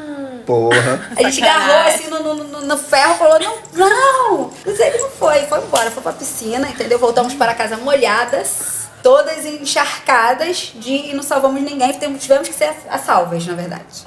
Porra. 0.46 1.02
A 1.16 1.24
gente 1.24 1.44
agarrou 1.44 1.88
assim 1.88 2.08
no, 2.10 2.20
no, 2.24 2.44
no- 2.44 2.62
no 2.62 2.78
ferro 2.78 3.16
e 3.16 3.18
falou: 3.18 3.39
não, 3.39 3.56
não! 3.74 4.52
Mas 4.66 4.80
ele 4.80 4.98
não 5.00 5.10
foi, 5.10 5.39
foi 5.44 5.60
embora, 5.60 5.92
foi 5.92 6.02
pra 6.04 6.14
piscina, 6.14 6.68
entendeu? 6.70 6.98
Voltamos 7.00 7.34
para 7.34 7.54
casa 7.54 7.78
molhadas, 7.78 8.88
todas 9.04 9.46
encharcadas 9.46 10.72
de 10.76 11.10
e 11.10 11.14
não 11.14 11.24
salvamos 11.24 11.62
ninguém, 11.62 11.92
tivemos 11.92 12.22
tivemos 12.22 12.48
que 12.48 12.54
ser 12.54 12.74
a 12.89 12.98
salvas, 12.98 13.46
na 13.46 13.54
verdade. 13.54 14.06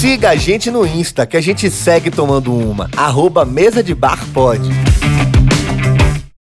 Siga 0.00 0.30
a 0.30 0.36
gente 0.36 0.70
no 0.70 0.86
Insta, 0.86 1.26
que 1.26 1.36
a 1.36 1.40
gente 1.40 1.70
segue 1.70 2.10
tomando 2.10 2.54
uma. 2.54 2.90
Arroba 2.96 3.44
Mesa 3.44 3.82
de 3.82 3.94
Bar 3.94 4.18
Pod. 4.34 4.60